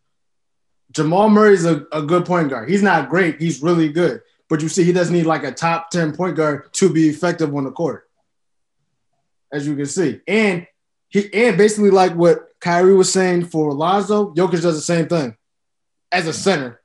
Jamal 0.92 1.28
Murray's 1.28 1.64
a, 1.64 1.86
a 1.92 2.02
good 2.02 2.24
point 2.24 2.50
guard. 2.50 2.68
He's 2.68 2.82
not 2.82 3.08
great. 3.10 3.40
He's 3.40 3.62
really 3.62 3.88
good. 3.90 4.22
But 4.48 4.62
you 4.62 4.68
see, 4.68 4.84
he 4.84 4.92
doesn't 4.92 5.14
need 5.14 5.26
like 5.26 5.44
a 5.44 5.52
top 5.52 5.90
10 5.90 6.16
point 6.16 6.36
guard 6.36 6.72
to 6.74 6.92
be 6.92 7.08
effective 7.08 7.54
on 7.54 7.64
the 7.64 7.70
court. 7.70 8.08
As 9.52 9.66
you 9.66 9.76
can 9.76 9.86
see. 9.86 10.20
And 10.26 10.66
he 11.08 11.32
and 11.32 11.56
basically 11.56 11.90
like 11.90 12.14
what 12.14 12.48
Kyrie 12.60 12.94
was 12.94 13.12
saying 13.12 13.46
for 13.46 13.72
Lonzo, 13.72 14.32
Jokic 14.34 14.62
does 14.62 14.76
the 14.76 14.80
same 14.80 15.08
thing 15.08 15.36
as 16.12 16.26
a 16.26 16.32
center. 16.32 16.80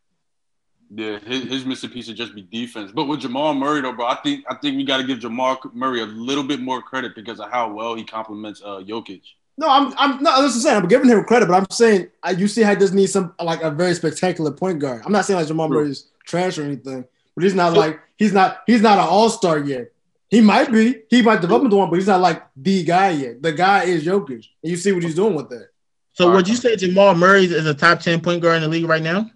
Yeah, 0.95 1.18
his, 1.20 1.43
his 1.45 1.66
missing 1.66 1.89
piece 1.89 2.08
would 2.08 2.18
just 2.18 2.36
be 2.36 2.43
defense. 2.43 2.91
But 2.91 3.06
with 3.06 3.22
Jamal 3.22 3.56
Murray, 3.56 3.82
though, 3.82 3.93
bro, 3.93 4.06
I 4.06 4.16
think 4.16 4.45
I 4.47 4.56
think 4.56 4.78
we 4.78 4.84
got 4.84 4.97
to 4.97 5.04
give 5.04 5.20
Jamal 5.20 5.60
Murray 5.74 6.01
a 6.01 6.06
little 6.06 6.43
bit 6.43 6.60
more 6.60 6.82
credit 6.82 7.16
because 7.16 7.39
of 7.39 7.49
how 7.49 7.74
well 7.74 7.95
he 7.95 8.04
complements 8.04 8.62
uh, 8.64 8.78
Jokic. 8.86 9.22
No, 9.58 9.70
I'm, 9.70 9.93
I'm 9.97 10.24
not. 10.24 10.39
I'm 10.39 10.49
saying. 10.49 10.78
I'm 10.78 10.88
giving 10.88 11.10
him 11.10 11.24
credit, 11.26 11.47
but 11.47 11.56
I'm 11.56 11.68
saying 11.72 12.10
you 12.38 12.47
see, 12.47 12.64
he 12.64 12.76
does 12.76 12.93
need 12.93 13.08
some 13.08 13.34
like 13.39 13.62
a 13.62 13.70
very 13.70 13.93
spectacular 13.93 14.51
point 14.51 14.80
guard. 14.80 15.04
I'm 15.06 15.12
not 15.12 15.26
saying 15.26 15.39
like 15.39 15.47
Jamal 15.47 15.70
Murray's 15.70 16.08
trash 16.26 16.58
or 16.58 16.64
anything, 16.64 17.06
but 17.36 17.43
he's 17.43 17.54
not 17.54 17.74
like 17.74 17.99
he's 18.18 18.34
not 18.34 18.62
he's 18.66 18.82
not 18.82 18.97
an 18.97 19.06
all 19.08 19.30
star 19.30 19.60
yet. 19.60 19.91
He 20.30 20.41
might 20.41 20.72
be. 20.72 21.04
He 21.10 21.22
might 21.22 21.41
develop 21.41 21.66
into 21.66 21.76
one, 21.76 21.91
but 21.91 21.97
he's 21.97 22.08
not 22.08 22.20
like 22.20 22.43
the 22.58 22.84
guy 22.84 23.12
yet. 23.12 23.43
The 23.43 23.51
guy 23.51 23.84
is 23.84 24.04
Jokic, 24.04 24.32
and 24.64 24.72
you 24.72 24.76
see 24.76 24.91
what 24.91 25.04
he's 25.04 25.14
doing 25.14 25.36
with 25.36 25.49
that. 25.49 25.70
So 26.14 26.32
would 26.32 26.47
you 26.47 26.56
say 26.56 26.76
Jamal 26.76 27.14
Murray 27.14 27.45
is 27.45 27.68
a 27.68 27.74
top 27.74 27.99
ten 27.99 28.22
point 28.22 28.41
guard 28.41 28.58
in 28.58 28.64
the 28.64 28.68
league 28.68 28.88
right 28.88 29.01
now? 29.01 29.30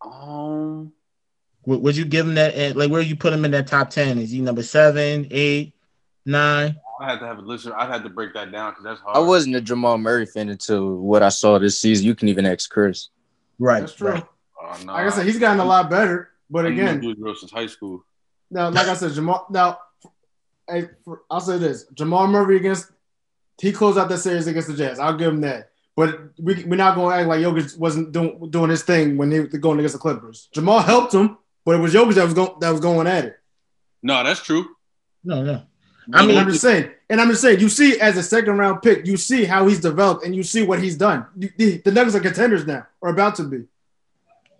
Um, 0.00 0.92
would, 1.66 1.82
would 1.82 1.96
you 1.96 2.04
give 2.04 2.26
him 2.26 2.34
that? 2.34 2.56
Eh, 2.56 2.72
like, 2.76 2.90
where 2.90 3.00
you 3.00 3.16
put 3.16 3.32
him 3.32 3.44
in 3.44 3.50
that 3.50 3.66
top 3.66 3.90
ten? 3.90 4.18
Is 4.18 4.30
he 4.30 4.40
number 4.40 4.62
seven, 4.62 5.26
eight, 5.32 5.74
nine? 6.24 6.76
I 7.00 7.10
had 7.10 7.18
to 7.20 7.26
have 7.26 7.38
a 7.38 7.40
listen. 7.40 7.72
I 7.72 7.86
had 7.86 8.02
to 8.02 8.10
break 8.10 8.34
that 8.34 8.52
down 8.52 8.72
because 8.72 8.84
that's 8.84 9.00
hard. 9.00 9.16
I 9.16 9.20
wasn't 9.20 9.56
a 9.56 9.60
Jamal 9.60 9.96
Murray 9.96 10.26
fan 10.26 10.50
until 10.50 10.96
what 10.96 11.22
I 11.22 11.30
saw 11.30 11.58
this 11.58 11.78
season. 11.78 12.04
You 12.04 12.14
can 12.14 12.28
even 12.28 12.44
ask 12.44 12.70
Chris. 12.70 13.08
Right. 13.58 13.80
That's 13.80 13.94
true. 13.94 14.10
right. 14.10 14.26
Oh, 14.62 14.78
no. 14.84 14.92
Like 14.92 15.06
I 15.06 15.10
said, 15.10 15.26
he's 15.26 15.38
gotten 15.38 15.60
a 15.60 15.64
lot 15.64 15.88
better. 15.88 16.30
But 16.50 16.66
I 16.66 16.70
again, 16.70 17.00
knew 17.00 17.14
Drew 17.14 17.34
since 17.34 17.50
high 17.50 17.66
school. 17.66 18.04
now, 18.50 18.68
like 18.68 18.86
I 18.86 18.94
said, 18.94 19.12
Jamal. 19.12 19.46
Now, 19.50 19.78
hey, 20.68 20.88
for, 21.04 21.22
I'll 21.30 21.40
say 21.40 21.56
this: 21.56 21.86
Jamal 21.94 22.26
Murray 22.26 22.56
against 22.56 22.90
he 23.60 23.72
closed 23.72 23.98
out 23.98 24.08
that 24.08 24.18
series 24.18 24.46
against 24.46 24.68
the 24.68 24.74
Jazz. 24.74 24.98
I'll 24.98 25.16
give 25.16 25.32
him 25.32 25.42
that. 25.42 25.70
But 25.96 26.18
we, 26.38 26.64
we're 26.64 26.76
not 26.76 26.94
going 26.94 27.12
to 27.12 27.20
act 27.20 27.28
like 27.28 27.40
Jokic 27.40 27.76
wasn't 27.78 28.12
doing, 28.12 28.50
doing 28.50 28.70
his 28.70 28.82
thing 28.82 29.16
when 29.18 29.30
he 29.30 29.40
was 29.40 29.48
going 29.48 29.78
against 29.78 29.94
the 29.94 29.98
Clippers. 29.98 30.48
Jamal 30.52 30.80
helped 30.80 31.12
him, 31.12 31.36
but 31.64 31.74
it 31.74 31.78
was 31.78 31.92
Jokic 31.92 32.14
that 32.14 32.24
was 32.24 32.34
going 32.34 32.52
that 32.60 32.70
was 32.70 32.80
going 32.80 33.06
at 33.06 33.26
it. 33.26 33.36
No, 34.02 34.24
that's 34.24 34.42
true. 34.42 34.66
No, 35.22 35.42
no. 35.42 35.62
I 36.12 36.18
I 36.18 36.20
mean, 36.20 36.28
mean, 36.30 36.38
I'm 36.38 36.48
just 36.48 36.62
saying, 36.62 36.90
and 37.08 37.20
I'm 37.20 37.28
just 37.28 37.40
saying, 37.42 37.60
you 37.60 37.68
see, 37.68 38.00
as 38.00 38.16
a 38.16 38.22
second 38.22 38.56
round 38.58 38.82
pick, 38.82 39.06
you 39.06 39.16
see 39.16 39.44
how 39.44 39.66
he's 39.68 39.80
developed, 39.80 40.24
and 40.24 40.34
you 40.34 40.42
see 40.42 40.62
what 40.62 40.82
he's 40.82 40.96
done. 40.96 41.26
The, 41.36 41.50
the, 41.56 41.76
the 41.78 41.92
Nuggets 41.92 42.16
are 42.16 42.20
contenders 42.20 42.66
now, 42.66 42.86
or 43.00 43.10
about 43.10 43.34
to 43.36 43.44
be. 43.44 43.64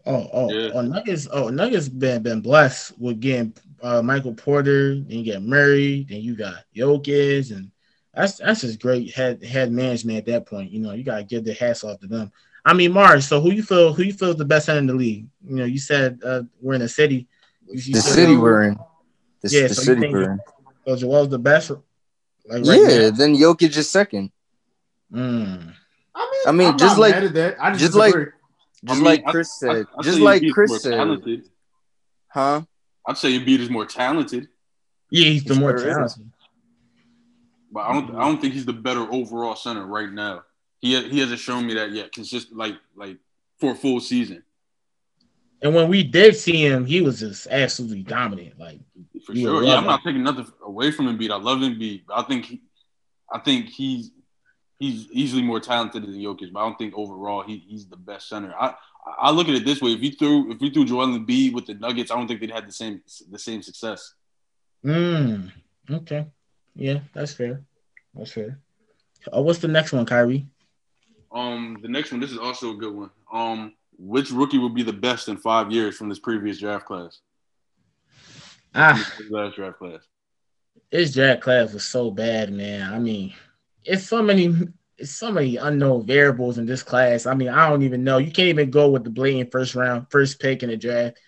Oh, 0.06 0.28
oh, 0.32 0.52
Yeah. 0.52 0.70
oh, 0.74 0.80
Nuggets. 0.82 1.28
Oh, 1.30 1.48
Nuggets 1.48 1.88
been 1.88 2.22
been 2.22 2.40
blessed 2.40 2.98
with 2.98 3.20
getting 3.20 3.52
uh, 3.82 4.02
Michael 4.02 4.34
Porter. 4.34 4.94
Then 4.94 5.06
you 5.18 5.24
get 5.24 5.42
Murray. 5.42 6.06
Then 6.08 6.20
you 6.22 6.34
got 6.36 6.64
Jokic, 6.74 7.54
and 7.54 7.70
that's 8.14 8.38
that's 8.38 8.62
just 8.62 8.80
great 8.80 9.12
head 9.14 9.42
head 9.44 9.70
management 9.72 10.18
at 10.18 10.26
that 10.26 10.46
point. 10.46 10.70
You 10.70 10.80
know, 10.80 10.92
you 10.92 11.04
gotta 11.04 11.24
give 11.24 11.44
the 11.44 11.52
hats 11.54 11.84
off 11.84 12.00
to 12.00 12.06
them. 12.06 12.32
I 12.64 12.72
mean, 12.74 12.92
Mars. 12.92 13.26
So 13.26 13.40
who 13.40 13.52
you 13.52 13.62
feel 13.62 13.92
who 13.92 14.02
you 14.02 14.12
feel 14.12 14.30
is 14.30 14.36
the 14.36 14.44
best 14.44 14.66
center 14.66 14.78
in 14.78 14.86
the 14.86 14.94
league? 14.94 15.26
You 15.46 15.56
know, 15.56 15.64
you 15.64 15.78
said 15.78 16.20
uh, 16.24 16.42
we're 16.60 16.74
in 16.74 16.82
a 16.82 16.88
city. 16.88 17.26
You, 17.66 17.74
you 17.80 17.94
The 17.94 18.00
said- 18.00 18.14
city 18.14 18.36
we're 18.36 18.62
in. 18.62 18.78
The, 19.42 19.48
Yeah, 19.48 19.68
the 19.68 19.74
so 19.74 19.80
you 19.82 19.86
city 19.86 20.00
think- 20.00 20.12
we're 20.14 20.32
in. 20.32 20.40
So 20.90 20.96
Joel's 20.96 21.28
the 21.28 21.38
best. 21.38 21.70
Like 21.70 22.64
right 22.66 22.80
Yeah, 22.80 23.10
then 23.10 23.36
Jokic 23.36 23.76
is 23.76 23.88
second. 23.88 24.32
Mm. 25.12 25.72
I 26.14 26.20
mean, 26.30 26.42
I 26.46 26.52
mean, 26.52 26.68
I'm 26.68 26.78
just 26.78 26.98
like- 26.98 27.14
mad 27.14 27.24
at 27.24 27.34
that. 27.34 27.56
I 27.62 27.70
just, 27.70 27.80
just 27.84 27.94
like- 27.94 28.14
Just 28.14 28.32
I 28.88 28.94
mean, 28.94 29.04
like 29.04 29.24
Chris 29.26 29.50
I- 29.62 29.66
said. 29.74 29.86
I'd 29.98 30.04
just 30.04 30.18
like 30.20 30.42
Chris 30.52 30.82
said. 30.82 30.92
talented. 30.94 31.48
Huh? 32.28 32.62
I'd 33.06 33.18
say 33.18 33.38
Embiid 33.38 33.58
is 33.60 33.70
more 33.70 33.86
talented, 33.86 34.48
Yeah, 35.10 35.30
he's 35.30 35.44
the 35.44 35.54
He 35.54 35.60
more 35.60 35.78
sure 35.78 35.88
is. 35.90 35.94
talented. 35.96 36.30
but 37.72 37.80
I 37.80 37.92
don't. 37.92 38.14
I 38.16 38.20
don't 38.20 38.40
think 38.40 38.54
he's 38.54 38.66
the 38.66 38.72
better 38.72 39.00
overall 39.12 39.54
center 39.56 39.86
right 39.86 40.10
now. 40.10 40.42
He 40.80 41.00
he 41.08 41.18
hasn't 41.20 41.40
shown 41.40 41.66
me 41.66 41.74
that 41.74 41.92
yet. 41.92 42.10
Consistent 42.12 42.56
like 42.56 42.74
like 42.96 43.18
for 43.58 43.72
a 43.72 43.74
full 43.74 44.00
season 44.00 44.42
And 45.62 45.74
when 45.74 45.88
we 45.88 46.02
did 46.02 46.36
see 46.36 46.64
him, 46.64 46.86
he 46.86 47.00
was 47.02 47.20
just 47.20 47.46
absolutely 47.50 48.02
dominant. 48.02 48.58
Like 48.58 48.80
for 49.24 49.32
You 49.32 49.42
sure. 49.42 49.62
Yeah, 49.62 49.70
love 49.70 49.78
I'm 49.78 49.86
not 49.86 50.02
taking 50.04 50.22
nothing 50.22 50.46
away 50.64 50.90
from 50.90 51.06
Embiid. 51.06 51.30
I 51.30 51.36
love 51.36 51.58
Embiid. 51.58 52.02
But 52.06 52.18
I 52.18 52.22
think 52.22 52.46
he, 52.46 52.62
I 53.32 53.38
think 53.38 53.68
he's 53.68 54.10
he's 54.78 55.08
easily 55.12 55.42
more 55.42 55.60
talented 55.60 56.02
than 56.02 56.14
Jokic, 56.14 56.52
but 56.52 56.60
I 56.60 56.66
don't 56.66 56.78
think 56.78 56.94
overall 56.96 57.42
he, 57.42 57.58
he's 57.58 57.86
the 57.86 57.96
best 57.96 58.28
center. 58.28 58.54
I 58.58 58.74
I 59.20 59.30
look 59.30 59.48
at 59.48 59.54
it 59.54 59.64
this 59.64 59.80
way: 59.80 59.92
if 59.92 60.02
you 60.02 60.12
threw 60.12 60.52
if 60.52 60.60
we 60.60 60.70
threw 60.70 60.84
Joel 60.84 61.06
Embiid 61.06 61.52
with 61.54 61.66
the 61.66 61.74
Nuggets, 61.74 62.10
I 62.10 62.16
don't 62.16 62.26
think 62.26 62.40
they'd 62.40 62.50
have 62.50 62.66
the 62.66 62.72
same 62.72 63.02
the 63.30 63.38
same 63.38 63.62
success. 63.62 64.14
Mm, 64.84 65.50
okay. 65.90 66.26
Yeah, 66.74 67.00
that's 67.12 67.32
fair. 67.32 67.62
That's 68.14 68.32
fair. 68.32 68.58
Oh, 69.32 69.42
what's 69.42 69.58
the 69.58 69.68
next 69.68 69.92
one, 69.92 70.06
Kyrie? 70.06 70.46
Um, 71.32 71.78
the 71.82 71.88
next 71.88 72.10
one, 72.10 72.20
this 72.20 72.32
is 72.32 72.38
also 72.38 72.70
a 72.70 72.76
good 72.76 72.94
one. 72.94 73.10
Um, 73.32 73.74
which 73.98 74.30
rookie 74.30 74.58
would 74.58 74.74
be 74.74 74.82
the 74.82 74.92
best 74.92 75.28
in 75.28 75.36
five 75.36 75.70
years 75.70 75.96
from 75.96 76.08
this 76.08 76.18
previous 76.18 76.58
draft 76.58 76.86
class? 76.86 77.20
Ah, 78.74 79.12
This 79.18 79.30
last 79.30 79.56
draft 79.56 79.78
class. 79.78 80.00
this 80.90 81.12
draft 81.14 81.42
class 81.42 81.72
was 81.72 81.84
so 81.84 82.10
bad, 82.10 82.52
man. 82.52 82.92
I 82.92 82.98
mean, 82.98 83.32
it's 83.84 84.04
so 84.06 84.22
many, 84.22 84.54
it's 84.96 85.10
so 85.12 85.32
many 85.32 85.56
unknown 85.56 86.06
variables 86.06 86.58
in 86.58 86.66
this 86.66 86.82
class. 86.82 87.26
I 87.26 87.34
mean, 87.34 87.48
I 87.48 87.68
don't 87.68 87.82
even 87.82 88.04
know. 88.04 88.18
You 88.18 88.30
can't 88.30 88.48
even 88.48 88.70
go 88.70 88.90
with 88.90 89.04
the 89.04 89.10
blatant 89.10 89.50
first 89.50 89.74
round, 89.74 90.06
first 90.10 90.38
pick 90.40 90.62
in 90.62 90.68
the 90.70 90.76
draft 90.76 91.18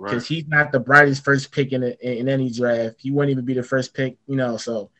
Right. 0.00 0.10
because 0.12 0.26
he's 0.28 0.46
not 0.46 0.70
the 0.70 0.78
brightest 0.78 1.24
first 1.24 1.50
pick 1.50 1.72
in, 1.72 1.80
the, 1.80 2.20
in 2.20 2.28
any 2.28 2.50
draft. 2.50 2.96
He 3.00 3.10
wouldn't 3.10 3.32
even 3.32 3.44
be 3.44 3.54
the 3.54 3.64
first 3.64 3.94
pick, 3.94 4.16
you 4.28 4.36
know. 4.36 4.56
So, 4.56 4.90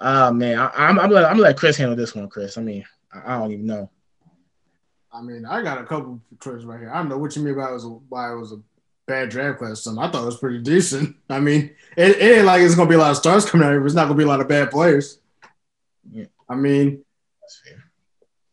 ah, 0.00 0.30
man, 0.30 0.58
I, 0.58 0.70
I'm 0.74 0.98
I'm 0.98 1.10
gonna, 1.10 1.26
I'm 1.26 1.32
gonna 1.34 1.42
let 1.42 1.58
Chris 1.58 1.76
handle 1.76 1.96
this 1.96 2.14
one, 2.14 2.28
Chris. 2.30 2.56
I 2.56 2.62
mean, 2.62 2.82
I, 3.12 3.34
I 3.34 3.38
don't 3.38 3.52
even 3.52 3.66
know. 3.66 3.90
I 5.12 5.20
mean, 5.20 5.44
I 5.44 5.62
got 5.62 5.78
a 5.82 5.84
couple 5.84 6.18
for 6.30 6.36
Chris 6.36 6.64
right 6.64 6.80
here. 6.80 6.90
I 6.90 6.96
don't 6.96 7.10
know 7.10 7.18
what 7.18 7.36
you 7.36 7.42
mean 7.42 7.54
by 7.56 7.68
it 7.68 7.74
was 7.74 7.84
a, 7.84 7.88
why 7.88 8.32
it 8.32 8.36
was 8.36 8.52
a 8.52 8.60
bad 9.12 9.28
draft 9.28 9.58
class. 9.58 9.72
or 9.72 9.76
Something 9.76 10.04
I 10.04 10.10
thought 10.10 10.22
it 10.22 10.26
was 10.26 10.38
pretty 10.38 10.58
decent. 10.58 11.16
I 11.28 11.38
mean, 11.40 11.70
it, 11.96 12.16
it 12.16 12.36
ain't 12.38 12.46
like 12.46 12.62
it's 12.62 12.74
gonna 12.74 12.88
be 12.88 12.94
a 12.94 12.98
lot 12.98 13.10
of 13.10 13.16
stars 13.18 13.44
coming 13.48 13.66
out 13.66 13.70
here. 13.70 13.80
but 13.80 13.86
It's 13.86 13.94
not 13.94 14.04
gonna 14.04 14.16
be 14.16 14.24
a 14.24 14.26
lot 14.28 14.40
of 14.40 14.48
bad 14.48 14.70
players. 14.70 15.18
Yeah. 16.10 16.24
I 16.48 16.54
mean, 16.54 17.04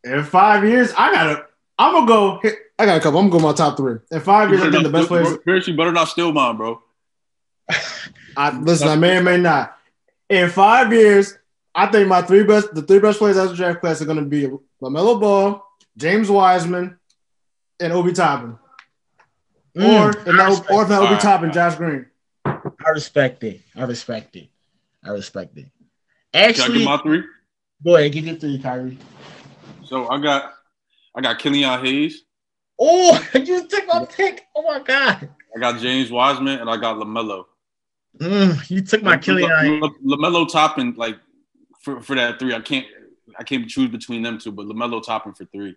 in 0.03 0.24
five 0.24 0.64
years, 0.66 0.91
I 0.97 1.12
gotta. 1.14 1.45
I'm 1.78 1.93
gonna 1.93 2.07
go. 2.07 2.39
hit- 2.41 2.57
I 2.78 2.86
got 2.86 2.97
a 2.97 2.99
couple. 3.01 3.20
I'm 3.20 3.30
gonna 3.30 3.41
go 3.41 3.47
my 3.49 3.53
top 3.53 3.78
three. 3.78 3.97
In 4.12 4.20
five 4.22 4.49
years, 4.49 4.62
I 4.62 4.72
think 4.72 4.84
the 4.84 4.89
best 4.89 5.07
players. 5.07 5.38
Chris, 5.43 5.68
you 5.68 5.76
better 5.76 5.91
not 5.91 6.07
steal 6.10 6.32
mine, 6.32 6.57
bro. 6.57 6.82
I 8.38 8.57
listen. 8.57 8.88
I 8.88 8.95
may 8.95 9.18
or 9.18 9.24
may 9.24 9.38
not. 9.38 9.78
In 10.30 10.49
five 10.49 10.91
years, 10.93 11.38
I 11.76 11.88
think 11.88 12.07
my 12.07 12.22
three 12.22 12.43
best, 12.43 12.74
the 12.74 12.82
three 12.82 12.99
best 12.99 13.20
players 13.20 13.38
out 13.38 13.45
of 13.45 13.49
the 13.51 13.55
draft 13.57 13.82
class 13.82 14.01
are 14.01 14.05
going 14.05 14.20
to 14.20 14.26
be 14.26 14.47
Lamelo 14.82 15.20
Ball, 15.20 15.66
James 15.97 16.30
Wiseman, 16.30 16.97
and 17.80 17.93
Obi 17.93 18.14
Toppin. 18.14 18.57
Mm, 19.78 19.86
or 19.86 20.10
if 20.10 20.28
I 20.28 20.32
not, 20.32 20.50
respect 20.50 20.72
or 20.72 20.84
if 20.84 20.90
not 20.90 21.00
All 21.00 21.06
Obi 21.06 21.14
right. 21.14 21.22
Toppin, 21.22 21.52
Josh 21.52 21.76
Green. 21.76 22.06
I 22.46 22.90
respect 22.94 23.44
it. 23.44 23.62
I 23.76 23.84
respect 23.84 24.36
it. 24.36 24.50
I 25.04 25.10
respect 25.10 25.58
it. 25.58 25.68
Can 26.34 26.44
I 26.44 26.48
Actually, 26.50 26.80
get 26.80 26.86
my 26.86 26.98
three? 26.98 27.24
go 27.84 27.96
ahead, 27.96 28.12
give 28.12 28.28
it 28.28 28.42
three, 28.42 28.52
you, 28.52 28.62
Kyrie. 28.62 28.98
So 29.84 30.10
I 30.10 30.20
got 30.20 30.54
I 31.16 31.22
got 31.22 31.40
Killian 31.40 31.84
Hayes, 31.84 32.24
Oh, 32.80 33.22
you 33.36 33.68
took 33.68 33.86
my 33.88 34.06
pick. 34.06 34.48
Oh 34.56 34.64
my 34.64 34.80
god. 34.80 35.30
I 35.56 35.60
got 35.60 35.80
James 35.80 36.10
Wiseman, 36.10 36.60
and 36.60 36.70
I 36.70 36.78
got 36.78 36.96
Lamelo. 36.98 37.46
Mm, 38.18 38.70
you 38.70 38.82
took 38.82 39.04
my 39.04 39.18
Killian. 39.18 39.50
Lamelo 40.06 40.50
Toppin 40.50 40.94
like 40.96 41.18
for, 41.82 42.02
for 42.02 42.16
that 42.16 42.40
three. 42.40 42.54
I 42.54 42.62
can't 42.62 42.86
I 43.38 43.44
can't 43.44 43.68
choose 43.70 43.90
between 43.90 44.22
them 44.24 44.40
two, 44.40 44.52
but 44.52 44.66
Lamelo 44.66 45.04
Toppin 45.04 45.34
for 45.34 45.46
three. 45.46 45.76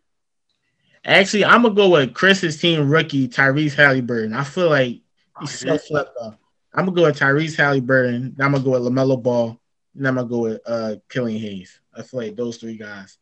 Actually, 1.05 1.45
I'm 1.45 1.63
gonna 1.63 1.75
go 1.75 1.91
with 1.91 2.15
Chris's 2.15 2.61
team 2.61 2.89
rookie 2.89 3.29
Tyrese 3.29 3.75
Halliburton. 3.75 4.35
I 4.35 4.45
feel 4.45 4.71
like 4.71 5.01
he's 5.41 5.59
so 5.59 5.77
slept 5.77 6.17
up. 6.21 6.39
I'm 6.75 6.85
gonna 6.87 6.97
go 6.97 7.03
with 7.05 7.19
Tyrese 7.19 7.57
Halliburton. 7.57 8.37
I'm 8.39 8.53
gonna 8.53 8.65
go 8.65 8.71
with 8.71 8.83
Lamelo 8.83 9.21
Ball. 9.21 9.59
And 9.97 10.09
I'm 10.09 10.15
gonna 10.15 10.29
go 10.29 10.39
with 10.39 10.61
uh 10.67 10.97
Killian 11.09 11.41
Hayes. 11.41 11.81
I 11.95 12.03
feel 12.03 12.21
like 12.21 12.37
those 12.37 12.57
three 12.57 12.77
guys. 12.77 13.19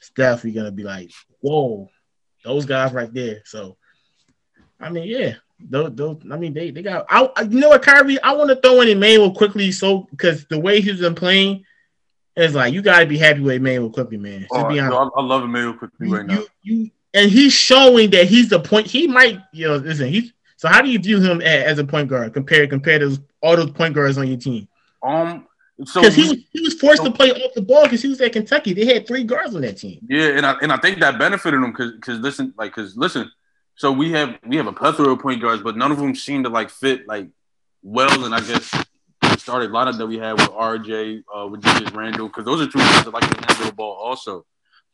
It's 0.00 0.10
definitely 0.10 0.52
gonna 0.52 0.72
be 0.72 0.82
like, 0.82 1.10
whoa, 1.40 1.88
those 2.44 2.66
guys 2.66 2.92
right 2.92 3.12
there. 3.12 3.42
So, 3.44 3.76
I 4.80 4.90
mean, 4.90 5.08
yeah, 5.08 5.34
those, 5.60 5.92
those 5.94 6.18
I 6.30 6.36
mean, 6.36 6.52
they 6.52 6.72
they 6.72 6.82
got. 6.82 7.06
I, 7.08 7.42
you 7.42 7.60
know 7.60 7.70
what, 7.70 7.82
Kyrie? 7.82 8.20
I 8.22 8.32
want 8.32 8.50
to 8.50 8.56
throw 8.56 8.80
in 8.80 8.88
Immanuel 8.88 9.32
Quickley, 9.32 9.72
so 9.72 10.06
because 10.10 10.44
the 10.46 10.58
way 10.58 10.80
he's 10.80 11.00
been 11.00 11.14
playing, 11.14 11.64
is 12.36 12.54
like 12.54 12.74
you 12.74 12.82
gotta 12.82 13.06
be 13.06 13.18
happy 13.18 13.40
with 13.40 13.56
Immanuel 13.56 13.90
Quickley, 13.90 14.16
man. 14.16 14.46
Oh, 14.50 14.68
be 14.68 14.80
honest. 14.80 14.92
no, 14.92 15.10
I, 15.16 15.20
I 15.20 15.24
love 15.24 15.44
Immanuel 15.44 15.74
Quickley 15.74 16.08
You, 16.08 16.16
right 16.16 16.26
now. 16.26 16.34
you, 16.34 16.46
you, 16.62 16.90
and 17.14 17.30
he's 17.30 17.52
showing 17.52 18.10
that 18.10 18.26
he's 18.26 18.48
the 18.50 18.60
point. 18.60 18.86
He 18.86 19.06
might, 19.06 19.40
you 19.52 19.68
know, 19.68 19.76
listen. 19.76 20.08
He's 20.08 20.32
so. 20.56 20.68
How 20.68 20.82
do 20.82 20.90
you 20.90 20.98
view 20.98 21.20
him 21.20 21.40
as, 21.40 21.64
as 21.64 21.78
a 21.78 21.84
point 21.84 22.08
guard 22.08 22.34
compared 22.34 22.68
compared 22.70 23.00
to 23.00 23.22
all 23.40 23.56
those 23.56 23.70
point 23.70 23.94
guards 23.94 24.18
on 24.18 24.26
your 24.28 24.36
team? 24.36 24.68
Um, 25.02 25.46
so 25.84 26.00
Because 26.00 26.14
he 26.14 26.22
was 26.28 26.38
he 26.50 26.60
was 26.60 26.74
forced 26.74 27.02
so- 27.02 27.08
to 27.08 27.14
play 27.14 27.30
off 27.30 27.52
the 27.54 27.62
ball 27.62 27.84
because 27.84 28.02
he 28.02 28.08
was 28.08 28.20
at 28.20 28.32
Kentucky. 28.32 28.74
They 28.74 28.84
had 28.86 29.06
three 29.06 29.24
guards 29.24 29.54
on 29.54 29.62
that 29.62 29.78
team. 29.78 30.00
Yeah, 30.08 30.28
and 30.36 30.44
I 30.44 30.52
and 30.60 30.70
I 30.72 30.76
think 30.76 31.00
that 31.00 31.18
benefited 31.18 31.62
him 31.62 31.70
because 31.70 31.92
because 31.92 32.18
listen, 32.20 32.52
like 32.58 32.74
because 32.74 32.96
listen, 32.96 33.30
so 33.76 33.90
we 33.92 34.12
have 34.12 34.38
we 34.46 34.56
have 34.56 34.66
a 34.66 34.72
plethora 34.72 35.10
of 35.12 35.20
point 35.20 35.40
guards, 35.40 35.62
but 35.62 35.76
none 35.76 35.90
of 35.92 35.98
them 35.98 36.14
seem 36.14 36.42
to 36.44 36.48
like 36.48 36.70
fit 36.70 37.06
like 37.08 37.28
well. 37.82 38.24
And 38.24 38.34
I 38.34 38.40
guess 38.40 38.70
the 39.20 39.36
started 39.38 39.70
lineup 39.70 39.98
that 39.98 40.06
we 40.06 40.18
had 40.18 40.32
with 40.34 40.48
RJ, 40.50 41.22
uh, 41.36 41.46
with 41.48 41.62
Julius 41.62 41.92
Randle, 41.92 42.28
because 42.28 42.44
those 42.44 42.60
are 42.60 42.70
two 42.70 42.78
guys 42.78 43.04
that 43.04 43.10
like 43.12 43.28
to 43.30 43.46
handle 43.46 43.66
the 43.66 43.72
ball 43.72 43.94
also. 43.94 44.46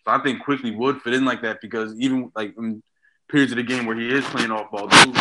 So 0.04 0.12
I 0.12 0.18
think 0.18 0.42
Quickley 0.42 0.74
would 0.74 1.02
fit 1.02 1.14
in 1.14 1.24
like 1.24 1.42
that 1.42 1.60
because 1.60 1.98
even 1.98 2.30
like 2.34 2.54
in 2.56 2.82
periods 3.30 3.52
of 3.52 3.56
the 3.56 3.62
game 3.62 3.86
where 3.86 3.96
he 3.96 4.08
is 4.08 4.24
playing 4.26 4.50
off 4.50 4.70
ball, 4.70 4.88
those, 4.88 5.14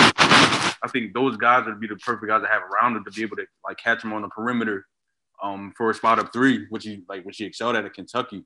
I 0.82 0.88
think 0.92 1.14
those 1.14 1.38
guys 1.38 1.66
would 1.66 1.80
be 1.80 1.88
the 1.88 1.98
perfect 1.98 2.28
guys 2.28 2.42
to 2.42 2.48
have 2.48 2.62
around 2.64 2.96
him 2.96 3.04
to 3.04 3.12
be 3.12 3.22
able 3.24 3.38
to 3.38 3.46
like 3.66 3.78
catch 3.78 4.04
him 4.04 4.14
on 4.14 4.22
the 4.22 4.30
perimeter, 4.30 4.86
um, 5.42 5.74
for 5.78 5.90
a 5.90 5.94
spot 5.94 6.20
up 6.20 6.32
three, 6.34 6.66
which 6.70 6.84
he 6.84 7.04
like 7.10 7.24
which 7.24 7.38
he 7.38 7.46
excelled 7.46 7.76
at 7.76 7.86
at 7.86 7.94
Kentucky. 7.94 8.46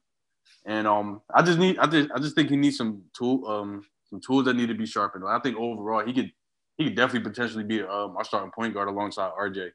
And 0.65 0.87
um, 0.87 1.21
I 1.33 1.41
just 1.41 1.59
need, 1.59 1.77
I 1.77 1.87
just, 1.87 2.09
I 2.15 2.19
just 2.19 2.35
think 2.35 2.49
he 2.49 2.55
needs 2.55 2.77
some 2.77 3.03
tool, 3.17 3.45
um, 3.47 3.85
some 4.09 4.21
tools 4.21 4.45
that 4.45 4.55
need 4.55 4.67
to 4.67 4.75
be 4.75 4.85
sharpened. 4.85 5.25
I 5.27 5.39
think 5.39 5.57
overall 5.57 6.05
he 6.05 6.13
could, 6.13 6.31
he 6.77 6.85
could 6.85 6.95
definitely 6.95 7.29
potentially 7.29 7.63
be 7.63 7.81
um, 7.81 8.15
our 8.15 8.23
starting 8.23 8.51
point 8.51 8.73
guard 8.73 8.87
alongside 8.87 9.31
RJ. 9.39 9.71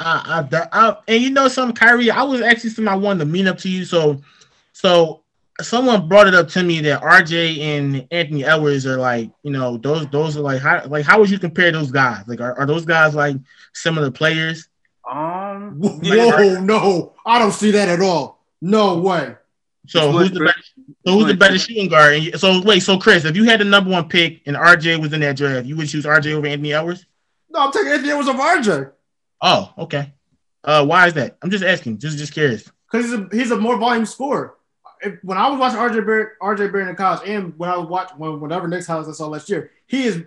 Uh, 0.00 0.44
I, 0.50 0.68
I, 0.72 0.96
and 1.06 1.22
you 1.22 1.30
know 1.30 1.46
something, 1.46 1.76
Kyrie, 1.76 2.10
I 2.10 2.22
was 2.24 2.40
actually 2.40 2.70
something 2.70 2.92
I 2.92 2.96
wanted 2.96 3.20
to 3.20 3.26
mean 3.26 3.46
up 3.46 3.58
to 3.58 3.68
you. 3.68 3.84
So, 3.84 4.20
so 4.72 5.22
someone 5.60 6.08
brought 6.08 6.28
it 6.28 6.34
up 6.34 6.48
to 6.48 6.62
me 6.62 6.80
that 6.80 7.02
RJ 7.02 7.58
and 7.58 8.06
Anthony 8.10 8.44
Edwards 8.44 8.86
are 8.86 8.96
like, 8.96 9.30
you 9.42 9.50
know, 9.50 9.76
those 9.76 10.06
those 10.08 10.36
are 10.36 10.40
like 10.40 10.60
how 10.60 10.84
like 10.86 11.04
how 11.04 11.20
would 11.20 11.30
you 11.30 11.38
compare 11.38 11.70
those 11.72 11.90
guys? 11.90 12.26
Like 12.26 12.40
are, 12.40 12.58
are 12.58 12.66
those 12.66 12.84
guys 12.84 13.14
like 13.14 13.36
similar 13.74 14.10
players? 14.10 14.68
Um, 15.08 15.78
Whoa, 15.78 15.98
yeah, 16.02 16.60
no, 16.60 17.14
I 17.26 17.38
don't 17.38 17.52
see 17.52 17.72
that 17.72 17.88
at 17.88 18.00
all. 18.00 18.44
No 18.60 18.98
way. 18.98 19.36
So 19.88 20.12
who's 20.12 20.30
the 20.30 20.38
Chris. 20.38 20.52
better, 20.52 20.94
so 21.06 21.12
who's 21.12 21.26
the 21.26 21.34
better 21.34 21.58
shooting 21.58 21.88
guard? 21.88 22.14
And 22.14 22.40
so 22.40 22.62
wait, 22.62 22.80
so 22.80 22.98
Chris, 22.98 23.24
if 23.24 23.36
you 23.36 23.44
had 23.44 23.60
the 23.60 23.64
number 23.64 23.90
one 23.90 24.08
pick 24.08 24.42
and 24.46 24.56
RJ 24.56 25.00
was 25.00 25.12
in 25.12 25.20
that 25.20 25.36
draft, 25.36 25.66
you 25.66 25.76
would 25.76 25.88
choose 25.88 26.04
RJ 26.04 26.32
over 26.34 26.46
Anthony 26.46 26.72
Edwards? 26.72 27.04
No, 27.50 27.60
I'm 27.60 27.72
taking 27.72 27.90
Anthony 27.92 28.10
Edwards 28.10 28.28
of 28.28 28.36
RJ 28.36 28.92
Oh, 29.42 29.72
okay. 29.76 30.12
Uh, 30.62 30.86
why 30.86 31.08
is 31.08 31.14
that? 31.14 31.36
I'm 31.42 31.50
just 31.50 31.64
asking, 31.64 31.98
just 31.98 32.16
just 32.16 32.32
curious. 32.32 32.70
because 32.90 33.06
he's 33.06 33.14
a 33.14 33.28
he's 33.32 33.50
a 33.50 33.56
more 33.56 33.76
volume 33.76 34.06
scorer. 34.06 34.54
If, 35.04 35.22
when 35.22 35.36
I 35.38 35.48
was 35.50 35.58
watching 35.58 35.78
RJ 35.78 36.06
Barrett, 36.06 36.38
RJ 36.40 36.72
Barrett 36.72 36.88
in 36.88 36.96
college, 36.96 37.28
and 37.28 37.58
when 37.58 37.68
I 37.70 37.76
was 37.76 37.88
watching 37.88 38.18
when, 38.18 38.40
whenever 38.40 38.68
Knicks 38.68 38.86
highlights 38.86 39.08
I 39.08 39.12
saw 39.12 39.26
last 39.28 39.48
year, 39.50 39.70
he 39.86 40.04
is 40.04 40.22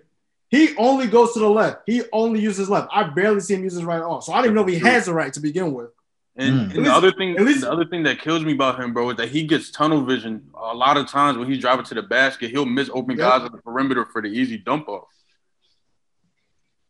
he 0.50 0.76
only 0.78 1.08
goes 1.08 1.34
to 1.34 1.40
the 1.40 1.50
left. 1.50 1.82
He 1.86 2.04
only 2.14 2.40
uses 2.40 2.70
left. 2.70 2.90
I 2.94 3.04
barely 3.04 3.40
see 3.40 3.56
him 3.56 3.64
use 3.64 3.74
his 3.74 3.84
right 3.84 3.98
at 3.98 4.04
all. 4.04 4.22
So 4.22 4.32
I 4.32 4.38
didn't 4.38 4.46
even 4.52 4.56
know 4.56 4.62
if 4.62 4.68
he 4.82 4.88
has 4.88 5.06
the 5.06 5.14
right 5.14 5.34
to 5.34 5.40
begin 5.40 5.74
with. 5.74 5.90
And, 6.38 6.54
Mm. 6.72 6.76
and 6.76 6.78
At 6.80 6.84
the 6.84 6.94
other 6.94 7.12
thing, 7.14 7.36
least- 7.36 7.62
the 7.62 7.72
other 7.72 7.86
thing 7.86 8.04
that 8.04 8.20
kills 8.20 8.44
me 8.44 8.54
about 8.54 8.80
him, 8.80 8.94
bro, 8.94 9.10
is 9.10 9.18
that 9.18 9.30
he 9.30 9.44
gets 9.48 9.72
tunnel 9.72 10.02
vision. 10.04 10.48
A 10.56 10.74
lot 10.76 10.98
of 10.98 11.08
times 11.08 11.38
when 11.38 11.48
he's 11.50 11.60
driving 11.60 11.86
to 11.86 11.94
the 11.96 12.02
basket, 12.04 12.52
he'll 12.52 12.66
miss 12.66 12.90
open 12.94 13.18
Yep. 13.18 13.28
guys 13.28 13.42
on 13.42 13.52
the 13.56 13.62
perimeter 13.62 14.06
for 14.06 14.22
the 14.22 14.28
easy 14.28 14.58
dump 14.58 14.88
off. 14.90 15.08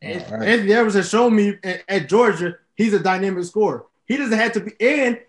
All 0.03 0.09
right. 0.13 0.47
Anthony 0.49 0.73
Edwards 0.73 0.95
has 0.95 1.09
shown 1.09 1.35
me 1.35 1.57
at, 1.63 1.83
at 1.87 2.09
Georgia 2.09 2.55
he's 2.75 2.93
a 2.93 2.99
dynamic 2.99 3.43
scorer. 3.45 3.85
He 4.05 4.17
doesn't 4.17 4.37
have 4.37 4.51
to 4.53 4.59
be 4.59 4.71
and 4.79 5.19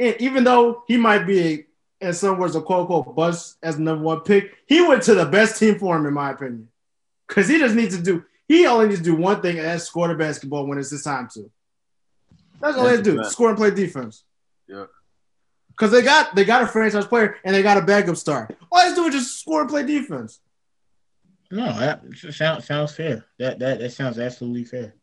and 0.00 0.16
even 0.20 0.44
though 0.44 0.84
he 0.88 0.96
might 0.96 1.26
be 1.26 1.40
a 1.40 1.66
in 2.00 2.12
some 2.12 2.38
words 2.38 2.54
a 2.54 2.60
quote 2.60 2.82
unquote 2.82 3.14
bust 3.14 3.56
as 3.62 3.78
number 3.78 4.04
one 4.04 4.20
pick, 4.20 4.56
he 4.66 4.80
went 4.80 5.02
to 5.04 5.14
the 5.14 5.26
best 5.26 5.58
team 5.58 5.78
for 5.78 5.96
him 5.96 6.06
in 6.06 6.14
my 6.14 6.30
opinion. 6.30 6.68
Because 7.26 7.48
he 7.48 7.58
just 7.58 7.74
needs 7.74 7.96
to 7.96 8.02
do 8.02 8.24
he 8.46 8.66
only 8.66 8.88
needs 8.88 9.00
to 9.00 9.04
do 9.04 9.14
one 9.14 9.42
thing 9.42 9.58
and 9.58 9.66
that's 9.66 9.84
score 9.84 10.08
the 10.08 10.14
basketball 10.14 10.66
when 10.66 10.78
it's 10.78 10.90
his 10.90 11.02
time 11.02 11.28
to. 11.34 11.50
That's 12.60 12.76
all 12.76 12.84
they 12.84 12.90
have 12.90 13.00
to 13.00 13.04
do. 13.04 13.16
That's 13.16 13.20
a 13.20 13.22
fact. 13.24 13.32
Score 13.32 13.48
and 13.50 13.58
play 13.58 13.70
defense. 13.70 14.24
Yeah. 14.66 14.86
Because 15.70 15.92
they 15.92 16.02
got 16.02 16.34
they 16.34 16.44
got 16.44 16.62
a 16.62 16.66
franchise 16.66 17.06
player 17.06 17.36
and 17.44 17.54
they 17.54 17.62
got 17.62 17.76
a 17.76 17.82
backup 17.82 18.16
star. 18.16 18.48
All 18.72 18.80
they 18.80 18.86
have 18.86 18.96
to 18.96 19.02
do 19.02 19.08
is 19.08 19.14
just 19.14 19.40
score 19.40 19.60
and 19.60 19.70
play 19.70 19.84
defense. 19.84 20.40
No, 21.50 21.66
that 21.78 22.02
sounds 22.30 22.66
sounds 22.66 22.94
fair. 22.94 23.24
That 23.38 23.58
that 23.58 23.78
that 23.78 23.92
sounds 23.92 24.18
absolutely 24.18 24.64
fair. 24.64 24.94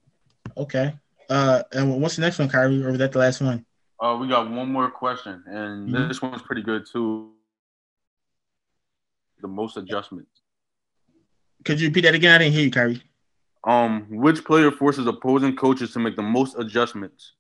Okay. 0.57 0.93
Uh, 1.29 1.63
and 1.71 2.01
what's 2.01 2.17
the 2.17 2.21
next 2.21 2.37
one, 2.37 2.49
Kyrie? 2.49 2.83
Or 2.83 2.89
was 2.89 2.99
that 2.99 3.11
the 3.11 3.19
last 3.19 3.41
one? 3.41 3.65
Uh, 3.99 4.17
we 4.19 4.27
got 4.27 4.49
one 4.49 4.71
more 4.71 4.91
question, 4.91 5.43
and 5.47 5.89
Mhm. 5.89 6.07
this 6.09 6.21
one's 6.21 6.41
pretty 6.41 6.61
good 6.61 6.85
too. 6.85 7.31
The 9.41 9.47
most 9.47 9.77
adjustments. 9.77 10.41
Could 11.63 11.79
you 11.79 11.87
repeat 11.87 12.01
that 12.01 12.15
again? 12.15 12.35
I 12.35 12.37
didn't 12.39 12.53
hear 12.53 12.63
you, 12.65 12.71
Kyrie. 12.71 13.01
Um, 13.63 14.05
which 14.09 14.43
player 14.43 14.71
forces 14.71 15.07
opposing 15.07 15.55
coaches 15.55 15.91
to 15.93 15.99
make 15.99 16.15
the 16.15 16.21
most 16.21 16.57
adjustments? 16.59 17.33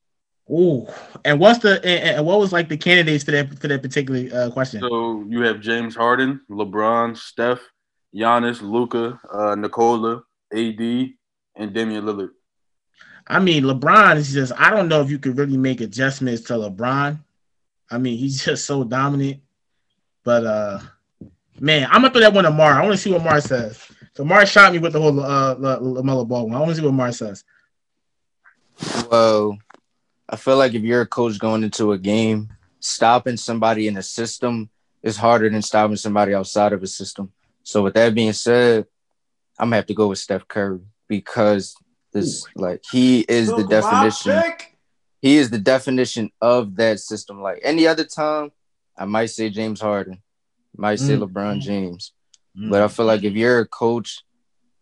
Ooh, 0.49 0.87
and 1.23 1.39
what's 1.39 1.59
the 1.59 1.77
and, 1.83 2.17
and 2.17 2.25
what 2.25 2.39
was 2.39 2.51
like 2.53 2.69
the 2.69 2.77
candidates 2.77 3.23
for 3.23 3.31
that 3.31 3.57
for 3.59 3.67
that 3.67 3.81
particular 3.81 4.29
uh, 4.33 4.51
question? 4.51 4.79
So 4.81 5.23
you 5.27 5.41
have 5.41 5.59
James 5.59 5.95
Harden, 5.95 6.41
LeBron, 6.49 7.17
Steph, 7.17 7.61
Giannis, 8.15 8.61
Luka, 8.61 9.19
uh, 9.31 9.55
Nikola, 9.55 10.23
AD, 10.53 11.13
and 11.55 11.73
Damian 11.73 12.05
Lillard. 12.05 12.29
I 13.27 13.39
mean, 13.39 13.63
LeBron 13.63 14.17
is 14.17 14.33
just 14.33 14.53
I 14.57 14.69
don't 14.69 14.87
know 14.87 15.01
if 15.01 15.09
you 15.09 15.19
could 15.19 15.37
really 15.37 15.57
make 15.57 15.81
adjustments 15.81 16.43
to 16.43 16.53
LeBron. 16.53 17.19
I 17.89 17.97
mean, 17.97 18.17
he's 18.17 18.43
just 18.45 18.65
so 18.65 18.83
dominant. 18.83 19.41
But 20.23 20.45
uh 20.45 20.79
man, 21.59 21.87
I'm 21.91 22.01
gonna 22.01 22.11
throw 22.11 22.21
that 22.21 22.33
one 22.33 22.43
to 22.43 22.51
Mar. 22.51 22.73
I 22.73 22.83
want 22.83 22.93
to 22.93 22.97
see 22.97 23.11
what 23.11 23.23
Mar 23.23 23.41
says. 23.41 23.79
So 24.13 24.23
Mar 24.23 24.45
shot 24.45 24.71
me 24.71 24.79
with 24.79 24.93
the 24.93 25.01
whole 25.01 25.19
uh 25.19 25.55
La- 25.55 25.79
LaMelo 25.79 26.27
Ball 26.27 26.47
one. 26.47 26.55
I 26.55 26.59
want 26.59 26.71
to 26.71 26.75
see 26.75 26.85
what 26.85 26.93
Mar 26.93 27.11
says. 27.11 27.43
Well, 29.09 29.57
I 30.27 30.35
feel 30.35 30.57
like 30.57 30.73
if 30.73 30.81
you're 30.83 31.01
a 31.01 31.07
coach 31.07 31.39
going 31.39 31.63
into 31.63 31.91
a 31.93 31.97
game, 31.97 32.51
stopping 32.79 33.37
somebody 33.37 33.87
in 33.87 33.97
a 33.97 34.03
system 34.03 34.69
is 35.01 35.17
harder 35.17 35.49
than 35.49 35.61
stopping 35.61 35.95
somebody 35.95 36.33
outside 36.33 36.73
of 36.73 36.83
a 36.83 36.87
system. 36.87 37.31
So 37.63 37.83
with 37.83 37.93
that 37.93 38.13
being 38.13 38.33
said, 38.33 38.85
I'm 39.57 39.67
gonna 39.67 39.77
have 39.77 39.85
to 39.87 39.93
go 39.93 40.07
with 40.07 40.19
Steph 40.19 40.47
Curry 40.47 40.81
because 41.07 41.75
this 42.15 42.45
like 42.55 42.83
he 42.91 43.21
is 43.21 43.47
the 43.53 43.63
definition. 43.63 44.41
He 45.21 45.37
is 45.37 45.49
the 45.49 45.57
definition 45.59 46.31
of 46.41 46.75
that 46.77 46.99
system. 46.99 47.41
Like 47.41 47.59
any 47.63 47.87
other 47.87 48.05
time, 48.05 48.51
I 48.97 49.05
might 49.05 49.27
say 49.27 49.49
James 49.49 49.81
Harden, 49.81 50.21
might 50.77 50.99
say 50.99 51.15
Mm. 51.15 51.23
LeBron 51.27 51.59
James. 51.61 52.11
But 52.55 52.81
I 52.81 52.87
feel 52.87 53.05
like 53.05 53.23
if 53.23 53.33
you're 53.33 53.59
a 53.59 53.67
coach 53.67 54.23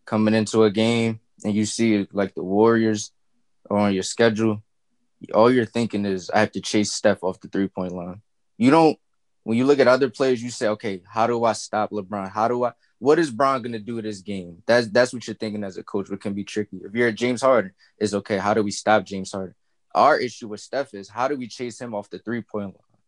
coming 0.05 0.34
into 0.36 0.63
a 0.63 0.71
game 0.71 1.19
and 1.43 1.55
you 1.55 1.65
see 1.65 2.07
like 2.11 2.36
the 2.36 2.43
Warriors 2.43 3.11
are 3.69 3.77
on 3.77 3.93
your 3.93 4.03
schedule, 4.03 4.61
all 5.34 5.49
you're 5.51 5.65
thinking 5.65 6.05
is 6.05 6.29
I 6.29 6.39
have 6.41 6.51
to 6.51 6.61
chase 6.61 6.91
Steph 6.91 7.23
off 7.23 7.39
the 7.39 7.47
three 7.47 7.67
point 7.67 7.93
line. 7.93 8.21
You 8.57 8.69
don't 8.69 8.99
when 9.43 9.57
you 9.57 9.65
look 9.65 9.79
at 9.79 9.87
other 9.87 10.09
players, 10.09 10.41
you 10.41 10.49
say, 10.49 10.69
okay, 10.69 11.01
how 11.07 11.27
do 11.27 11.43
I 11.43 11.53
stop 11.53 11.91
LeBron? 11.91 12.31
How 12.31 12.47
do 12.47 12.63
I 12.63 12.71
what 12.99 13.19
is 13.19 13.31
Bron 13.31 13.61
gonna 13.61 13.79
do 13.79 13.95
with 13.95 14.05
this 14.05 14.21
game? 14.21 14.63
That's 14.65 14.87
that's 14.87 15.13
what 15.13 15.27
you're 15.27 15.35
thinking 15.35 15.63
as 15.63 15.77
a 15.77 15.83
coach, 15.83 16.09
what 16.09 16.21
can 16.21 16.33
be 16.33 16.45
tricky. 16.45 16.77
If 16.83 16.93
you're 16.93 17.09
at 17.09 17.15
James 17.15 17.41
Harden, 17.41 17.73
it's 17.97 18.13
okay, 18.13 18.37
how 18.37 18.53
do 18.53 18.63
we 18.63 18.71
stop 18.71 19.05
James 19.05 19.31
Harden? 19.31 19.55
Our 19.93 20.17
issue 20.17 20.47
with 20.47 20.61
Steph 20.61 20.93
is 20.93 21.09
how 21.09 21.27
do 21.27 21.35
we 21.35 21.47
chase 21.47 21.79
him 21.79 21.93
off 21.93 22.09
the 22.09 22.19
three 22.19 22.41
point 22.41 22.67
line? 22.67 22.99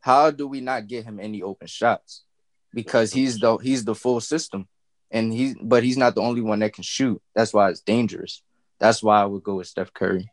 How 0.00 0.30
do 0.30 0.48
we 0.48 0.60
not 0.60 0.86
get 0.86 1.04
him 1.04 1.20
any 1.20 1.42
open 1.42 1.66
shots? 1.66 2.24
Because 2.72 3.12
he's 3.12 3.38
the 3.38 3.56
he's 3.58 3.84
the 3.84 3.94
full 3.94 4.20
system, 4.20 4.66
and 5.10 5.32
he's 5.32 5.54
but 5.62 5.84
he's 5.84 5.98
not 5.98 6.14
the 6.14 6.22
only 6.22 6.40
one 6.40 6.60
that 6.60 6.72
can 6.72 6.82
shoot. 6.82 7.22
That's 7.34 7.52
why 7.52 7.70
it's 7.70 7.80
dangerous. 7.80 8.42
That's 8.80 9.02
why 9.02 9.20
I 9.20 9.26
would 9.26 9.42
go 9.42 9.56
with 9.56 9.66
Steph 9.66 9.92
Curry. 9.92 10.30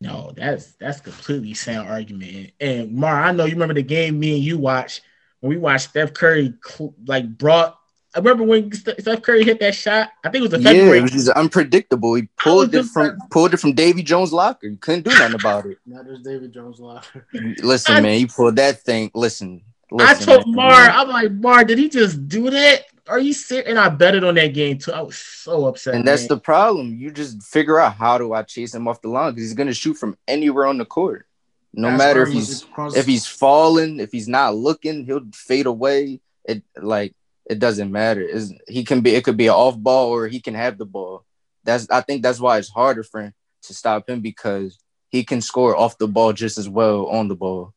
No, 0.00 0.32
that's 0.36 0.72
that's 0.72 1.00
completely 1.00 1.54
sound 1.54 1.88
argument. 1.88 2.52
And, 2.60 2.70
and 2.80 2.94
Mar, 2.94 3.20
I 3.22 3.32
know 3.32 3.44
you 3.46 3.52
remember 3.52 3.74
the 3.74 3.82
game 3.82 4.18
me 4.20 4.34
and 4.36 4.44
you 4.44 4.56
watched 4.58 5.00
when 5.40 5.50
we 5.50 5.56
watched 5.56 5.90
Steph 5.90 6.14
Curry 6.14 6.54
cl- 6.64 6.94
like 7.06 7.26
brought. 7.36 7.76
I 8.14 8.20
remember 8.20 8.44
when 8.44 8.72
Steph 8.72 9.22
Curry 9.22 9.44
hit 9.44 9.60
that 9.60 9.74
shot. 9.74 10.08
I 10.24 10.30
think 10.30 10.40
it 10.44 10.50
was 10.50 10.54
a 10.54 10.62
Yeah, 10.62 10.70
February. 10.70 10.98
it 10.98 11.02
was 11.02 11.10
just 11.12 11.28
unpredictable. 11.30 12.14
He 12.14 12.28
pulled 12.38 12.74
it 12.74 12.84
from 12.84 13.18
pulled 13.30 13.54
it 13.54 13.58
from 13.58 13.72
Davy 13.74 14.02
Jones' 14.02 14.32
locker. 14.32 14.66
You 14.68 14.76
couldn't 14.76 15.02
do 15.04 15.10
nothing 15.10 15.34
about 15.34 15.66
it. 15.66 15.78
Now 15.84 16.02
there's 16.02 16.20
David 16.22 16.52
Jones 16.52 16.78
locker. 16.78 17.26
Listen, 17.62 17.96
I- 17.96 18.00
man, 18.00 18.18
he 18.18 18.26
pulled 18.26 18.56
that 18.56 18.80
thing. 18.82 19.10
Listen, 19.14 19.62
I 19.98 20.14
told 20.14 20.46
man. 20.46 20.56
Mar, 20.56 20.72
I'm 20.90 21.08
like, 21.08 21.32
Mar, 21.32 21.64
did 21.64 21.78
he 21.78 21.88
just 21.88 22.28
do 22.28 22.50
that? 22.50 22.84
Are 23.08 23.18
you 23.18 23.32
serious? 23.32 23.68
And 23.68 23.78
I 23.78 23.88
betted 23.88 24.24
on 24.24 24.34
that 24.34 24.54
game 24.54 24.78
too. 24.78 24.92
I 24.92 25.00
was 25.00 25.16
so 25.16 25.66
upset. 25.66 25.94
And 25.94 26.06
that's 26.06 26.22
man. 26.22 26.28
the 26.28 26.38
problem. 26.38 26.96
You 26.96 27.10
just 27.10 27.42
figure 27.42 27.78
out 27.78 27.94
how 27.94 28.18
do 28.18 28.32
I 28.32 28.42
chase 28.42 28.74
him 28.74 28.86
off 28.86 29.00
the 29.00 29.08
line 29.08 29.32
because 29.32 29.44
he's 29.48 29.54
gonna 29.54 29.72
shoot 29.72 29.94
from 29.94 30.16
anywhere 30.26 30.66
on 30.66 30.78
the 30.78 30.84
court. 30.84 31.26
No 31.72 31.88
That's 31.88 31.98
matter 31.98 32.22
if 32.22 32.32
he's 32.32 32.62
across- 32.62 32.96
if 32.96 33.06
he's 33.06 33.26
falling, 33.26 34.00
if 34.00 34.10
he's 34.10 34.28
not 34.28 34.56
looking, 34.56 35.04
he'll 35.04 35.26
fade 35.32 35.66
away. 35.66 36.20
It 36.44 36.62
like 36.76 37.14
it 37.48 37.58
doesn't 37.58 37.90
matter. 37.90 38.22
Is 38.22 38.54
he 38.66 38.84
can 38.84 39.00
be 39.00 39.14
it 39.14 39.24
could 39.24 39.36
be 39.36 39.46
an 39.46 39.54
off 39.54 39.78
ball 39.78 40.08
or 40.10 40.28
he 40.28 40.40
can 40.40 40.54
have 40.54 40.78
the 40.78 40.86
ball. 40.86 41.24
That's 41.64 41.88
I 41.90 42.00
think 42.00 42.22
that's 42.22 42.40
why 42.40 42.58
it's 42.58 42.70
harder 42.70 43.02
for 43.02 43.22
him 43.22 43.34
to 43.62 43.74
stop 43.74 44.08
him 44.08 44.20
because 44.20 44.78
he 45.08 45.24
can 45.24 45.40
score 45.40 45.76
off 45.76 45.98
the 45.98 46.08
ball 46.08 46.32
just 46.32 46.58
as 46.58 46.68
well 46.68 47.06
on 47.06 47.28
the 47.28 47.34
ball. 47.34 47.74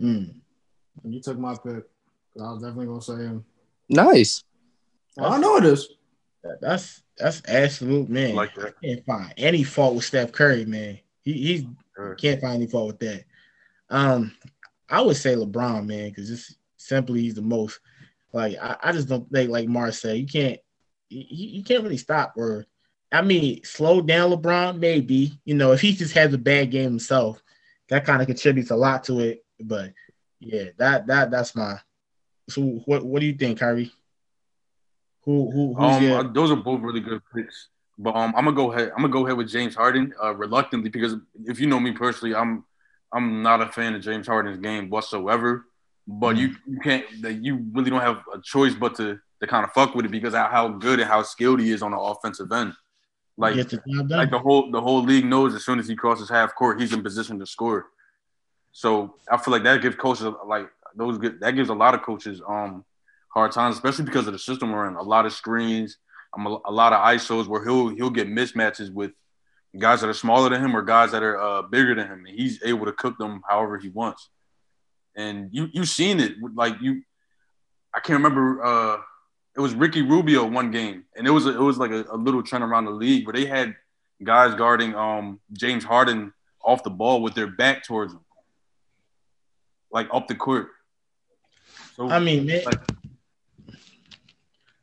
Mm. 0.00 0.34
you 1.04 1.20
took 1.20 1.38
my 1.38 1.54
pick. 1.54 1.84
I 2.40 2.52
was 2.52 2.62
definitely 2.62 2.86
gonna 2.86 3.02
say 3.02 3.14
him. 3.14 3.44
Nice. 3.88 4.44
I 5.18 5.38
know 5.38 5.56
it 5.56 5.64
is. 5.64 5.88
That's 6.60 7.02
that's 7.18 7.42
absolute 7.46 8.08
man. 8.08 8.34
Like 8.34 8.54
that. 8.54 8.74
I 8.82 8.86
can't 8.86 9.06
find 9.06 9.34
any 9.36 9.62
fault 9.62 9.94
with 9.94 10.04
Steph 10.04 10.32
Curry, 10.32 10.64
man. 10.64 10.98
He 11.22 11.32
he 11.32 11.68
Sure. 11.94 12.14
can't 12.14 12.40
find 12.40 12.54
any 12.54 12.66
fault 12.66 12.86
with 12.86 12.98
that. 13.00 13.24
Um, 13.90 14.32
I 14.88 15.02
would 15.02 15.16
say 15.16 15.34
LeBron, 15.34 15.86
man, 15.86 16.08
because 16.08 16.28
just 16.28 16.56
simply 16.78 17.20
he's 17.20 17.34
the 17.34 17.42
most. 17.42 17.80
Like 18.32 18.56
I, 18.60 18.76
I 18.82 18.92
just 18.92 19.08
don't 19.08 19.30
think, 19.30 19.50
like 19.50 19.68
Mar 19.68 19.92
said, 19.92 20.16
you 20.16 20.26
can't 20.26 20.58
you, 21.10 21.24
you 21.58 21.64
can't 21.64 21.82
really 21.82 21.96
stop 21.98 22.34
or. 22.36 22.66
I 23.14 23.20
mean, 23.20 23.62
slow 23.62 24.00
down 24.00 24.30
LeBron, 24.30 24.78
maybe. 24.78 25.38
You 25.44 25.54
know, 25.54 25.72
if 25.72 25.82
he 25.82 25.92
just 25.92 26.14
has 26.14 26.32
a 26.32 26.38
bad 26.38 26.70
game 26.70 26.84
himself, 26.84 27.42
that 27.90 28.06
kind 28.06 28.22
of 28.22 28.26
contributes 28.26 28.70
a 28.70 28.76
lot 28.76 29.04
to 29.04 29.20
it. 29.20 29.44
But 29.60 29.92
yeah, 30.40 30.70
that 30.78 31.06
that 31.08 31.30
that's 31.30 31.54
my. 31.54 31.78
So 32.48 32.62
what 32.86 33.04
what 33.04 33.20
do 33.20 33.26
you 33.26 33.34
think, 33.34 33.58
Kyrie? 33.58 33.92
Who 35.24 35.50
who 35.50 35.74
who's 35.74 35.96
Um, 35.96 36.02
your, 36.02 36.18
uh, 36.18 36.22
those 36.24 36.50
are 36.50 36.56
both 36.56 36.80
really 36.80 37.00
good 37.00 37.22
picks. 37.34 37.68
But 37.98 38.16
um, 38.16 38.34
I'm 38.36 38.44
gonna 38.44 38.56
go 38.56 38.72
ahead. 38.72 38.90
I'm 38.90 39.02
gonna 39.02 39.08
go 39.12 39.24
ahead 39.24 39.36
with 39.36 39.48
James 39.48 39.74
Harden, 39.74 40.12
uh, 40.22 40.34
reluctantly 40.34 40.90
because 40.90 41.14
if 41.44 41.60
you 41.60 41.66
know 41.66 41.78
me 41.78 41.92
personally, 41.92 42.34
I'm 42.34 42.64
I'm 43.12 43.42
not 43.42 43.60
a 43.60 43.66
fan 43.66 43.94
of 43.94 44.02
James 44.02 44.26
Harden's 44.26 44.58
game 44.58 44.90
whatsoever. 44.90 45.66
But 46.08 46.36
you, 46.36 46.56
you 46.66 46.80
can't. 46.80 47.04
That 47.22 47.34
you 47.44 47.64
really 47.72 47.90
don't 47.90 48.00
have 48.00 48.22
a 48.34 48.40
choice 48.42 48.74
but 48.74 48.96
to 48.96 49.20
to 49.40 49.46
kind 49.46 49.64
of 49.64 49.72
fuck 49.72 49.94
with 49.94 50.06
it 50.06 50.10
because 50.10 50.34
of 50.34 50.50
how 50.50 50.68
good 50.68 50.98
and 50.98 51.08
how 51.08 51.22
skilled 51.22 51.60
he 51.60 51.70
is 51.70 51.82
on 51.82 51.92
the 51.92 51.98
offensive 51.98 52.50
end. 52.50 52.74
Like 53.36 53.54
the 53.54 53.80
like 54.08 54.30
the 54.30 54.38
whole 54.38 54.70
the 54.70 54.80
whole 54.80 55.02
league 55.02 55.24
knows 55.24 55.54
as 55.54 55.64
soon 55.64 55.78
as 55.78 55.86
he 55.86 55.94
crosses 55.94 56.28
half 56.28 56.54
court, 56.54 56.80
he's 56.80 56.92
in 56.92 57.02
position 57.02 57.38
to 57.38 57.46
score. 57.46 57.86
So 58.72 59.14
I 59.30 59.36
feel 59.36 59.52
like 59.52 59.62
that 59.64 59.80
gives 59.80 59.96
coaches 59.96 60.26
like 60.46 60.68
those 60.96 61.18
get, 61.18 61.40
that 61.40 61.52
gives 61.52 61.68
a 61.68 61.74
lot 61.74 61.94
of 61.94 62.02
coaches 62.02 62.40
um 62.46 62.84
hard 63.28 63.52
times, 63.52 63.76
especially 63.76 64.04
because 64.04 64.26
of 64.26 64.32
the 64.32 64.38
system 64.38 64.72
we're 64.72 64.86
in. 64.86 64.94
A 64.94 65.02
lot 65.02 65.26
of 65.26 65.32
screens, 65.32 65.96
um, 66.36 66.46
a, 66.46 66.58
a 66.66 66.72
lot 66.72 66.92
of 66.92 67.00
ISOs 67.00 67.46
where 67.46 67.64
he'll 67.64 67.88
he'll 67.88 68.10
get 68.10 68.28
mismatches 68.28 68.92
with 68.92 69.12
guys 69.78 70.00
that 70.02 70.08
are 70.08 70.14
smaller 70.14 70.50
than 70.50 70.62
him 70.62 70.76
or 70.76 70.82
guys 70.82 71.12
that 71.12 71.22
are 71.22 71.40
uh, 71.40 71.62
bigger 71.62 71.94
than 71.94 72.06
him, 72.06 72.24
and 72.26 72.38
he's 72.38 72.62
able 72.62 72.86
to 72.86 72.92
cook 72.92 73.16
them 73.18 73.42
however 73.48 73.78
he 73.78 73.88
wants. 73.88 74.28
And 75.16 75.48
you 75.52 75.68
you've 75.72 75.88
seen 75.88 76.20
it 76.20 76.34
like 76.54 76.74
you, 76.80 77.02
I 77.94 78.00
can't 78.00 78.18
remember. 78.18 78.64
Uh, 78.64 78.98
it 79.54 79.60
was 79.60 79.74
Ricky 79.74 80.02
Rubio 80.02 80.46
one 80.46 80.70
game, 80.70 81.04
and 81.16 81.26
it 81.26 81.30
was 81.30 81.46
a, 81.46 81.50
it 81.50 81.60
was 81.60 81.78
like 81.78 81.90
a, 81.90 82.04
a 82.10 82.16
little 82.16 82.42
trend 82.42 82.64
around 82.64 82.86
the 82.86 82.90
league 82.90 83.26
where 83.26 83.34
they 83.34 83.46
had 83.46 83.74
guys 84.22 84.54
guarding 84.54 84.94
um 84.94 85.40
James 85.52 85.84
Harden 85.84 86.32
off 86.64 86.84
the 86.84 86.90
ball 86.90 87.22
with 87.22 87.34
their 87.34 87.48
back 87.48 87.84
towards 87.84 88.12
him, 88.12 88.20
like 89.90 90.08
up 90.12 90.28
the 90.28 90.34
court. 90.34 90.68
So 91.94 92.08
I 92.08 92.18
mean, 92.18 92.46
man, 92.46 92.64
like, 92.64 92.80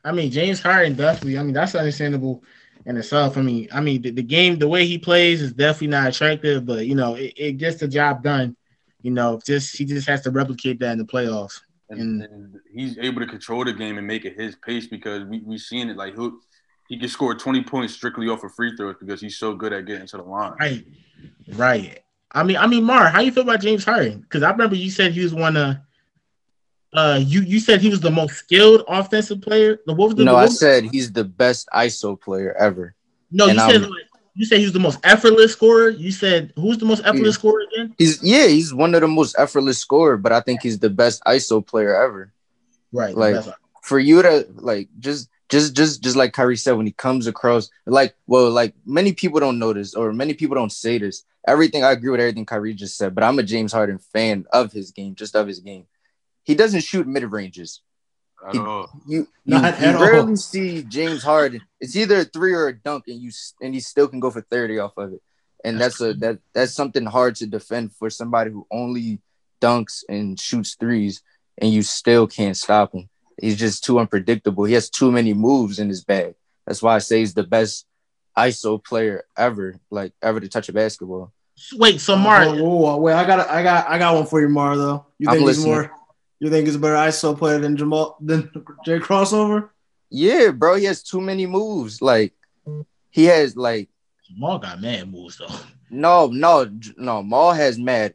I 0.03 0.11
mean 0.11 0.31
James 0.31 0.61
Harden 0.61 0.95
definitely. 0.95 1.37
I 1.37 1.43
mean 1.43 1.53
that's 1.53 1.75
understandable 1.75 2.43
in 2.85 2.97
itself. 2.97 3.37
I 3.37 3.41
mean, 3.41 3.67
I 3.71 3.81
mean 3.81 4.01
the, 4.01 4.11
the 4.11 4.23
game, 4.23 4.59
the 4.59 4.67
way 4.67 4.85
he 4.85 4.97
plays 4.97 5.41
is 5.41 5.53
definitely 5.53 5.87
not 5.87 6.09
attractive, 6.09 6.65
but 6.65 6.85
you 6.85 6.95
know 6.95 7.15
it, 7.15 7.33
it 7.35 7.51
gets 7.53 7.79
the 7.79 7.87
job 7.87 8.23
done. 8.23 8.55
You 9.01 9.11
know, 9.11 9.39
just 9.45 9.77
he 9.77 9.85
just 9.85 10.07
has 10.07 10.21
to 10.21 10.31
replicate 10.31 10.79
that 10.79 10.91
in 10.91 10.97
the 10.97 11.05
playoffs. 11.05 11.61
And, 11.89 12.21
and, 12.21 12.59
he's 12.71 12.99
able 12.99 13.19
to 13.21 13.25
control 13.25 13.65
the 13.65 13.73
game 13.73 13.97
and 13.97 14.05
make 14.05 14.25
it 14.25 14.39
his 14.39 14.55
pace 14.55 14.87
because 14.87 15.23
we 15.23 15.39
we 15.39 15.57
seen 15.57 15.89
it 15.89 15.97
like 15.97 16.15
he 16.15 16.29
he 16.89 16.97
can 16.97 17.07
score 17.07 17.35
20 17.35 17.63
points 17.63 17.93
strictly 17.93 18.27
off 18.27 18.43
of 18.43 18.53
free 18.53 18.75
throws 18.75 18.95
because 18.99 19.21
he's 19.21 19.37
so 19.37 19.53
good 19.53 19.73
at 19.73 19.85
getting 19.85 20.07
to 20.07 20.17
the 20.17 20.23
line. 20.23 20.53
Right. 20.59 20.85
Right. 21.53 21.99
I 22.31 22.43
mean, 22.43 22.57
I 22.57 22.67
mean, 22.67 22.83
Mar, 22.83 23.09
how 23.09 23.21
you 23.21 23.31
feel 23.31 23.43
about 23.43 23.61
James 23.61 23.83
Harden? 23.83 24.21
Because 24.21 24.43
I 24.43 24.51
remember 24.51 24.75
you 24.75 24.91
said 24.91 25.13
he 25.13 25.23
was 25.23 25.33
one 25.33 25.57
of 25.57 25.77
uh 26.93 27.19
you 27.21 27.41
you 27.41 27.59
said 27.59 27.81
he 27.81 27.89
was 27.89 27.99
the 27.99 28.11
most 28.11 28.35
skilled 28.35 28.83
offensive 28.87 29.41
player. 29.41 29.79
The 29.85 29.93
What 29.93 30.07
was 30.09 30.15
the 30.15 30.23
No, 30.23 30.35
I 30.35 30.47
said 30.47 30.85
he's 30.85 31.11
the 31.11 31.23
best 31.23 31.67
ISO 31.73 32.19
player 32.19 32.55
ever. 32.59 32.95
No, 33.31 33.47
and 33.47 33.59
you 33.59 33.71
said 33.71 33.81
like, 33.81 33.91
you 34.35 34.45
said 34.45 34.59
he 34.59 34.63
was 34.63 34.73
the 34.73 34.79
most 34.79 34.99
effortless 35.03 35.53
scorer. 35.53 35.89
You 35.89 36.11
said 36.11 36.53
who's 36.55 36.77
the 36.77 36.85
most 36.85 37.01
effortless 37.01 37.35
yeah. 37.35 37.39
scorer 37.39 37.61
again? 37.73 37.95
He's 37.97 38.23
yeah, 38.23 38.47
he's 38.47 38.73
one 38.73 38.95
of 38.95 39.01
the 39.01 39.07
most 39.07 39.35
effortless 39.37 39.77
scorer, 39.77 40.17
but 40.17 40.31
I 40.31 40.41
think 40.41 40.61
he's 40.61 40.79
the 40.79 40.89
best 40.89 41.21
ISO 41.25 41.65
player 41.65 41.95
ever. 41.95 42.33
Right. 42.91 43.15
Like 43.15 43.43
for 43.83 43.99
you 43.99 44.21
to 44.21 44.47
like 44.55 44.89
just 44.99 45.29
just 45.49 45.75
just 45.75 46.01
just 46.01 46.15
like 46.15 46.31
Kyrie 46.31 46.57
said 46.57 46.73
when 46.73 46.85
he 46.85 46.91
comes 46.91 47.27
across 47.27 47.69
like 47.85 48.15
well 48.27 48.49
like 48.49 48.73
many 48.85 49.13
people 49.13 49.39
don't 49.39 49.59
notice 49.59 49.95
or 49.95 50.13
many 50.13 50.33
people 50.33 50.55
don't 50.55 50.71
say 50.71 50.97
this 50.97 51.23
everything 51.47 51.83
I 51.83 51.91
agree 51.91 52.11
with 52.11 52.19
everything 52.19 52.45
Kyrie 52.45 52.73
just 52.73 52.97
said 52.97 53.15
but 53.15 53.23
I'm 53.23 53.39
a 53.39 53.43
James 53.43 53.73
Harden 53.73 53.97
fan 53.97 54.45
of 54.53 54.71
his 54.71 54.91
game 54.91 55.15
just 55.15 55.35
of 55.35 55.47
his 55.47 55.59
game 55.59 55.85
he 56.49 56.55
doesn't 56.55 56.83
shoot 56.83 57.07
mid 57.07 57.23
ranges 57.31 57.81
he, 58.51 58.57
you 58.57 58.87
you, 59.07 59.27
you 59.45 59.57
rarely 59.59 60.31
all. 60.31 60.35
see 60.35 60.83
James 60.83 61.23
Harden 61.23 61.61
it's 61.79 61.95
either 61.95 62.19
a 62.19 62.25
three 62.25 62.53
or 62.53 62.67
a 62.67 62.73
dunk 62.73 63.05
and 63.07 63.19
you 63.19 63.31
and 63.61 63.73
he 63.73 63.79
still 63.79 64.07
can 64.07 64.19
go 64.19 64.31
for 64.31 64.41
30 64.41 64.79
off 64.79 64.97
of 64.97 65.13
it 65.13 65.21
and 65.63 65.79
that's, 65.79 65.97
that's 65.97 66.15
a 66.15 66.19
that 66.19 66.39
that's 66.53 66.73
something 66.73 67.05
hard 67.05 67.35
to 67.35 67.47
defend 67.47 67.91
for 67.93 68.09
somebody 68.09 68.51
who 68.51 68.65
only 68.71 69.21
dunks 69.61 70.03
and 70.07 70.39
shoots 70.39 70.75
threes 70.79 71.21
and 71.57 71.73
you 71.73 71.81
still 71.81 72.27
can't 72.27 72.55
stop 72.55 72.93
him 72.93 73.09
he's 73.41 73.57
just 73.57 73.83
too 73.83 73.99
unpredictable. 73.99 74.63
He 74.63 74.73
has 74.73 74.89
too 74.89 75.11
many 75.11 75.33
moves 75.33 75.79
in 75.79 75.89
his 75.89 76.03
bag. 76.03 76.35
That's 76.65 76.81
why 76.81 76.95
I 76.95 76.99
say 76.99 77.19
he's 77.19 77.33
the 77.33 77.43
best 77.43 77.85
ISO 78.37 78.83
player 78.83 79.25
ever, 79.37 79.79
like 79.89 80.13
ever 80.21 80.39
to 80.39 80.47
touch 80.47 80.69
a 80.69 80.73
basketball. 80.73 81.33
Wait, 81.73 81.99
so 81.99 82.13
uh, 82.13 82.17
Mar, 82.17 82.43
oh, 82.45 82.97
wait, 82.97 83.13
I 83.13 83.25
got, 83.25 83.49
I 83.49 83.63
got, 83.63 83.89
I 83.89 83.97
got 83.97 84.15
one 84.15 84.25
for 84.25 84.39
you, 84.39 84.47
Mar. 84.47 84.77
Though 84.77 85.05
you 85.17 85.29
think 85.29 85.45
he's 85.45 85.65
more, 85.65 85.91
you 86.39 86.49
think 86.49 86.65
he's 86.65 86.75
a 86.75 86.79
better 86.79 86.95
ISO 86.95 87.37
player 87.37 87.59
than 87.59 87.77
Jamal 87.77 88.17
than 88.21 88.49
Jay 88.85 88.99
Crossover? 88.99 89.69
Yeah, 90.09 90.51
bro, 90.51 90.75
he 90.75 90.85
has 90.85 91.03
too 91.03 91.21
many 91.21 91.45
moves. 91.45 92.01
Like 92.01 92.33
he 93.09 93.25
has 93.25 93.55
like 93.55 93.89
Jamal 94.27 94.59
got 94.59 94.81
mad 94.81 95.11
moves 95.11 95.37
though. 95.37 95.47
No, 95.89 96.27
no, 96.27 96.69
no. 96.97 97.23
Maul 97.23 97.53
has 97.53 97.79
mad 97.79 98.13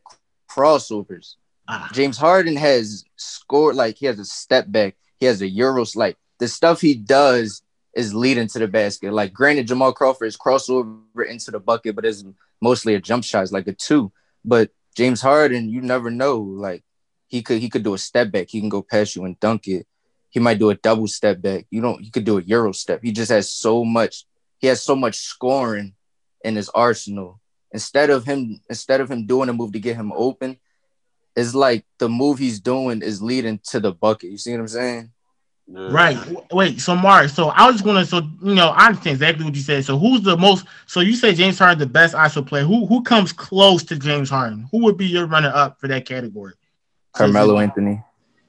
crossovers. 0.48 1.34
Ah. 1.66 1.88
James 1.92 2.18
Harden 2.18 2.56
has 2.56 3.04
scored 3.16 3.74
like 3.74 3.96
he 3.96 4.06
has 4.06 4.18
a 4.18 4.24
step 4.24 4.70
back. 4.70 4.96
He 5.18 5.26
has 5.26 5.42
a 5.42 5.48
euro 5.48 5.84
Like 5.94 6.16
the 6.38 6.48
stuff 6.48 6.80
he 6.80 6.94
does 6.94 7.62
is 7.94 8.14
leading 8.14 8.48
to 8.48 8.58
the 8.58 8.68
basket. 8.68 9.12
Like 9.12 9.32
granted, 9.32 9.68
Jamal 9.68 9.92
Crawford 9.92 10.28
is 10.28 10.36
crossover 10.36 11.28
into 11.28 11.50
the 11.50 11.60
bucket, 11.60 11.94
but 11.94 12.04
it's 12.04 12.24
mostly 12.60 12.94
a 12.94 13.00
jump 13.00 13.24
shot, 13.24 13.42
it's 13.42 13.52
like 13.52 13.68
a 13.68 13.72
two. 13.72 14.12
But 14.44 14.70
James 14.96 15.20
Harden, 15.20 15.68
you 15.68 15.80
never 15.80 16.10
know. 16.10 16.38
Like 16.40 16.84
he 17.26 17.42
could 17.42 17.58
he 17.58 17.68
could 17.68 17.82
do 17.82 17.94
a 17.94 17.98
step 17.98 18.30
back. 18.30 18.48
He 18.48 18.60
can 18.60 18.68
go 18.68 18.82
past 18.82 19.16
you 19.16 19.24
and 19.24 19.38
dunk 19.40 19.68
it. 19.68 19.86
He 20.30 20.40
might 20.40 20.58
do 20.58 20.70
a 20.70 20.74
double 20.74 21.06
step 21.06 21.40
back. 21.40 21.66
You 21.70 21.80
don't. 21.80 22.02
He 22.02 22.10
could 22.10 22.24
do 22.24 22.38
a 22.38 22.42
euro 22.42 22.72
step. 22.72 23.00
He 23.02 23.12
just 23.12 23.30
has 23.30 23.50
so 23.50 23.84
much. 23.84 24.24
He 24.58 24.66
has 24.66 24.82
so 24.82 24.96
much 24.96 25.16
scoring 25.16 25.94
in 26.42 26.56
his 26.56 26.68
arsenal. 26.70 27.40
Instead 27.72 28.10
of 28.10 28.24
him, 28.24 28.60
instead 28.68 29.00
of 29.00 29.10
him 29.10 29.26
doing 29.26 29.48
a 29.48 29.52
move 29.52 29.72
to 29.72 29.80
get 29.80 29.96
him 29.96 30.12
open, 30.14 30.58
it's 31.36 31.54
like 31.54 31.84
the 31.98 32.08
move 32.08 32.38
he's 32.38 32.60
doing 32.60 33.02
is 33.02 33.22
leading 33.22 33.60
to 33.70 33.80
the 33.80 33.92
bucket. 33.92 34.30
You 34.30 34.38
see 34.38 34.52
what 34.52 34.60
I'm 34.60 34.68
saying? 34.68 35.10
Yeah. 35.66 35.88
Right. 35.90 36.18
Wait. 36.52 36.80
So 36.80 36.94
Mark. 36.94 37.30
So 37.30 37.48
I 37.48 37.70
was 37.70 37.80
going 37.80 37.96
to. 37.96 38.04
So 38.04 38.18
you 38.42 38.54
know, 38.54 38.68
I 38.68 38.86
understand 38.86 39.14
exactly 39.14 39.44
what 39.44 39.54
you 39.54 39.62
said. 39.62 39.84
So 39.84 39.98
who's 39.98 40.22
the 40.22 40.36
most? 40.36 40.66
So 40.86 41.00
you 41.00 41.14
say 41.14 41.34
James 41.34 41.58
Harden 41.58 41.78
the 41.78 41.86
best 41.86 42.14
ISO 42.14 42.46
player. 42.46 42.64
Who 42.64 42.86
who 42.86 43.02
comes 43.02 43.32
close 43.32 43.82
to 43.84 43.96
James 43.96 44.30
Harden? 44.30 44.68
Who 44.70 44.84
would 44.84 44.96
be 44.96 45.06
your 45.06 45.26
runner 45.26 45.52
up 45.54 45.80
for 45.80 45.88
that 45.88 46.06
category? 46.06 46.54
Carmelo 47.14 47.58
Anthony. 47.58 48.02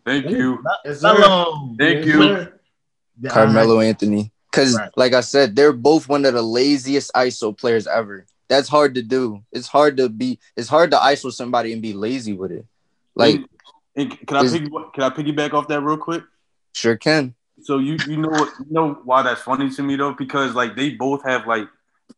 Thank 0.05 0.29
you. 0.29 0.63
Hello. 0.85 1.75
Thank 1.77 2.05
you. 2.05 2.47
Carmelo 3.27 3.79
Anthony. 3.79 4.31
Because, 4.51 4.77
right. 4.77 4.91
like 4.95 5.13
I 5.13 5.21
said, 5.21 5.55
they're 5.55 5.73
both 5.73 6.07
one 6.07 6.25
of 6.25 6.33
the 6.33 6.41
laziest 6.41 7.11
ISO 7.13 7.57
players 7.57 7.87
ever. 7.87 8.25
That's 8.47 8.69
hard 8.69 8.95
to 8.95 9.01
do. 9.01 9.43
It's 9.51 9.67
hard 9.67 9.97
to 9.97 10.07
be. 10.07 10.39
It's 10.55 10.69
hard 10.69 10.91
to 10.91 10.97
ISO 10.97 11.31
somebody 11.31 11.73
and 11.73 11.81
be 11.81 11.93
lazy 11.93 12.33
with 12.33 12.51
it. 12.51 12.65
Like, 13.15 13.35
and, 13.35 14.11
and 14.11 14.27
can 14.27 14.37
I 14.37 14.41
piggy, 14.43 14.69
can 14.69 15.03
I 15.03 15.09
piggyback 15.09 15.53
off 15.53 15.67
that 15.69 15.81
real 15.81 15.97
quick? 15.97 16.23
Sure 16.73 16.95
can. 16.95 17.33
So 17.61 17.79
you 17.79 17.97
you 18.07 18.17
know 18.17 18.29
what 18.29 18.53
you 18.59 18.65
know 18.69 18.99
why 19.05 19.23
that's 19.23 19.41
funny 19.41 19.69
to 19.69 19.81
me 19.81 19.95
though 19.95 20.13
because 20.13 20.53
like 20.53 20.75
they 20.75 20.91
both 20.91 21.23
have 21.23 21.47
like 21.47 21.67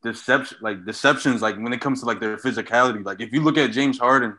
deception 0.04 0.58
like 0.62 0.86
deceptions 0.86 1.42
like 1.42 1.56
when 1.58 1.72
it 1.72 1.80
comes 1.80 2.02
to 2.02 2.06
like 2.06 2.20
their 2.20 2.38
physicality. 2.38 3.06
Like 3.06 3.22
if 3.22 3.32
you 3.32 3.42
look 3.42 3.58
at 3.58 3.72
James 3.72 4.00
Harden, 4.00 4.38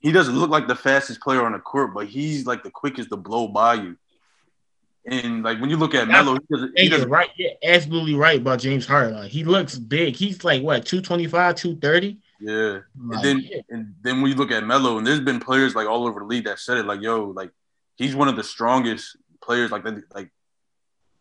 he 0.00 0.12
doesn't 0.12 0.38
look 0.38 0.50
like 0.50 0.66
the 0.66 0.74
fastest 0.74 1.20
player 1.20 1.44
on 1.44 1.52
the 1.52 1.58
court, 1.58 1.94
but 1.94 2.06
he's 2.06 2.46
like 2.46 2.62
the 2.62 2.70
quickest 2.70 3.10
to 3.10 3.16
blow 3.16 3.48
by 3.48 3.74
you. 3.74 3.96
And 5.06 5.42
like 5.42 5.60
when 5.60 5.70
you 5.70 5.76
look 5.76 5.94
at 5.94 6.08
Melo, 6.08 6.34
he 6.34 6.54
doesn't, 6.54 6.78
he 6.78 6.88
doesn't 6.88 7.08
right, 7.08 7.30
yeah, 7.36 7.50
absolutely 7.64 8.14
right 8.14 8.40
about 8.40 8.60
James 8.60 8.86
Harden. 8.86 9.14
Like, 9.14 9.30
he 9.30 9.44
looks 9.44 9.78
big. 9.78 10.16
He's 10.16 10.44
like 10.44 10.62
what 10.62 10.84
225, 10.84 11.54
230. 11.54 12.18
Yeah. 12.40 12.80
and 13.12 13.22
then 13.22 13.50
and 13.68 13.94
then 14.02 14.20
when 14.20 14.30
you 14.30 14.36
look 14.36 14.50
at 14.50 14.64
Melo, 14.64 14.98
and 14.98 15.06
there's 15.06 15.20
been 15.20 15.40
players 15.40 15.74
like 15.74 15.86
all 15.86 16.06
over 16.06 16.20
the 16.20 16.26
league 16.26 16.44
that 16.44 16.58
said 16.58 16.78
it, 16.78 16.86
like, 16.86 17.02
yo, 17.02 17.24
like 17.24 17.50
he's 17.96 18.14
one 18.14 18.28
of 18.28 18.36
the 18.36 18.44
strongest 18.44 19.16
players, 19.42 19.70
like 19.70 19.84
that, 19.84 20.02
like 20.14 20.30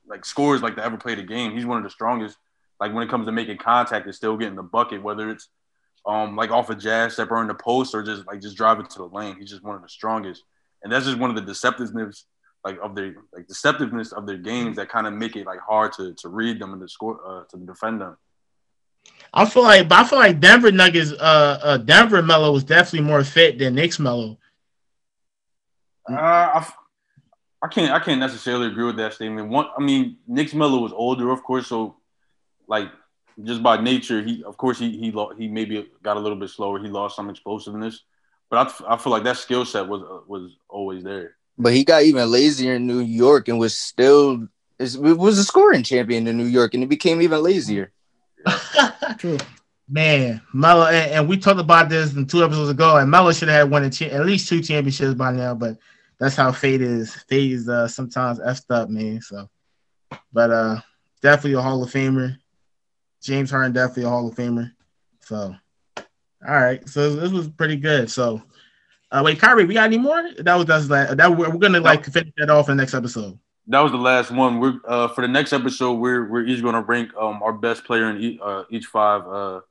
like 0.07 0.25
scores 0.25 0.61
like 0.61 0.75
to 0.75 0.84
ever 0.84 0.97
play 0.97 1.15
the 1.15 1.23
game. 1.23 1.55
He's 1.55 1.65
one 1.65 1.77
of 1.77 1.84
the 1.84 1.89
strongest. 1.89 2.38
Like 2.80 2.93
when 2.93 3.05
it 3.05 3.09
comes 3.09 3.25
to 3.25 3.32
making 3.32 3.57
contact 3.57 4.05
and 4.05 4.15
still 4.15 4.38
getting 4.38 4.55
the 4.55 4.63
bucket, 4.63 5.03
whether 5.03 5.30
it's 5.30 5.49
um 6.05 6.35
like 6.35 6.51
off 6.51 6.69
a 6.69 6.73
of 6.73 6.79
jazz 6.79 7.13
step 7.13 7.31
or 7.31 7.41
in 7.41 7.47
the 7.47 7.53
post 7.53 7.93
or 7.93 8.03
just 8.03 8.25
like 8.27 8.41
just 8.41 8.57
driving 8.57 8.85
to 8.87 8.97
the 8.99 9.05
lane. 9.05 9.35
He's 9.39 9.49
just 9.49 9.63
one 9.63 9.75
of 9.75 9.81
the 9.81 9.89
strongest. 9.89 10.43
And 10.83 10.91
that's 10.91 11.05
just 11.05 11.17
one 11.17 11.29
of 11.29 11.35
the 11.35 11.51
deceptiveness 11.51 12.23
like 12.63 12.77
of 12.81 12.95
their 12.95 13.15
like 13.33 13.47
deceptiveness 13.47 14.13
of 14.13 14.25
their 14.25 14.37
games 14.37 14.75
that 14.77 14.89
kind 14.89 15.07
of 15.07 15.13
make 15.13 15.35
it 15.35 15.45
like 15.45 15.59
hard 15.59 15.93
to 15.93 16.13
to 16.15 16.29
read 16.29 16.59
them 16.59 16.73
and 16.73 16.81
to 16.81 16.87
score 16.87 17.19
uh, 17.25 17.43
to 17.45 17.57
defend 17.65 18.01
them. 18.01 18.17
I 19.33 19.45
feel 19.45 19.63
like, 19.63 19.87
but 19.87 19.99
I 19.99 20.03
feel 20.05 20.19
like 20.19 20.39
Denver 20.39 20.71
Nuggets, 20.71 21.11
uh, 21.11 21.59
uh 21.61 21.77
Denver 21.77 22.21
Melo 22.21 22.51
was 22.51 22.63
definitely 22.63 23.07
more 23.07 23.23
fit 23.23 23.59
than 23.59 23.75
Knicks 23.75 23.99
Melo. 23.99 24.37
Uh, 26.09 26.15
I, 26.15 26.67
I 27.61 27.67
can't, 27.67 27.91
I 27.91 27.99
can't 27.99 28.19
necessarily 28.19 28.67
agree 28.67 28.85
with 28.85 28.97
that 28.97 29.13
statement. 29.13 29.49
One, 29.49 29.67
I 29.77 29.81
mean, 29.81 30.17
Knicks 30.27 30.53
Melo 30.53 30.79
was 30.79 30.91
older, 30.91 31.29
of 31.29 31.43
course, 31.43 31.67
so 31.67 31.97
like 32.67 32.89
just 33.43 33.63
by 33.63 33.81
nature, 33.81 34.21
he, 34.21 34.43
of 34.43 34.57
course, 34.57 34.79
he 34.79 34.97
he 34.97 35.13
he 35.37 35.47
maybe 35.47 35.89
got 36.03 36.17
a 36.17 36.19
little 36.19 36.37
bit 36.37 36.49
slower. 36.49 36.79
He 36.79 36.87
lost 36.87 37.15
some 37.15 37.29
explosiveness, 37.29 38.03
but 38.49 38.67
I, 38.67 38.93
I 38.93 38.97
feel 38.97 39.11
like 39.11 39.23
that 39.23 39.37
skill 39.37 39.65
set 39.65 39.87
was 39.87 40.01
uh, 40.01 40.19
was 40.27 40.57
always 40.67 41.03
there. 41.03 41.35
But 41.57 41.73
he 41.73 41.83
got 41.83 42.03
even 42.03 42.31
lazier 42.31 42.75
in 42.75 42.87
New 42.87 42.99
York 42.99 43.47
and 43.47 43.59
was 43.59 43.77
still 43.77 44.47
was 44.79 45.37
a 45.37 45.43
scoring 45.43 45.83
champion 45.83 46.27
in 46.27 46.37
New 46.37 46.45
York, 46.45 46.73
and 46.73 46.83
he 46.83 46.87
became 46.87 47.21
even 47.21 47.43
lazier. 47.43 47.91
True. 49.17 49.37
Man, 49.91 50.39
Melo, 50.53 50.85
and, 50.85 51.11
and, 51.11 51.27
we 51.27 51.35
talked 51.35 51.59
about 51.59 51.89
this 51.89 52.13
in 52.13 52.27
two 52.27 52.43
episodes 52.43 52.69
ago, 52.69 52.97
and 52.97 53.09
Melo 53.09 53.31
should 53.31 53.49
have 53.49 53.71
won 53.71 53.89
cha- 53.89 54.05
at 54.05 54.23
least 54.23 54.47
two 54.47 54.61
championships 54.61 55.15
by 55.15 55.31
now, 55.31 55.55
but 55.55 55.79
that's 56.19 56.35
how 56.35 56.51
fate 56.51 56.81
is. 56.81 57.15
Fate 57.27 57.53
is 57.53 57.67
uh, 57.67 57.87
sometimes 57.87 58.39
effed 58.39 58.69
up, 58.69 58.89
man. 58.89 59.19
So, 59.19 59.49
but 60.31 60.51
uh, 60.51 60.81
definitely 61.23 61.53
a 61.53 61.61
Hall 61.61 61.81
of 61.81 61.91
Famer. 61.91 62.37
James 63.22 63.51
Harden 63.51 63.74
definitely 63.74 64.03
a 64.03 64.09
Hall 64.09 64.28
of 64.28 64.36
Famer. 64.36 64.72
So, 65.22 65.55
all 65.97 66.05
right. 66.55 66.88
So 66.88 67.15
this 67.15 67.32
was 67.32 67.47
pretty 67.49 67.76
good. 67.76 68.09
So, 68.09 68.41
Uh, 69.11 69.22
wait, 69.26 69.39
Kyrie, 69.39 69.65
we 69.65 69.74
got 69.74 69.86
any 69.86 69.97
more? 69.97 70.24
That 70.38 70.55
was 70.55 70.65
that's 70.65 70.88
that. 70.88 71.17
that 71.17 71.36
we're, 71.36 71.49
we're 71.49 71.57
gonna 71.57 71.80
like 71.80 72.05
finish 72.05 72.32
that 72.38 72.49
off 72.49 72.70
in 72.70 72.78
the 72.78 72.84
next 72.84 72.93
episode. 72.93 73.38
That 73.67 73.82
was 73.82 73.91
the 73.91 73.97
last 73.97 74.32
one. 74.32 74.59
We're 74.59 74.80
uh, 74.88 75.07
for 75.09 75.22
the 75.22 75.28
next 75.28 75.51
episode. 75.53 75.93
We're 75.93 76.28
we're 76.30 76.45
each 76.45 76.61
gonna 76.63 76.82
rank 76.82 77.11
um 77.20 77.41
our 77.43 77.53
best 77.53 77.84
player 77.86 78.09
in 78.09 78.17
each, 78.22 78.39
uh, 78.41 78.63
each 78.70 78.86
five 78.86 79.28
uh 79.28 79.61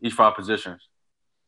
each 0.00 0.14
five 0.14 0.34
positions. 0.34 0.80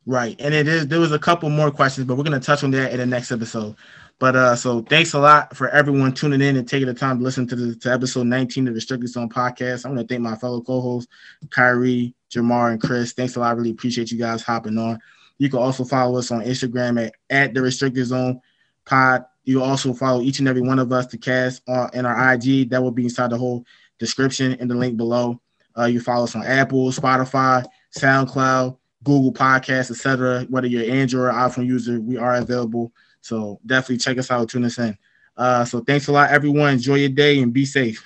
Right, 0.05 0.35
and 0.39 0.53
it 0.53 0.67
is 0.67 0.87
there 0.87 0.99
was 0.99 1.13
a 1.13 1.19
couple 1.19 1.49
more 1.49 1.71
questions, 1.71 2.05
but 2.05 2.15
we're 2.15 2.25
gonna 2.25 2.39
touch 2.39 2.63
on 2.63 2.71
that 2.71 2.91
in 2.91 2.97
the 2.97 3.05
next 3.05 3.31
episode. 3.31 3.75
But 4.19 4.35
uh, 4.35 4.55
so 4.55 4.81
thanks 4.81 5.13
a 5.13 5.19
lot 5.19 5.55
for 5.55 5.69
everyone 5.69 6.13
tuning 6.13 6.41
in 6.41 6.55
and 6.55 6.67
taking 6.67 6.87
the 6.87 6.93
time 6.93 7.17
to 7.17 7.23
listen 7.23 7.47
to 7.47 7.55
the 7.55 7.75
to 7.75 7.91
episode 7.91 8.27
19 8.27 8.67
of 8.67 8.73
the 8.73 8.75
Restricted 8.75 9.09
Zone 9.09 9.29
podcast. 9.29 9.85
I 9.85 9.89
want 9.89 10.01
to 10.01 10.07
thank 10.07 10.21
my 10.21 10.35
fellow 10.35 10.61
co-hosts, 10.61 11.11
Kyrie, 11.49 12.13
Jamar, 12.29 12.71
and 12.71 12.81
Chris. 12.81 13.13
Thanks 13.13 13.35
a 13.35 13.39
lot. 13.39 13.49
I 13.49 13.51
really 13.51 13.71
appreciate 13.71 14.11
you 14.11 14.17
guys 14.17 14.43
hopping 14.43 14.77
on. 14.77 14.99
You 15.37 15.49
can 15.49 15.59
also 15.59 15.83
follow 15.83 16.19
us 16.19 16.31
on 16.31 16.41
Instagram 16.41 17.05
at, 17.05 17.13
at 17.29 17.53
the 17.53 17.61
Restricted 17.61 18.05
Zone 18.05 18.39
Pod. 18.85 19.25
You 19.45 19.61
also 19.61 19.93
follow 19.93 20.21
each 20.21 20.39
and 20.39 20.47
every 20.47 20.61
one 20.61 20.79
of 20.79 20.91
us, 20.91 21.07
the 21.07 21.17
cast, 21.17 21.61
uh, 21.67 21.89
in 21.93 22.05
our 22.05 22.33
IG. 22.33 22.69
That 22.69 22.81
will 22.81 22.91
be 22.91 23.05
inside 23.05 23.31
the 23.31 23.37
whole 23.37 23.65
description 23.99 24.53
in 24.53 24.67
the 24.67 24.75
link 24.75 24.95
below. 24.95 25.41
Uh, 25.77 25.85
you 25.85 25.99
follow 25.99 26.25
us 26.25 26.35
on 26.35 26.43
Apple, 26.43 26.91
Spotify, 26.91 27.65
SoundCloud, 27.97 28.77
Google 29.03 29.33
Podcasts, 29.33 29.91
etc. 29.91 30.45
Whether 30.49 30.67
you're 30.67 30.91
Android 30.91 31.29
or 31.29 31.31
iPhone 31.33 31.65
user, 31.65 31.99
we 31.99 32.17
are 32.17 32.35
available. 32.35 32.91
So 33.21 33.59
definitely 33.65 33.97
check 33.97 34.17
us 34.17 34.31
out, 34.31 34.49
tune 34.49 34.65
us 34.65 34.77
in. 34.77 34.97
Uh, 35.35 35.65
so 35.65 35.81
thanks 35.81 36.07
a 36.07 36.11
lot, 36.11 36.29
everyone. 36.29 36.73
Enjoy 36.73 36.95
your 36.95 37.09
day 37.09 37.41
and 37.41 37.53
be 37.53 37.65
safe. 37.65 38.03